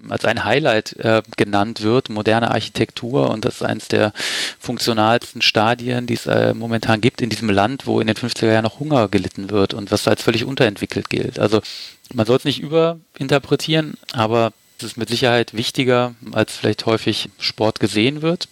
[0.10, 4.14] als ein Highlight äh, genannt wird, moderne Architektur und das ist eines der
[4.60, 8.64] funktionalsten Stadien, die es äh, momentan gibt in diesem Land, wo in den 50er Jahren
[8.64, 11.40] noch Hunger gelitten wird und was als völlig unterentwickelt gilt.
[11.40, 11.62] Also
[12.14, 17.80] man soll es nicht überinterpretieren, aber es ist mit Sicherheit wichtiger, als vielleicht häufig Sport
[17.80, 18.48] gesehen wird.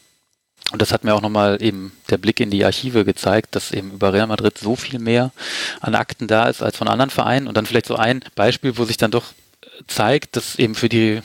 [0.72, 3.91] Und das hat mir auch nochmal eben der Blick in die Archive gezeigt, dass eben
[3.91, 5.32] über Real Madrid so viel mehr
[5.80, 7.48] an Akten da ist als von anderen Vereinen.
[7.48, 9.26] Und dann vielleicht so ein Beispiel, wo sich dann doch
[9.88, 11.22] zeigt, dass eben für die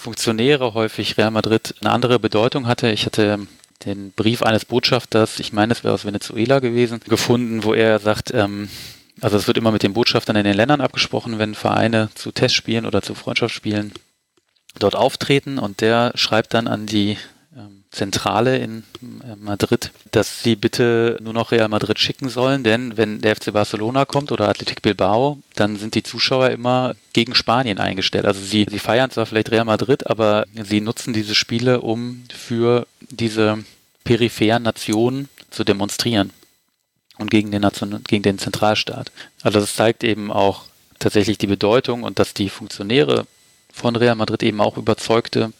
[0.00, 2.90] Funktionäre häufig Real Madrid eine andere Bedeutung hatte.
[2.90, 3.46] Ich hatte
[3.84, 8.32] den Brief eines Botschafters, ich meine, es wäre aus Venezuela gewesen, gefunden, wo er sagt,
[8.32, 8.70] ähm,
[9.20, 12.86] also es wird immer mit den Botschaftern in den Ländern abgesprochen, wenn Vereine zu Testspielen
[12.86, 13.92] oder zu Freundschaftsspielen
[14.78, 17.18] dort auftreten und der schreibt dann an die
[17.90, 23.20] Zentrale in äh, Madrid, dass sie bitte nur noch Real Madrid schicken sollen, denn wenn
[23.20, 28.26] der FC Barcelona kommt oder Athletic Bilbao, dann sind die Zuschauer immer gegen Spanien eingestellt.
[28.26, 32.86] Also sie, sie feiern zwar vielleicht Real Madrid, aber sie nutzen diese Spiele, um für
[33.00, 33.58] diese
[34.04, 36.30] peripheren Nationen zu demonstrieren
[37.18, 39.10] und gegen den, Nation gegen den Zentralstaat.
[39.42, 40.64] Also das zeigt eben auch
[41.00, 43.26] tatsächlich die Bedeutung und dass die Funktionäre
[43.72, 45.52] von Real Madrid eben auch überzeugte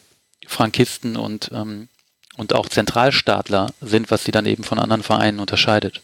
[0.47, 1.89] Frankisten und ähm,
[2.37, 6.01] und auch Zentralstaatler sind, was sie dann eben von anderen Vereinen unterscheidet.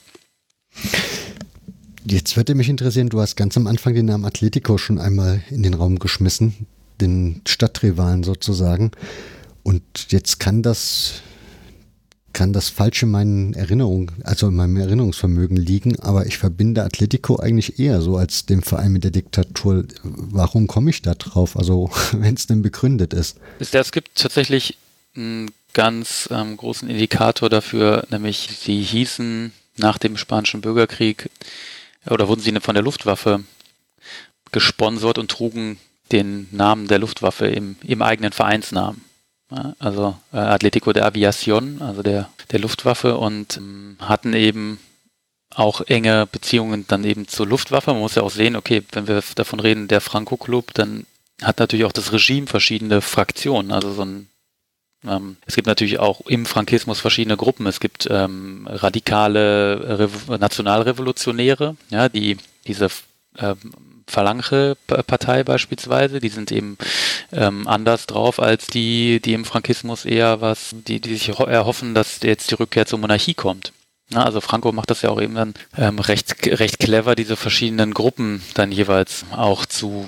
[2.06, 5.64] Jetzt würde mich interessieren, du hast ganz am Anfang den Namen Atletico schon einmal in
[5.64, 6.68] den Raum geschmissen,
[7.02, 8.92] den Stadtrivalen sozusagen.
[9.64, 11.22] Und jetzt kann das
[12.38, 17.38] kann das falsch in meinen Erinnerungen, also in meinem Erinnerungsvermögen liegen, aber ich verbinde Atletico
[17.38, 19.86] eigentlich eher so als dem Verein mit der Diktatur.
[20.04, 21.58] Warum komme ich da drauf?
[21.58, 23.40] Also, wenn es denn begründet ist.
[23.58, 24.78] Es gibt tatsächlich
[25.16, 31.30] einen ganz ähm, großen Indikator dafür, nämlich sie hießen nach dem Spanischen Bürgerkrieg
[32.10, 33.44] oder wurden sie von der Luftwaffe
[34.52, 35.78] gesponsert und trugen
[36.12, 39.06] den Namen der Luftwaffe im, im eigenen Vereinsnamen
[39.80, 44.80] also äh, Atletico de Aviación, also der, der Luftwaffe und ähm, hatten eben
[45.54, 47.92] auch enge Beziehungen dann eben zur Luftwaffe.
[47.92, 51.06] Man muss ja auch sehen, okay, wenn wir davon reden, der Franco-Club, dann
[51.42, 53.72] hat natürlich auch das Regime verschiedene Fraktionen.
[53.72, 54.28] Also so ein
[55.46, 57.68] es gibt natürlich auch im Frankismus verschiedene Gruppen.
[57.68, 62.90] Es gibt ähm, radikale Revo Nationalrevolutionäre, ja, die diese
[63.38, 63.58] ähm,
[64.08, 66.78] Phalange-Partei beispielsweise, die sind eben
[67.32, 72.22] ähm, anders drauf als die, die im Frankismus eher was, die, die sich erhoffen, dass
[72.24, 73.74] jetzt die Rückkehr zur Monarchie kommt.
[74.10, 77.94] Na, also Franco macht das ja auch eben dann ähm, recht, recht clever, diese verschiedenen
[77.94, 80.08] Gruppen dann jeweils auch zu,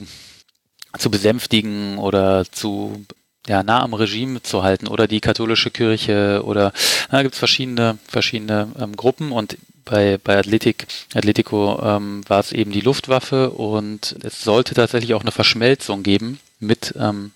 [0.98, 3.06] zu besänftigen oder zu
[3.48, 6.74] ja, nah am Regime zu halten oder die katholische Kirche oder
[7.10, 12.52] da gibt es verschiedene, verschiedene ähm, Gruppen und bei, bei Athletic, Atletico ähm, war es
[12.52, 17.32] eben die Luftwaffe und es sollte tatsächlich auch eine Verschmelzung geben mit, ähm,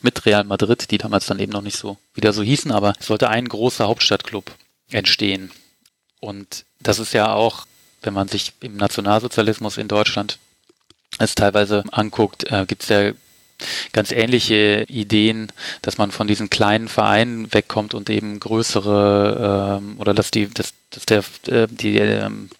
[0.00, 3.06] mit Real Madrid, die damals dann eben noch nicht so wieder so hießen, aber es
[3.06, 4.50] sollte ein großer Hauptstadtclub
[4.90, 5.52] entstehen.
[6.20, 7.66] Und das ist ja auch,
[8.02, 10.38] wenn man sich im Nationalsozialismus in Deutschland
[11.18, 13.12] es teilweise anguckt, äh, gibt es ja
[13.92, 15.52] ganz ähnliche Ideen,
[15.82, 20.74] dass man von diesen kleinen Vereinen wegkommt und eben größere ähm, oder dass die, dass,
[20.90, 22.50] dass der äh, die ähm,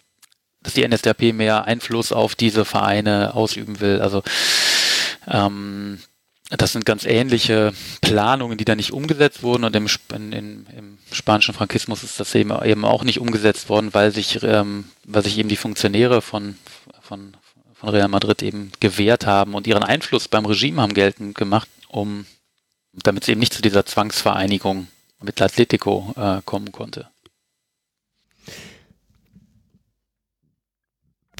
[0.62, 4.00] dass die NSDAP mehr Einfluss auf diese Vereine ausüben will.
[4.00, 4.22] Also
[5.28, 6.00] ähm,
[6.50, 10.98] das sind ganz ähnliche Planungen, die da nicht umgesetzt wurden und im, in, in, im
[11.12, 15.38] spanischen Frankismus ist das eben, eben auch nicht umgesetzt worden, weil sich, ähm, weil sich
[15.38, 16.56] eben die Funktionäre von,
[17.00, 17.36] von,
[17.84, 22.24] von Real Madrid eben gewehrt haben und ihren Einfluss beim Regime haben geltend gemacht, um
[22.94, 24.88] damit es eben nicht zu dieser Zwangsvereinigung
[25.20, 27.08] mit Atletico äh, kommen konnte.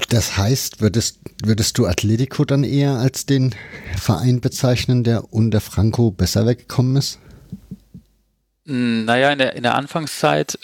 [0.09, 3.55] Das heißt, würdest, würdest du Atletico dann eher als den
[3.97, 7.19] Verein bezeichnen, der unter Franco besser weggekommen ist?
[8.65, 10.59] Naja, in der, in der Anfangszeit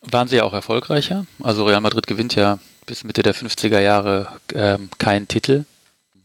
[0.00, 1.26] waren sie ja auch erfolgreicher.
[1.42, 5.64] Also Real Madrid gewinnt ja bis Mitte der 50er Jahre ähm, keinen Titel.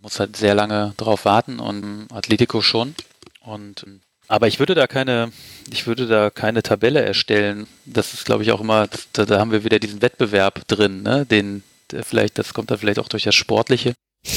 [0.02, 2.96] Muss halt sehr lange drauf warten und Atletico schon.
[3.42, 3.86] Und
[4.30, 5.32] aber ich würde da keine,
[5.72, 7.66] ich würde da keine Tabelle erstellen.
[7.86, 11.26] Das ist, glaube ich, auch immer, da, da haben wir wieder diesen Wettbewerb drin, ne?
[11.26, 11.64] Den,
[12.04, 13.96] vielleicht, das kommt dann vielleicht auch durch das Sportliche.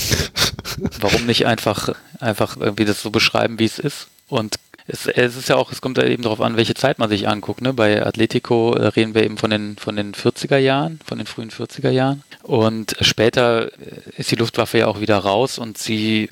[0.98, 1.90] Warum nicht einfach,
[2.20, 4.08] einfach irgendwie das so beschreiben, wie es ist?
[4.28, 7.08] Und es, es ist ja auch, es kommt ja eben darauf an, welche Zeit man
[7.08, 7.60] sich anguckt.
[7.60, 7.72] Ne?
[7.72, 11.50] Bei Atletico äh, reden wir eben von den, von den 40er Jahren, von den frühen
[11.50, 12.22] 40er Jahren.
[12.42, 16.30] Und später äh, ist die Luftwaffe ja auch wieder raus und sie,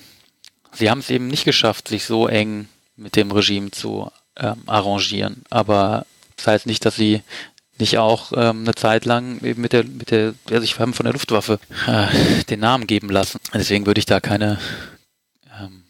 [0.72, 5.43] sie haben es eben nicht geschafft, sich so eng mit dem Regime zu ähm, arrangieren.
[5.51, 6.06] Aber
[6.36, 7.22] das heißt nicht, dass sie
[7.78, 11.05] nicht auch ähm, eine Zeit lang eben mit der, mit der, ja, sich haben von
[11.05, 13.40] der Luftwaffe äh, den Namen geben lassen.
[13.55, 14.59] Deswegen würde ich da keine,
[15.59, 15.85] ähm,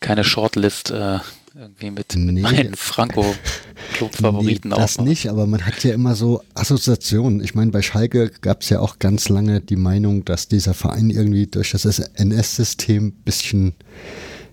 [0.00, 1.20] keine Shortlist äh,
[1.54, 6.42] irgendwie mit, nee, mit meinen Franco-Club-Favoriten nee, Das nicht, aber man hat ja immer so
[6.54, 7.42] Assoziationen.
[7.42, 11.10] Ich meine, bei Schalke gab es ja auch ganz lange die Meinung, dass dieser Verein
[11.10, 13.74] irgendwie durch das NS-System ein bisschen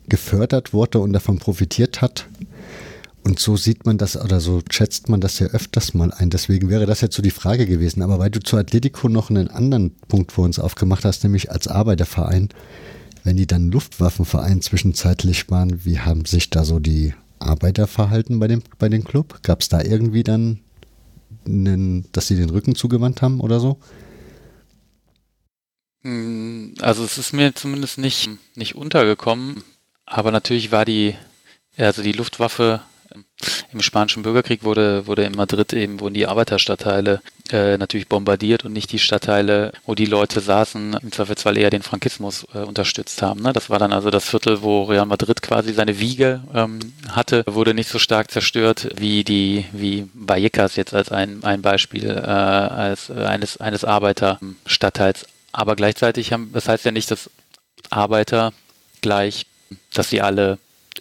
[0.08, 2.28] gefördert wurde und davon profitiert hat.
[3.24, 6.30] Und so sieht man das oder so schätzt man das ja öfters mal ein.
[6.30, 8.02] Deswegen wäre das jetzt so die Frage gewesen.
[8.02, 11.68] Aber weil du zu Atletico noch einen anderen Punkt vor uns aufgemacht hast, nämlich als
[11.68, 12.50] Arbeiterverein,
[13.24, 18.48] wenn die dann Luftwaffenverein zwischenzeitlich waren, wie haben sich da so die Arbeiter verhalten bei
[18.48, 19.42] dem, bei dem Club?
[19.44, 20.60] Gab es da irgendwie dann,
[21.46, 23.78] einen, dass sie den Rücken zugewandt haben oder so?
[26.04, 29.64] Hm, also es ist mir zumindest nicht, nicht untergekommen,
[30.06, 31.16] aber natürlich war die,
[31.78, 32.82] also die Luftwaffe
[33.72, 37.22] im Spanischen Bürgerkrieg wurde, wurde in Madrid eben, wurden die Arbeiterstadtteile
[37.52, 41.82] äh, natürlich bombardiert und nicht die Stadtteile, wo die Leute saßen, im Zweifelsfall eher den
[41.82, 43.42] Frankismus äh, unterstützt haben.
[43.42, 43.54] Ne?
[43.54, 46.80] Das war dann also das Viertel, wo Real Madrid quasi seine Wiege ähm,
[47.10, 52.10] hatte, wurde nicht so stark zerstört wie die, wie Vallecas jetzt als ein, ein Beispiel,
[52.10, 55.26] äh, als äh, eines, eines Arbeiterstadtteils.
[55.52, 57.30] Aber gleichzeitig haben, das heißt ja nicht, dass
[57.90, 58.54] Arbeiter
[59.02, 59.46] gleich,
[59.94, 60.60] dass sie alle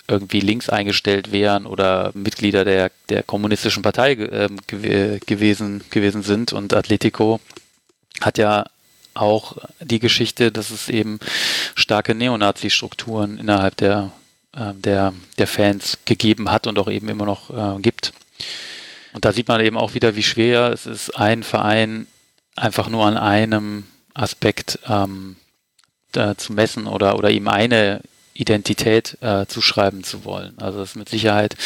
[0.08, 6.52] irgendwie links eingestellt wären oder Mitglieder der, der kommunistischen Partei äh, gew gewesen, gewesen sind.
[6.52, 7.40] Und Atletico
[8.20, 8.64] hat ja
[9.14, 11.20] auch die Geschichte, dass es eben
[11.74, 14.10] starke Neonazi-Strukturen innerhalb der,
[14.56, 18.12] äh, der, der Fans gegeben hat und auch eben immer noch äh, gibt.
[19.12, 22.06] Und da sieht man eben auch wieder, wie schwer es ist, einen Verein
[22.56, 25.36] einfach nur an einem Aspekt ähm,
[26.14, 28.00] äh, zu messen oder, oder ihm eine
[28.38, 30.54] Identität äh, zuschreiben zu wollen.
[30.58, 31.56] Also das ist mit Sicherheit,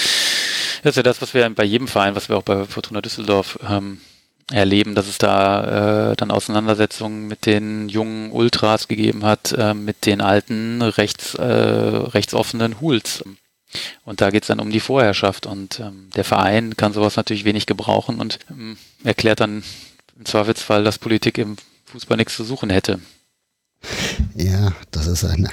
[0.83, 3.59] das ist ja das, was wir bei jedem Verein, was wir auch bei Fortuna Düsseldorf
[3.69, 4.01] ähm,
[4.51, 10.07] erleben, dass es da äh, dann Auseinandersetzungen mit den jungen Ultras gegeben hat, äh, mit
[10.07, 13.23] den alten rechts, äh, rechtsoffenen Hools.
[14.05, 17.45] Und da geht es dann um die Vorherrschaft und ähm, der Verein kann sowas natürlich
[17.45, 19.63] wenig gebrauchen und ähm, erklärt dann
[20.19, 22.99] im Zweifelsfall, dass Politik im Fußball nichts zu suchen hätte.
[24.35, 25.49] Ja, das ist ein,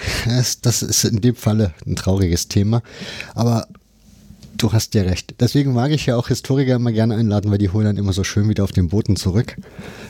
[0.61, 2.81] das ist in dem Falle ein trauriges Thema.
[3.35, 3.67] Aber
[4.57, 5.35] du hast ja recht.
[5.39, 8.23] Deswegen mag ich ja auch Historiker immer gerne einladen, weil die holen dann immer so
[8.23, 9.55] schön wieder auf den Boden zurück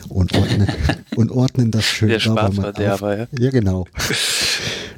[0.08, 0.68] und ordnen,
[1.16, 3.26] und ordnen das schön Der Schwarzverderber, ja.
[3.38, 3.86] Ja, genau.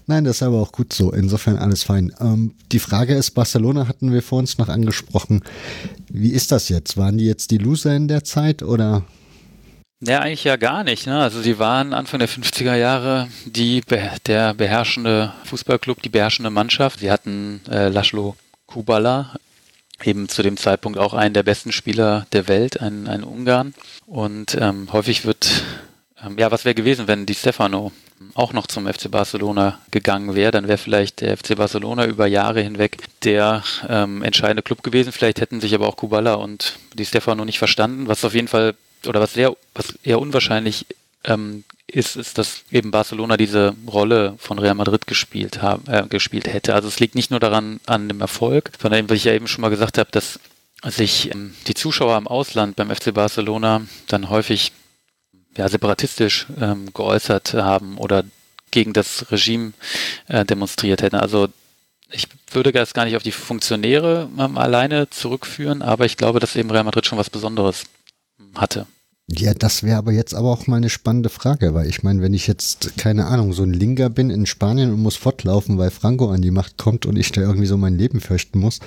[0.06, 1.12] Nein, das ist aber auch gut so.
[1.12, 2.12] Insofern alles fein.
[2.20, 5.42] Ähm, die Frage ist, Barcelona hatten wir vor uns noch angesprochen.
[6.10, 6.96] Wie ist das jetzt?
[6.96, 9.04] Waren die jetzt die Loser in der Zeit oder
[10.04, 11.06] ja, eigentlich ja gar nicht.
[11.06, 11.20] Ne?
[11.20, 13.82] Also sie waren Anfang der 50er Jahre die,
[14.26, 17.00] der beherrschende Fußballclub, die beherrschende Mannschaft.
[17.00, 19.36] Sie hatten äh, Laszlo Kubala,
[20.02, 23.74] eben zu dem Zeitpunkt auch einen der besten Spieler der Welt, ein, ein Ungarn.
[24.06, 25.62] Und ähm, häufig wird,
[26.24, 27.92] ähm, ja, was wäre gewesen, wenn Di Stefano
[28.34, 32.60] auch noch zum FC Barcelona gegangen wäre, dann wäre vielleicht der FC Barcelona über Jahre
[32.60, 35.12] hinweg der ähm, entscheidende Club gewesen.
[35.12, 38.74] Vielleicht hätten sich aber auch Kubala und Di Stefano nicht verstanden, was auf jeden Fall
[39.06, 40.86] oder was sehr, was eher unwahrscheinlich
[41.24, 46.52] ähm, ist, ist, dass eben Barcelona diese Rolle von Real Madrid gespielt haben, äh, gespielt
[46.52, 46.74] hätte.
[46.74, 49.46] Also es liegt nicht nur daran an dem Erfolg, sondern eben, wie ich ja eben
[49.46, 50.40] schon mal gesagt habe, dass
[50.84, 54.72] sich ähm, die Zuschauer im Ausland beim FC Barcelona dann häufig
[55.56, 58.24] ja, separatistisch ähm, geäußert haben oder
[58.70, 59.74] gegen das Regime
[60.28, 61.16] äh, demonstriert hätten.
[61.16, 61.48] Also
[62.10, 66.56] ich würde das gar nicht auf die Funktionäre ähm, alleine zurückführen, aber ich glaube, dass
[66.56, 67.84] eben Real Madrid schon was Besonderes
[68.54, 68.86] hatte.
[69.30, 72.34] Ja, das wäre aber jetzt aber auch mal eine spannende Frage, weil ich meine, wenn
[72.34, 76.30] ich jetzt, keine Ahnung, so ein Linker bin in Spanien und muss fortlaufen, weil Franco
[76.30, 78.80] an die Macht kommt und ich da irgendwie so mein Leben fürchten muss,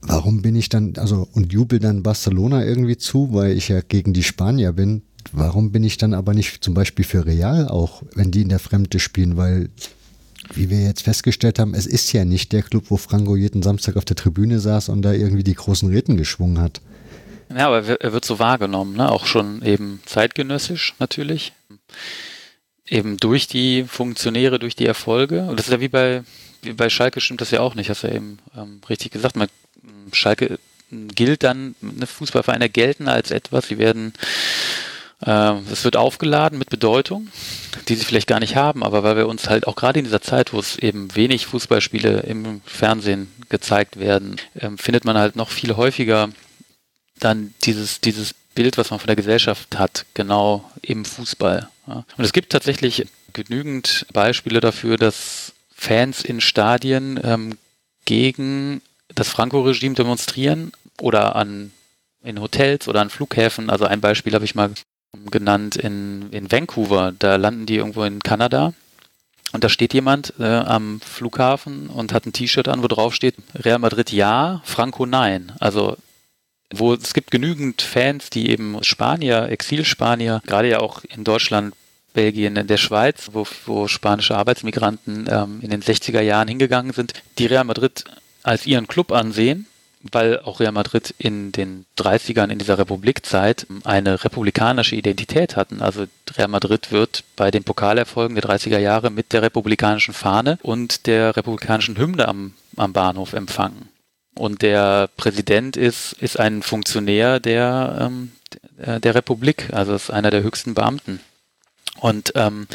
[0.00, 4.12] warum bin ich dann, also und jubel dann Barcelona irgendwie zu, weil ich ja gegen
[4.12, 8.30] die Spanier bin, warum bin ich dann aber nicht zum Beispiel für Real auch, wenn
[8.30, 9.70] die in der Fremde spielen, weil
[10.54, 13.96] wie wir jetzt festgestellt haben, es ist ja nicht der Club, wo Franco jeden Samstag
[13.96, 16.80] auf der Tribüne saß und da irgendwie die großen Reden geschwungen hat.
[17.54, 19.10] Ja, aber er wird so wahrgenommen, ne?
[19.10, 21.52] auch schon eben zeitgenössisch natürlich.
[22.86, 25.42] Eben durch die Funktionäre, durch die Erfolge.
[25.42, 26.24] Und das ist ja wie bei,
[26.62, 29.36] wie bei Schalke stimmt das ja auch nicht, hast du ja eben ähm, richtig gesagt.
[29.36, 29.48] Man,
[30.12, 30.58] Schalke
[30.90, 34.14] gilt dann, ne, Fußballvereine gelten als etwas, sie werden,
[35.24, 37.28] äh, es wird aufgeladen mit Bedeutung,
[37.88, 40.22] die sie vielleicht gar nicht haben, aber weil wir uns halt auch gerade in dieser
[40.22, 45.50] Zeit, wo es eben wenig Fußballspiele im Fernsehen gezeigt werden, äh, findet man halt noch
[45.50, 46.30] viel häufiger
[47.18, 51.68] dann dieses, dieses Bild, was man von der Gesellschaft hat, genau im Fußball.
[51.86, 52.04] Ja.
[52.16, 57.58] Und es gibt tatsächlich genügend Beispiele dafür, dass Fans in Stadien ähm,
[58.04, 58.82] gegen
[59.14, 61.72] das Franco-Regime demonstrieren oder an
[62.22, 63.70] in Hotels oder an Flughäfen.
[63.70, 64.70] Also ein Beispiel habe ich mal
[65.30, 67.12] genannt in, in Vancouver.
[67.16, 68.74] Da landen die irgendwo in Kanada
[69.52, 73.36] und da steht jemand äh, am Flughafen und hat ein T-Shirt an, wo drauf steht
[73.54, 75.52] Real Madrid ja, Franco nein.
[75.58, 75.96] Also
[76.70, 81.74] wo es gibt genügend Fans, die eben Spanier, Exilspanier, gerade ja auch in Deutschland,
[82.14, 87.12] Belgien, in der Schweiz, wo, wo spanische Arbeitsmigranten ähm, in den 60er Jahren hingegangen sind,
[87.38, 88.04] die Real Madrid
[88.42, 89.66] als ihren Club ansehen,
[90.10, 95.80] weil auch Real Madrid in den 30ern in dieser Republikzeit eine republikanische Identität hatten.
[95.80, 101.06] Also Real Madrid wird bei den Pokalerfolgen der 30er Jahre mit der republikanischen Fahne und
[101.06, 103.88] der republikanischen Hymne am, am Bahnhof empfangen.
[104.38, 108.30] Und der Präsident ist, ist ein Funktionär der, ähm,
[108.78, 111.18] der Republik, also ist einer der höchsten Beamten.
[111.98, 112.68] Und ähm,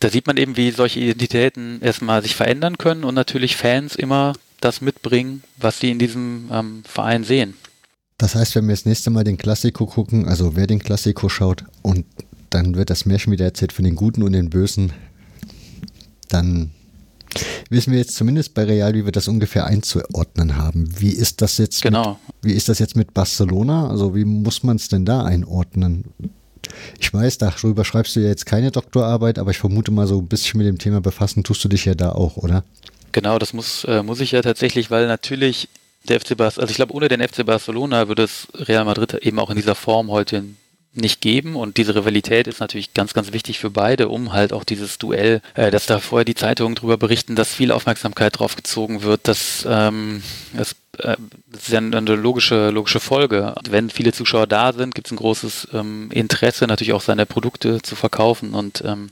[0.00, 4.32] da sieht man eben, wie solche Identitäten erstmal sich verändern können und natürlich Fans immer
[4.60, 7.54] das mitbringen, was sie in diesem ähm, Verein sehen.
[8.16, 11.64] Das heißt, wenn wir das nächste Mal den Klassiko gucken, also wer den Klassiko schaut
[11.82, 12.06] und
[12.48, 14.94] dann wird das Märchen wieder erzählt von den Guten und den Bösen,
[16.30, 16.70] dann
[17.70, 20.88] wissen wir jetzt zumindest bei Real, wie wir das ungefähr einzuordnen haben.
[20.98, 21.82] Wie ist das jetzt?
[21.82, 22.18] Genau.
[22.42, 23.88] Mit, wie ist das jetzt mit Barcelona?
[23.88, 26.04] Also wie muss man es denn da einordnen?
[26.98, 30.28] Ich weiß, darüber schreibst du ja jetzt keine Doktorarbeit, aber ich vermute mal so ein
[30.28, 32.64] bisschen mit dem Thema befassen tust du dich ja da auch, oder?
[33.12, 35.68] Genau, das muss, äh, muss ich ja tatsächlich, weil natürlich
[36.08, 39.38] der FC Barcelona, also ich glaube, ohne den FC Barcelona würde es Real Madrid eben
[39.38, 40.44] auch in dieser Form heute
[40.94, 44.64] nicht geben und diese Rivalität ist natürlich ganz, ganz wichtig für beide, um halt auch
[44.64, 49.02] dieses Duell, äh, dass da vorher die Zeitungen darüber berichten, dass viel Aufmerksamkeit drauf gezogen
[49.02, 50.22] wird, dass ähm,
[50.56, 51.16] es äh,
[51.46, 53.54] das ist ja eine logische, logische Folge.
[53.68, 57.82] Wenn viele Zuschauer da sind, gibt es ein großes ähm, Interesse, natürlich auch seine Produkte
[57.82, 58.54] zu verkaufen.
[58.54, 59.10] Und ähm,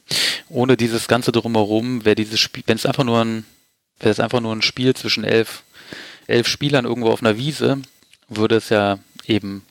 [0.49, 3.45] ohne dieses Ganze drumherum wäre dieses Spiel, wenn es einfach nur ein,
[4.01, 5.63] wäre es einfach nur ein Spiel zwischen elf,
[6.27, 7.79] elf Spielern irgendwo auf einer Wiese,
[8.29, 9.65] würde es ja eben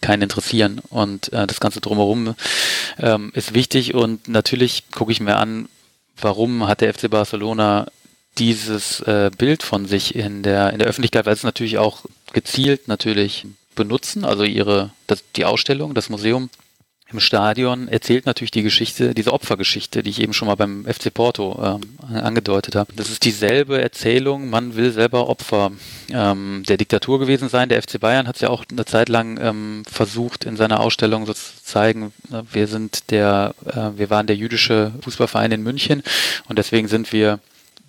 [0.00, 0.80] keinen interessieren.
[0.90, 2.34] Und äh, das Ganze drumherum
[2.98, 5.68] ähm, ist wichtig und natürlich gucke ich mir an,
[6.20, 7.86] warum hat der FC Barcelona
[8.38, 12.88] dieses äh, Bild von sich in der, in der Öffentlichkeit, weil es natürlich auch gezielt
[12.88, 16.50] natürlich benutzen, also ihre, das, die Ausstellung, das Museum
[17.12, 21.14] im Stadion erzählt natürlich die Geschichte, diese Opfergeschichte, die ich eben schon mal beim FC
[21.14, 21.80] Porto ähm,
[22.12, 22.92] angedeutet habe.
[22.96, 25.70] Das ist dieselbe Erzählung, man will selber Opfer
[26.10, 27.68] ähm, der Diktatur gewesen sein.
[27.68, 31.26] Der FC Bayern hat es ja auch eine Zeit lang ähm, versucht, in seiner Ausstellung
[31.26, 36.02] so zu zeigen, äh, wir sind der, äh, wir waren der jüdische Fußballverein in München
[36.48, 37.38] und deswegen sind wir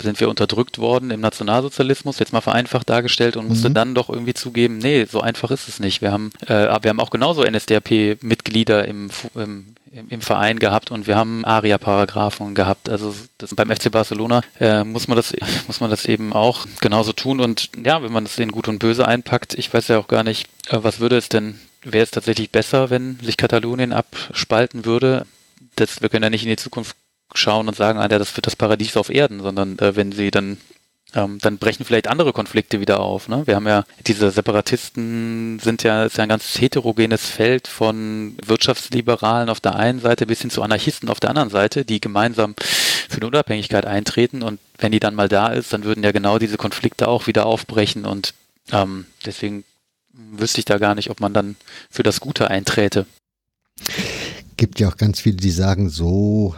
[0.02, 3.74] sind wir unterdrückt worden im Nationalsozialismus, jetzt mal vereinfacht dargestellt und musste mhm.
[3.74, 6.02] dann doch irgendwie zugeben, nee, so einfach ist es nicht.
[6.02, 9.76] Wir haben, äh, wir haben auch genauso NSDAP-Mitglieder im, im,
[10.10, 12.90] im Verein gehabt und wir haben ARIA-Paragraphen gehabt.
[12.90, 15.34] Also das, beim FC Barcelona äh, muss man das
[15.68, 18.80] muss man das eben auch genauso tun und ja, wenn man das in Gut und
[18.80, 22.12] Böse einpackt, ich weiß ja auch gar nicht, äh, was würde es denn, wäre es
[22.12, 25.26] tatsächlich besser, wenn sich Katalonien abspalten würde?
[25.76, 26.96] Das, wir können ja nicht in die Zukunft
[27.34, 30.58] schauen und sagen, ah, das wird das Paradies auf Erden, sondern äh, wenn sie dann
[31.14, 33.30] ähm, dann brechen vielleicht andere Konflikte wieder auf.
[33.30, 33.44] Ne?
[33.46, 39.50] Wir haben ja, diese Separatisten sind ja, ist ja ein ganz heterogenes Feld von Wirtschaftsliberalen
[39.50, 43.18] auf der einen Seite bis hin zu Anarchisten auf der anderen Seite, die gemeinsam für
[43.18, 46.58] eine Unabhängigkeit eintreten und wenn die dann mal da ist, dann würden ja genau diese
[46.58, 48.34] Konflikte auch wieder aufbrechen und
[48.72, 49.64] ähm, deswegen
[50.12, 51.56] wüsste ich da gar nicht, ob man dann
[51.90, 53.06] für das Gute einträte.
[54.58, 56.56] Gibt ja auch ganz viele, die sagen, so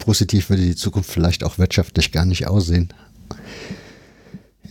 [0.00, 2.92] positiv würde die Zukunft vielleicht auch wirtschaftlich gar nicht aussehen.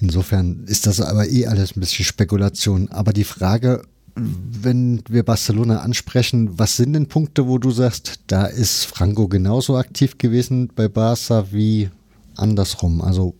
[0.01, 2.89] Insofern ist das aber eh alles ein bisschen Spekulation.
[2.89, 3.83] Aber die Frage,
[4.15, 9.77] wenn wir Barcelona ansprechen, was sind denn Punkte, wo du sagst, da ist Franco genauso
[9.77, 11.89] aktiv gewesen bei Barca wie
[12.35, 13.01] andersrum?
[13.01, 13.35] Also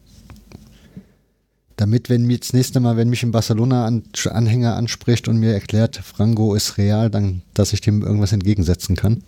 [1.76, 6.54] damit, wenn mir das nächste Mal, wenn mich ein Barcelona-Anhänger anspricht und mir erklärt, Franco
[6.54, 9.24] ist real, dann, dass ich dem irgendwas entgegensetzen kann.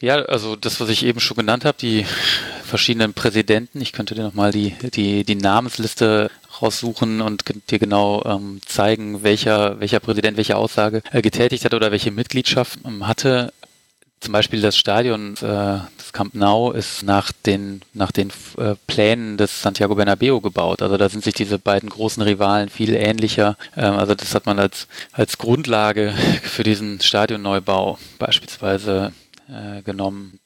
[0.00, 2.06] Ja, also das, was ich eben schon genannt habe, die
[2.64, 3.80] verschiedenen Präsidenten.
[3.80, 6.30] Ich könnte dir nochmal die, die, die Namensliste
[6.62, 11.90] raussuchen und dir genau ähm, zeigen, welcher, welcher Präsident welche Aussage äh, getätigt hat oder
[11.90, 13.52] welche Mitgliedschaft ähm, hatte.
[14.20, 19.36] Zum Beispiel das Stadion, äh, das Camp Nou, ist nach den, nach den äh, Plänen
[19.36, 20.82] des Santiago Bernabeo gebaut.
[20.82, 23.56] Also da sind sich diese beiden großen Rivalen viel ähnlicher.
[23.76, 29.12] Ähm, also das hat man als, als Grundlage für diesen Stadionneubau beispielsweise
[29.48, 30.40] äh, genommen.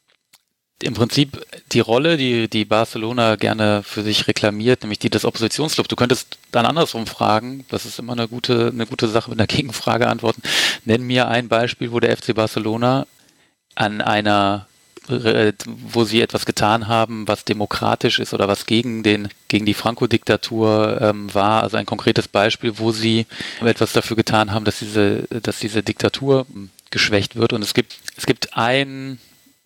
[0.83, 5.89] Im Prinzip die Rolle, die, die Barcelona gerne für sich reklamiert, nämlich die des Oppositionsclubs.
[5.89, 9.47] Du könntest dann andersrum fragen, das ist immer eine gute, eine gute Sache mit einer
[9.57, 10.43] Gegenfrage antworten.
[10.85, 13.07] Nenn mir ein Beispiel, wo der FC Barcelona
[13.75, 14.67] an einer
[15.09, 19.75] äh, wo sie etwas getan haben, was demokratisch ist oder was gegen den gegen die
[19.75, 21.65] Franco-Diktatur ähm, war.
[21.65, 23.27] Also ein konkretes Beispiel, wo sie
[23.61, 26.47] etwas dafür getan haben, dass diese dass diese Diktatur
[26.93, 27.53] geschwächt wird.
[27.53, 29.19] Und es gibt, es gibt ein,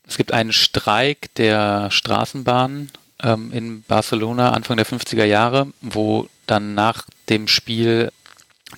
[0.08, 2.90] es gibt einen Streik der Straßenbahn
[3.22, 8.10] ähm, in Barcelona Anfang der 50er Jahre, wo dann nach dem Spiel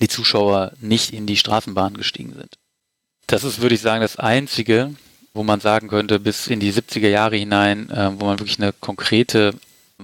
[0.01, 2.57] die Zuschauer nicht in die Straßenbahn gestiegen sind.
[3.27, 4.95] Das ist, würde ich sagen, das einzige,
[5.33, 8.73] wo man sagen könnte, bis in die 70er Jahre hinein, äh, wo man wirklich eine
[8.73, 9.53] konkrete,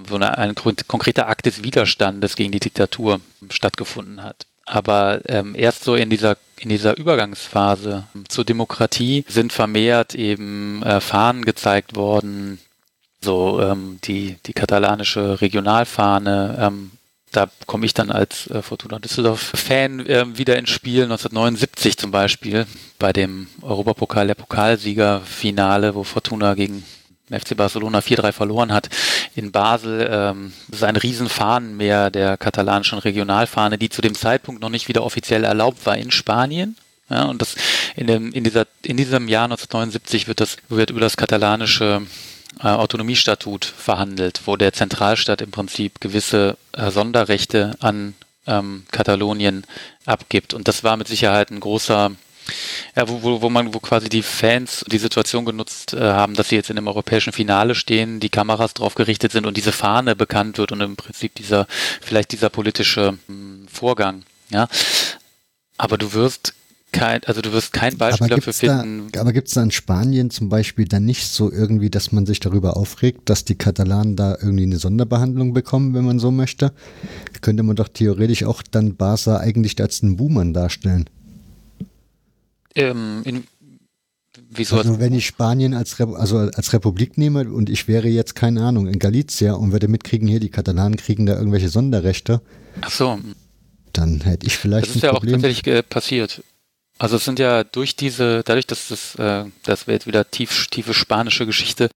[0.08, 3.20] so eine, ein konkreter Akt des Widerstandes gegen die Diktatur
[3.50, 4.46] stattgefunden hat.
[4.66, 11.00] Aber ähm, erst so in dieser in dieser Übergangsphase zur Demokratie sind vermehrt eben äh,
[11.00, 12.58] Fahnen gezeigt worden,
[13.20, 16.58] so ähm, die die katalanische Regionalfahne.
[16.60, 16.90] Ähm,
[17.32, 21.02] da komme ich dann als äh, Fortuna Düsseldorf-Fan äh, wieder ins Spiel.
[21.02, 22.66] 1979 zum Beispiel
[22.98, 26.84] bei dem Europapokal der Pokalsieger-Finale, wo Fortuna gegen
[27.30, 28.88] FC Barcelona 4-3 verloren hat
[29.34, 30.08] in Basel.
[30.10, 35.02] Ähm, das ist ein Riesenfahnenmeer der katalanischen Regionalfahne, die zu dem Zeitpunkt noch nicht wieder
[35.02, 36.76] offiziell erlaubt war in Spanien.
[37.08, 37.54] Ja, und das
[37.94, 42.02] in, dem, in, dieser, in diesem Jahr 1979 wird, das, wird über das katalanische
[42.60, 48.14] äh, Autonomiestatut verhandelt, wo der Zentralstaat im Prinzip gewisse äh, Sonderrechte an
[48.46, 49.64] ähm, Katalonien
[50.04, 50.54] abgibt.
[50.54, 52.12] Und das war mit Sicherheit ein großer
[52.94, 56.48] Ja, wo, wo, wo man, wo quasi die Fans die Situation genutzt äh, haben, dass
[56.48, 60.16] sie jetzt in dem europäischen Finale stehen, die Kameras drauf gerichtet sind und diese Fahne
[60.16, 61.66] bekannt wird und im Prinzip dieser,
[62.00, 64.68] vielleicht dieser politische mh, hm, Vorgang, ja.
[65.76, 66.54] Aber du wirst
[66.92, 69.08] kein, also du wirst kein Beispiel dafür finden.
[69.12, 72.26] Da, aber gibt es da in Spanien zum Beispiel dann nicht so irgendwie, dass man
[72.26, 76.72] sich darüber aufregt, dass die Katalanen da irgendwie eine Sonderbehandlung bekommen, wenn man so möchte?
[77.42, 81.10] Könnte man doch theoretisch auch dann Barca eigentlich als einen Buhmann darstellen.
[82.76, 83.44] Ähm, in,
[84.50, 88.34] wieso also wenn ich Spanien als, Re also als Republik nehme und ich wäre jetzt,
[88.34, 92.40] keine Ahnung, in Galicia und würde mitkriegen, hier die Katalanen kriegen da irgendwelche Sonderrechte.
[92.80, 93.18] Ach so.
[93.92, 94.88] Dann hätte ich vielleicht.
[94.88, 95.36] Das ist ja Problem.
[95.36, 96.42] auch tatsächlich äh, passiert.
[96.98, 100.68] Also es sind ja durch diese, dadurch, dass das, äh, das wäre jetzt wieder tief,
[100.68, 101.90] tiefe spanische Geschichte,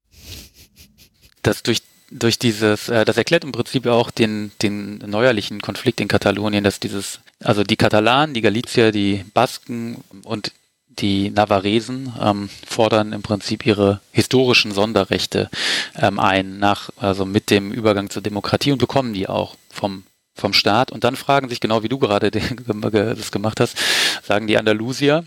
[1.43, 6.09] dass durch durch dieses, äh, das erklärt im Prinzip auch den, den neuerlichen Konflikt in
[6.09, 10.52] Katalonien, dass dieses, also die Katalanen, die Galizier, die Basken und
[11.01, 15.51] die Navarresen ähm, fordern im Prinzip ihre historischen Sonderrechte
[15.97, 20.05] ähm, ein, nach, also mit dem Übergang zur Demokratie und bekommen die auch vom
[20.35, 22.31] vom Staat und dann fragen sich, genau wie du gerade
[22.90, 23.77] das gemacht hast,
[24.22, 25.24] sagen die Andalusier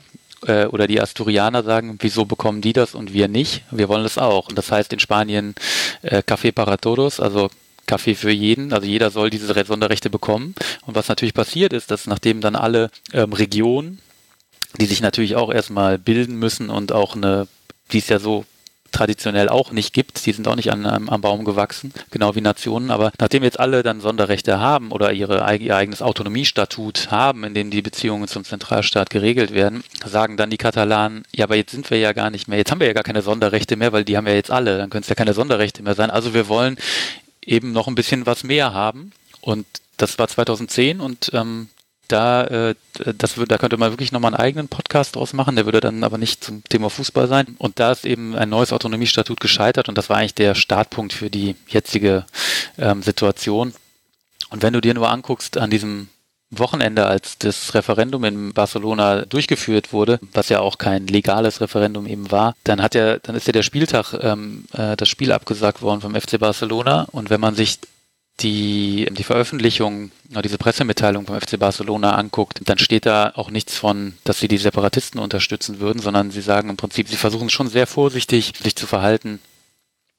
[0.47, 3.63] äh, oder die Asturianer sagen, wieso bekommen die das und wir nicht?
[3.71, 4.49] Wir wollen das auch.
[4.49, 5.55] Und das heißt in Spanien
[6.01, 7.49] äh, Café para todos, also
[7.85, 10.55] Kaffee für jeden, also jeder soll diese Sonderrechte bekommen.
[10.85, 13.99] Und was natürlich passiert ist, dass nachdem dann alle ähm, Regionen,
[14.79, 17.47] die sich natürlich auch erstmal bilden müssen und auch eine,
[17.91, 18.45] die ist ja so
[18.93, 20.25] traditionell auch nicht gibt.
[20.25, 22.91] Die sind auch nicht an, am Baum gewachsen, genau wie Nationen.
[22.91, 27.71] Aber nachdem jetzt alle dann Sonderrechte haben oder ihre, ihr eigenes Autonomiestatut haben, in dem
[27.71, 31.97] die Beziehungen zum Zentralstaat geregelt werden, sagen dann die Katalanen, ja, aber jetzt sind wir
[31.97, 34.27] ja gar nicht mehr, jetzt haben wir ja gar keine Sonderrechte mehr, weil die haben
[34.27, 36.09] ja jetzt alle, dann können es ja keine Sonderrechte mehr sein.
[36.09, 36.77] Also wir wollen
[37.45, 39.11] eben noch ein bisschen was mehr haben.
[39.41, 39.65] Und
[39.97, 41.67] das war 2010 und ähm,
[42.07, 42.75] da, äh,
[43.17, 46.17] das da könnte man wirklich nochmal einen eigenen Podcast draus machen, der würde dann aber
[46.17, 47.55] nicht zum Thema Fußball sein.
[47.57, 51.29] Und da ist eben ein neues Autonomiestatut gescheitert und das war eigentlich der Startpunkt für
[51.29, 52.25] die jetzige
[52.77, 53.73] ähm, Situation.
[54.49, 56.09] Und wenn du dir nur anguckst, an diesem
[56.59, 62.31] Wochenende, als das Referendum in Barcelona durchgeführt wurde, was ja auch kein legales Referendum eben
[62.31, 66.01] war, dann hat ja, dann ist ja der Spieltag, ähm, äh, das Spiel abgesagt worden
[66.01, 67.07] vom FC Barcelona.
[67.11, 67.79] Und wenn man sich
[68.39, 70.11] die, die Veröffentlichung,
[70.43, 74.57] diese Pressemitteilung vom FC Barcelona anguckt, dann steht da auch nichts von, dass sie die
[74.57, 78.87] Separatisten unterstützen würden, sondern sie sagen im Prinzip, sie versuchen schon sehr vorsichtig, sich zu
[78.87, 79.39] verhalten,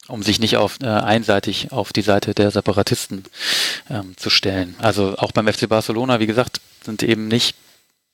[0.06, 3.24] um sich nicht auf, äh, einseitig auf die Seite der Separatisten
[3.90, 4.76] ähm, zu stellen.
[4.78, 7.56] Also auch beim FC Barcelona, wie gesagt, sind eben nicht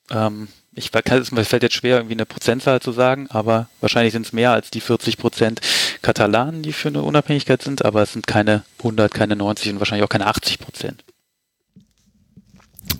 [0.09, 4.33] ähm, ich es fällt jetzt schwer, irgendwie eine Prozentzahl zu sagen, aber wahrscheinlich sind es
[4.33, 5.61] mehr als die 40 Prozent
[6.01, 10.05] Katalanen, die für eine Unabhängigkeit sind, aber es sind keine 100, keine 90 und wahrscheinlich
[10.05, 11.03] auch keine 80 Prozent.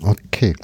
[0.00, 0.54] Okay.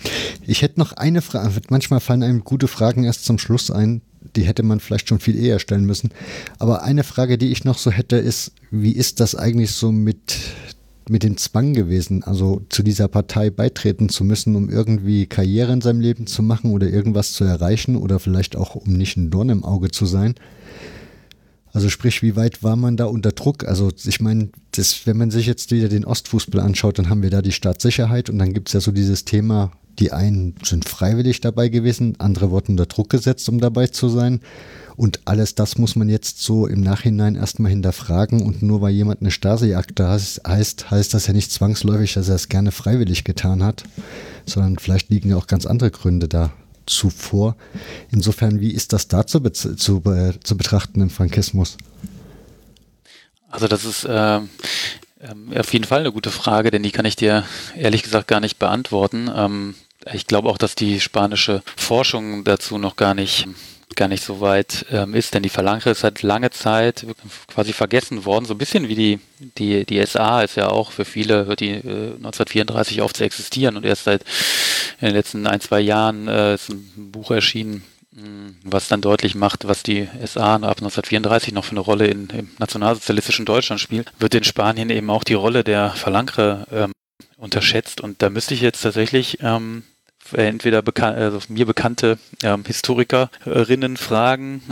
[0.47, 1.60] Ich hätte noch eine Frage.
[1.68, 4.02] Manchmal fallen einem gute Fragen erst zum Schluss ein.
[4.36, 6.10] Die hätte man vielleicht schon viel eher stellen müssen.
[6.59, 10.36] Aber eine Frage, die ich noch so hätte, ist, wie ist das eigentlich so mit
[11.10, 15.80] mit dem Zwang gewesen, also zu dieser Partei beitreten zu müssen, um irgendwie Karriere in
[15.80, 19.48] seinem Leben zu machen oder irgendwas zu erreichen oder vielleicht auch um nicht ein Dorn
[19.48, 20.35] im Auge zu sein.
[21.72, 23.66] Also sprich, wie weit war man da unter Druck?
[23.66, 24.51] Also ich meine,
[25.05, 28.39] wenn man sich jetzt wieder den Ostfußball anschaut, dann haben wir da die Staatssicherheit und
[28.39, 32.72] dann gibt es ja so dieses Thema, die einen sind freiwillig dabei gewesen, andere wurden
[32.72, 34.40] unter Druck gesetzt, um dabei zu sein.
[34.98, 38.42] Und alles das muss man jetzt so im Nachhinein erstmal hinterfragen.
[38.42, 40.42] Und nur weil jemand eine Stasi-Akte heißt,
[40.90, 43.84] heißt das ja nicht zwangsläufig, dass er es gerne freiwillig getan hat,
[44.44, 46.52] sondern vielleicht liegen ja auch ganz andere Gründe da
[46.86, 47.54] zuvor.
[48.10, 51.76] Insofern, wie ist das da zu, zu, zu betrachten im Frankismus?
[53.50, 54.40] Also das ist äh,
[55.54, 57.44] auf jeden Fall eine gute Frage, denn die kann ich dir
[57.76, 59.30] ehrlich gesagt gar nicht beantworten.
[59.32, 59.76] Ähm,
[60.12, 63.46] ich glaube auch, dass die spanische Forschung dazu noch gar nicht
[63.97, 67.06] gar nicht so weit ähm, ist, denn die Phalange ist seit lange Zeit
[67.48, 69.20] quasi vergessen worden, so ein bisschen wie die,
[69.59, 73.77] die, die SA ist ja auch für viele, hört die äh, 1934 auf zu existieren
[73.77, 74.23] und erst seit
[75.01, 77.85] in den letzten ein, zwei Jahren äh, ist ein Buch erschienen,
[78.65, 82.51] was dann deutlich macht, was die SA ab 1934 noch für eine Rolle in, im
[82.59, 86.93] nationalsozialistischen Deutschland spielt, wird in Spanien eben auch die Rolle der Phalange ähm,
[87.36, 88.01] unterschätzt.
[88.01, 89.85] Und da müsste ich jetzt tatsächlich ähm,
[90.32, 94.62] entweder bekan also mir bekannte ähm, Historikerinnen fragen,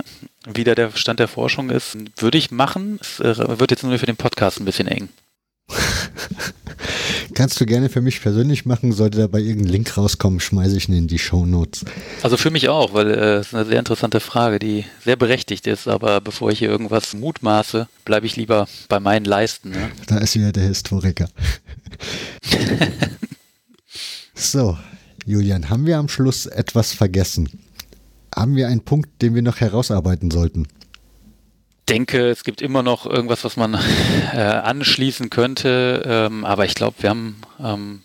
[0.46, 1.96] wie da der Stand der Forschung ist.
[2.18, 2.98] Würde ich machen.
[3.00, 5.08] Es äh, wird jetzt nur für den Podcast ein bisschen eng.
[7.34, 8.92] Kannst du gerne für mich persönlich machen.
[8.92, 11.84] Sollte dabei irgendein Link rauskommen, schmeiße ich ihn in die Show Notes.
[12.22, 15.66] Also für mich auch, weil äh, es ist eine sehr interessante Frage, die sehr berechtigt
[15.66, 15.88] ist.
[15.88, 19.70] Aber bevor ich hier irgendwas mutmaße, bleibe ich lieber bei meinen Leisten.
[19.70, 19.90] Ne?
[20.06, 21.28] Da ist wieder der Historiker.
[24.34, 24.78] so,
[25.26, 27.48] Julian, haben wir am Schluss etwas vergessen?
[28.36, 30.68] haben wir einen Punkt, den wir noch herausarbeiten sollten?
[31.88, 33.74] denke, es gibt immer noch irgendwas, was man
[34.32, 38.02] äh, anschließen könnte, ähm, aber ich glaube, wir haben ähm,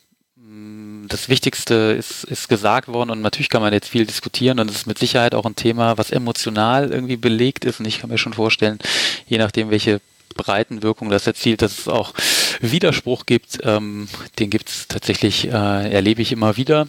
[1.08, 4.78] das Wichtigste ist, ist gesagt worden und natürlich kann man jetzt viel diskutieren und es
[4.78, 8.20] ist mit Sicherheit auch ein Thema, was emotional irgendwie belegt ist und ich kann mir
[8.20, 8.78] schon vorstellen,
[9.26, 10.00] je nachdem, welche
[10.36, 12.14] Breitenwirkung das erzielt, dass es auch
[12.62, 14.08] Widerspruch gibt, ähm,
[14.38, 16.88] den gibt es tatsächlich, äh, erlebe ich immer wieder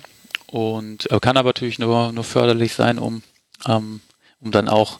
[0.52, 3.22] und äh, kann aber natürlich nur, nur förderlich sein, um
[3.66, 4.00] ähm,
[4.42, 4.98] um dann auch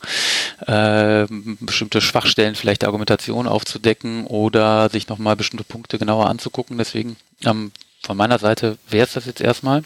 [0.67, 1.27] äh,
[1.61, 6.79] bestimmte Schwachstellen vielleicht der Argumentation aufzudecken oder sich nochmal bestimmte Punkte genauer anzugucken.
[6.79, 7.73] Deswegen ähm,
[8.03, 9.83] von meiner Seite wäre es das jetzt erstmal.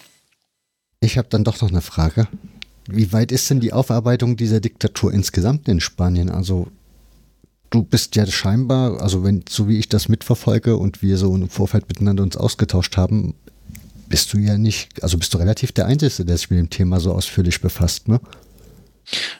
[1.01, 2.28] Ich habe dann doch noch eine Frage.
[2.86, 6.30] Wie weit ist denn die Aufarbeitung dieser Diktatur insgesamt in Spanien?
[6.30, 6.68] Also
[7.70, 11.48] du bist ja scheinbar, also wenn so wie ich das mitverfolge und wir so im
[11.48, 13.34] Vorfeld miteinander uns ausgetauscht haben,
[14.09, 17.01] bist du ja nicht, also bist du relativ der Einzige, der sich mit dem Thema
[17.01, 18.20] so ausführlich befasst, ne?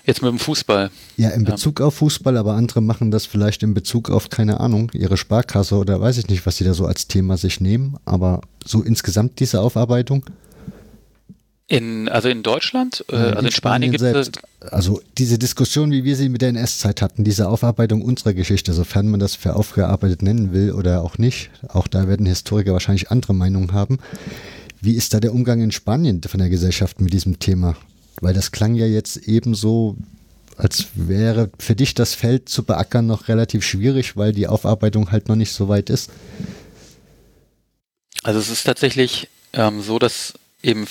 [0.05, 0.91] Jetzt mit dem Fußball.
[1.17, 1.87] Ja, in Bezug ja.
[1.87, 6.01] auf Fußball, aber andere machen das vielleicht in Bezug auf, keine Ahnung, ihre Sparkasse oder
[6.01, 7.97] weiß ich nicht, was sie da so als Thema sich nehmen.
[8.05, 10.25] Aber so insgesamt diese Aufarbeitung?
[11.69, 14.31] In, also in Deutschland, äh, also in, in Spanien, gibt es.
[14.71, 19.09] Also diese Diskussion, wie wir sie mit der NS-Zeit hatten, diese Aufarbeitung unserer Geschichte, sofern
[19.09, 23.35] man das für aufgearbeitet nennen will oder auch nicht, auch da werden Historiker wahrscheinlich andere
[23.35, 23.99] Meinungen haben.
[24.87, 27.77] Wie ist da der Umgang in Spanien von der Gesellschaft mit diesem Thema?
[28.21, 29.97] Weil das klang ja jetzt ebenso,
[30.57, 35.27] als wäre für dich das Feld zu beackern noch relativ schwierig, weil die Aufarbeitung halt
[35.27, 36.11] noch nicht so weit ist.
[38.23, 40.87] Also es ist tatsächlich ähm, so, dass eben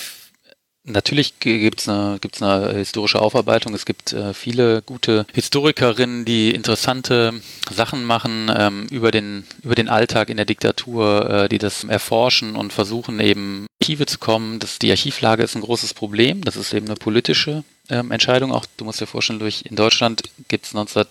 [0.88, 3.74] Natürlich gibt es eine, gibt's eine historische Aufarbeitung.
[3.74, 7.34] Es gibt äh, viele gute Historikerinnen, die interessante
[7.72, 12.56] Sachen machen ähm, über, den, über den Alltag in der Diktatur, äh, die das erforschen
[12.56, 14.60] und versuchen eben Archive zu kommen.
[14.60, 16.44] Das, die Archivlage ist ein großes Problem.
[16.44, 18.52] Das ist eben eine politische ähm, Entscheidung.
[18.52, 21.06] Auch du musst dir vorstellen, durch in Deutschland gibt es 19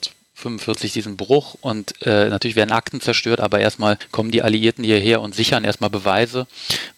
[0.45, 5.23] 45 diesen Bruch und äh, natürlich werden Akten zerstört, aber erstmal kommen die Alliierten hierher
[5.23, 6.47] und sichern erstmal Beweise.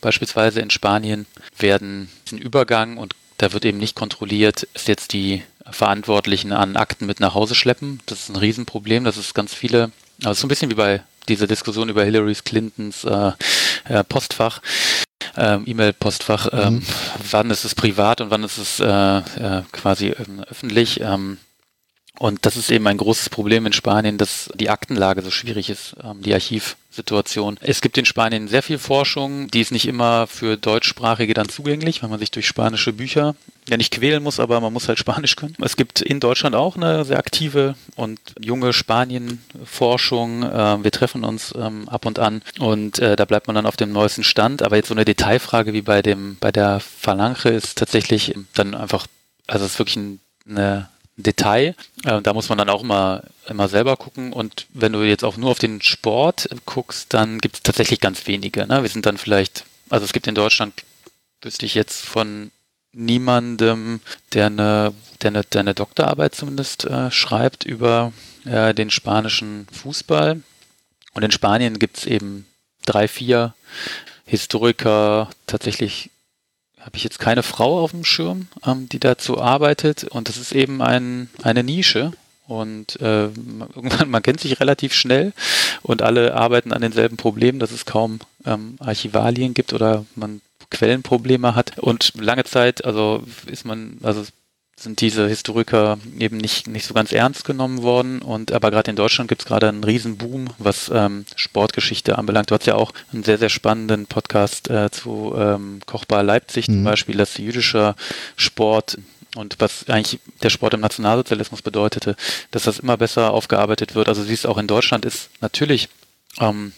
[0.00, 5.42] Beispielsweise in Spanien werden diesen Übergang und da wird eben nicht kontrolliert, ist jetzt die
[5.70, 8.00] Verantwortlichen an Akten mit nach Hause schleppen.
[8.06, 9.04] Das ist ein Riesenproblem.
[9.04, 9.90] Das ist ganz viele,
[10.24, 13.32] also so ein bisschen wie bei dieser Diskussion über Hillary Clintons äh,
[13.88, 14.60] äh, Postfach.
[15.38, 16.82] Ähm, E-Mail-Postfach, ähm, mhm.
[17.30, 21.00] wann ist es privat und wann ist es äh, äh, quasi ähm, öffentlich.
[21.00, 21.36] Ähm,
[22.18, 25.96] und das ist eben ein großes Problem in Spanien, dass die Aktenlage so schwierig ist,
[26.02, 27.58] ähm, die Archivsituation.
[27.60, 32.02] Es gibt in Spanien sehr viel Forschung, die ist nicht immer für Deutschsprachige dann zugänglich,
[32.02, 33.34] weil man sich durch spanische Bücher
[33.68, 35.56] ja nicht quälen muss, aber man muss halt Spanisch können.
[35.60, 40.42] Es gibt in Deutschland auch eine sehr aktive und junge Spanien-Forschung.
[40.42, 43.76] Äh, wir treffen uns ähm, ab und an und äh, da bleibt man dann auf
[43.76, 44.62] dem neuesten Stand.
[44.62, 49.06] Aber jetzt so eine Detailfrage wie bei dem bei der Phalange ist tatsächlich dann einfach,
[49.46, 51.74] also es ist wirklich ein, eine Detail.
[52.04, 54.32] Äh, da muss man dann auch immer, immer selber gucken.
[54.32, 58.26] Und wenn du jetzt auch nur auf den Sport guckst, dann gibt es tatsächlich ganz
[58.26, 58.66] wenige.
[58.66, 58.82] Ne?
[58.82, 60.74] Wir sind dann vielleicht, also es gibt in Deutschland,
[61.42, 62.50] wüsste ich jetzt von
[62.92, 64.00] niemandem,
[64.32, 68.12] der eine, der eine, der eine Doktorarbeit zumindest äh, schreibt über
[68.44, 70.42] äh, den spanischen Fußball.
[71.12, 72.46] Und in Spanien gibt es eben
[72.84, 73.54] drei, vier
[74.26, 76.10] Historiker, tatsächlich
[76.86, 80.04] habe ich jetzt keine Frau auf dem Schirm, ähm, die dazu arbeitet.
[80.04, 82.12] Und das ist eben ein, eine Nische.
[82.46, 83.24] Und äh,
[83.74, 85.32] irgendwann, man kennt sich relativ schnell
[85.82, 90.40] und alle arbeiten an denselben Problemen, dass es kaum ähm, Archivalien gibt oder man
[90.70, 91.76] Quellenprobleme hat.
[91.80, 94.24] Und lange Zeit, also ist man, also
[94.78, 98.20] sind diese Historiker eben nicht, nicht so ganz ernst genommen worden.
[98.20, 102.50] Und aber gerade in Deutschland gibt es gerade einen Riesenboom, was ähm, Sportgeschichte anbelangt.
[102.50, 106.74] Du hast ja auch einen sehr, sehr spannenden Podcast äh, zu ähm, Kochbar Leipzig mhm.
[106.74, 107.96] zum Beispiel, dass jüdischer
[108.36, 108.98] Sport
[109.34, 112.16] und was eigentlich der Sport im Nationalsozialismus bedeutete,
[112.50, 114.08] dass das immer besser aufgearbeitet wird.
[114.08, 115.88] Also siehst auch in Deutschland ist natürlich
[116.38, 116.72] ähm,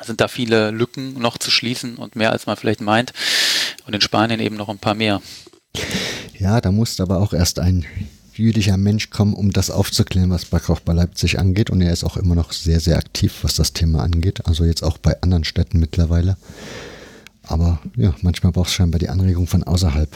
[0.00, 3.12] sind da viele Lücken noch zu schließen und mehr als man vielleicht meint.
[3.86, 5.22] Und in Spanien eben noch ein paar mehr.
[6.38, 7.86] Ja, da musste aber auch erst ein
[8.34, 11.70] jüdischer Mensch kommen, um das aufzuklären, was Backhoff bei Leipzig angeht.
[11.70, 14.46] Und er ist auch immer noch sehr, sehr aktiv, was das Thema angeht.
[14.46, 16.36] Also jetzt auch bei anderen Städten mittlerweile.
[17.42, 20.08] Aber ja, manchmal braucht es scheinbar die Anregung von außerhalb.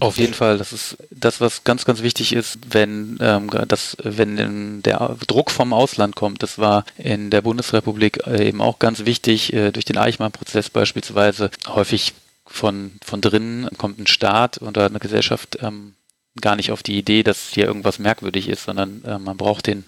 [0.00, 4.80] Auf jeden Fall, das ist das, was ganz, ganz wichtig ist, wenn ähm, das, wenn
[4.82, 6.42] der Druck vom Ausland kommt.
[6.42, 11.50] Das war in der Bundesrepublik äh, eben auch ganz wichtig, äh, durch den Eichmann-Prozess beispielsweise.
[11.68, 12.14] Häufig
[12.50, 15.94] von, von drinnen kommt ein Staat oder eine Gesellschaft ähm,
[16.40, 19.84] gar nicht auf die Idee, dass hier irgendwas merkwürdig ist, sondern äh, man braucht den,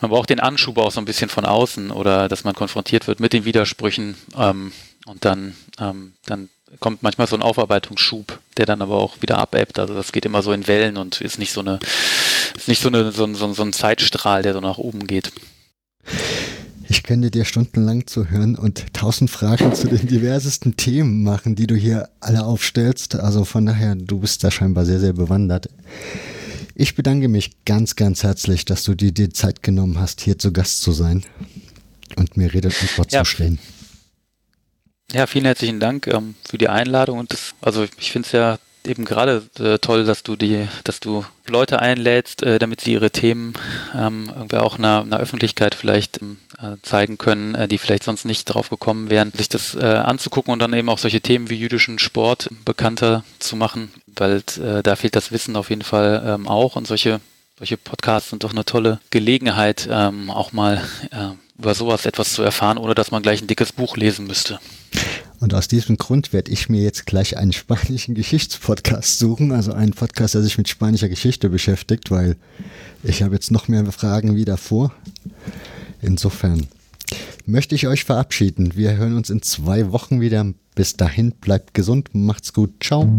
[0.00, 3.20] man braucht den Anschub auch so ein bisschen von außen oder dass man konfrontiert wird
[3.20, 4.72] mit den Widersprüchen ähm,
[5.06, 6.48] und dann, ähm, dann
[6.78, 9.78] kommt manchmal so ein Aufarbeitungsschub, der dann aber auch wieder abebbt.
[9.78, 11.80] Also das geht immer so in Wellen und ist nicht so eine,
[12.56, 15.32] ist nicht so, eine, so, so, so ein Zeitstrahl, der so nach oben geht.
[16.90, 21.76] Ich könnte dir stundenlang zuhören und tausend Fragen zu den diversesten Themen machen, die du
[21.76, 23.14] hier alle aufstellst.
[23.14, 25.68] Also von daher, du bist da scheinbar sehr, sehr bewandert.
[26.74, 30.52] Ich bedanke mich ganz, ganz herzlich, dass du dir die Zeit genommen hast, hier zu
[30.52, 31.22] Gast zu sein
[32.16, 33.22] und mir Rede und Wort ja.
[33.22, 33.60] zu stehen.
[35.12, 38.58] Ja, vielen herzlichen Dank ähm, für die Einladung und das, also ich finde es ja
[38.86, 43.10] eben gerade äh, toll, dass du die, dass du Leute einlädst, äh, damit sie ihre
[43.10, 43.54] Themen
[43.94, 48.24] ähm, irgendwie auch einer, einer Öffentlichkeit vielleicht ähm, äh, zeigen können, äh, die vielleicht sonst
[48.24, 51.56] nicht drauf gekommen wären, sich das äh, anzugucken und dann eben auch solche Themen wie
[51.56, 56.48] jüdischen Sport bekannter zu machen, weil äh, da fehlt das Wissen auf jeden Fall ähm,
[56.48, 57.20] auch und solche
[57.58, 61.28] solche Podcasts sind doch eine tolle Gelegenheit, ähm, auch mal äh,
[61.58, 64.58] über sowas etwas zu erfahren, ohne dass man gleich ein dickes Buch lesen müsste.
[65.40, 69.92] Und aus diesem Grund werde ich mir jetzt gleich einen spanischen Geschichtspodcast suchen, also einen
[69.92, 72.36] Podcast, der sich mit spanischer Geschichte beschäftigt, weil
[73.02, 74.92] ich habe jetzt noch mehr Fragen wie davor.
[76.02, 76.66] Insofern
[77.46, 78.76] möchte ich euch verabschieden.
[78.76, 80.52] Wir hören uns in zwei Wochen wieder.
[80.74, 83.10] Bis dahin bleibt gesund, macht's gut, ciao.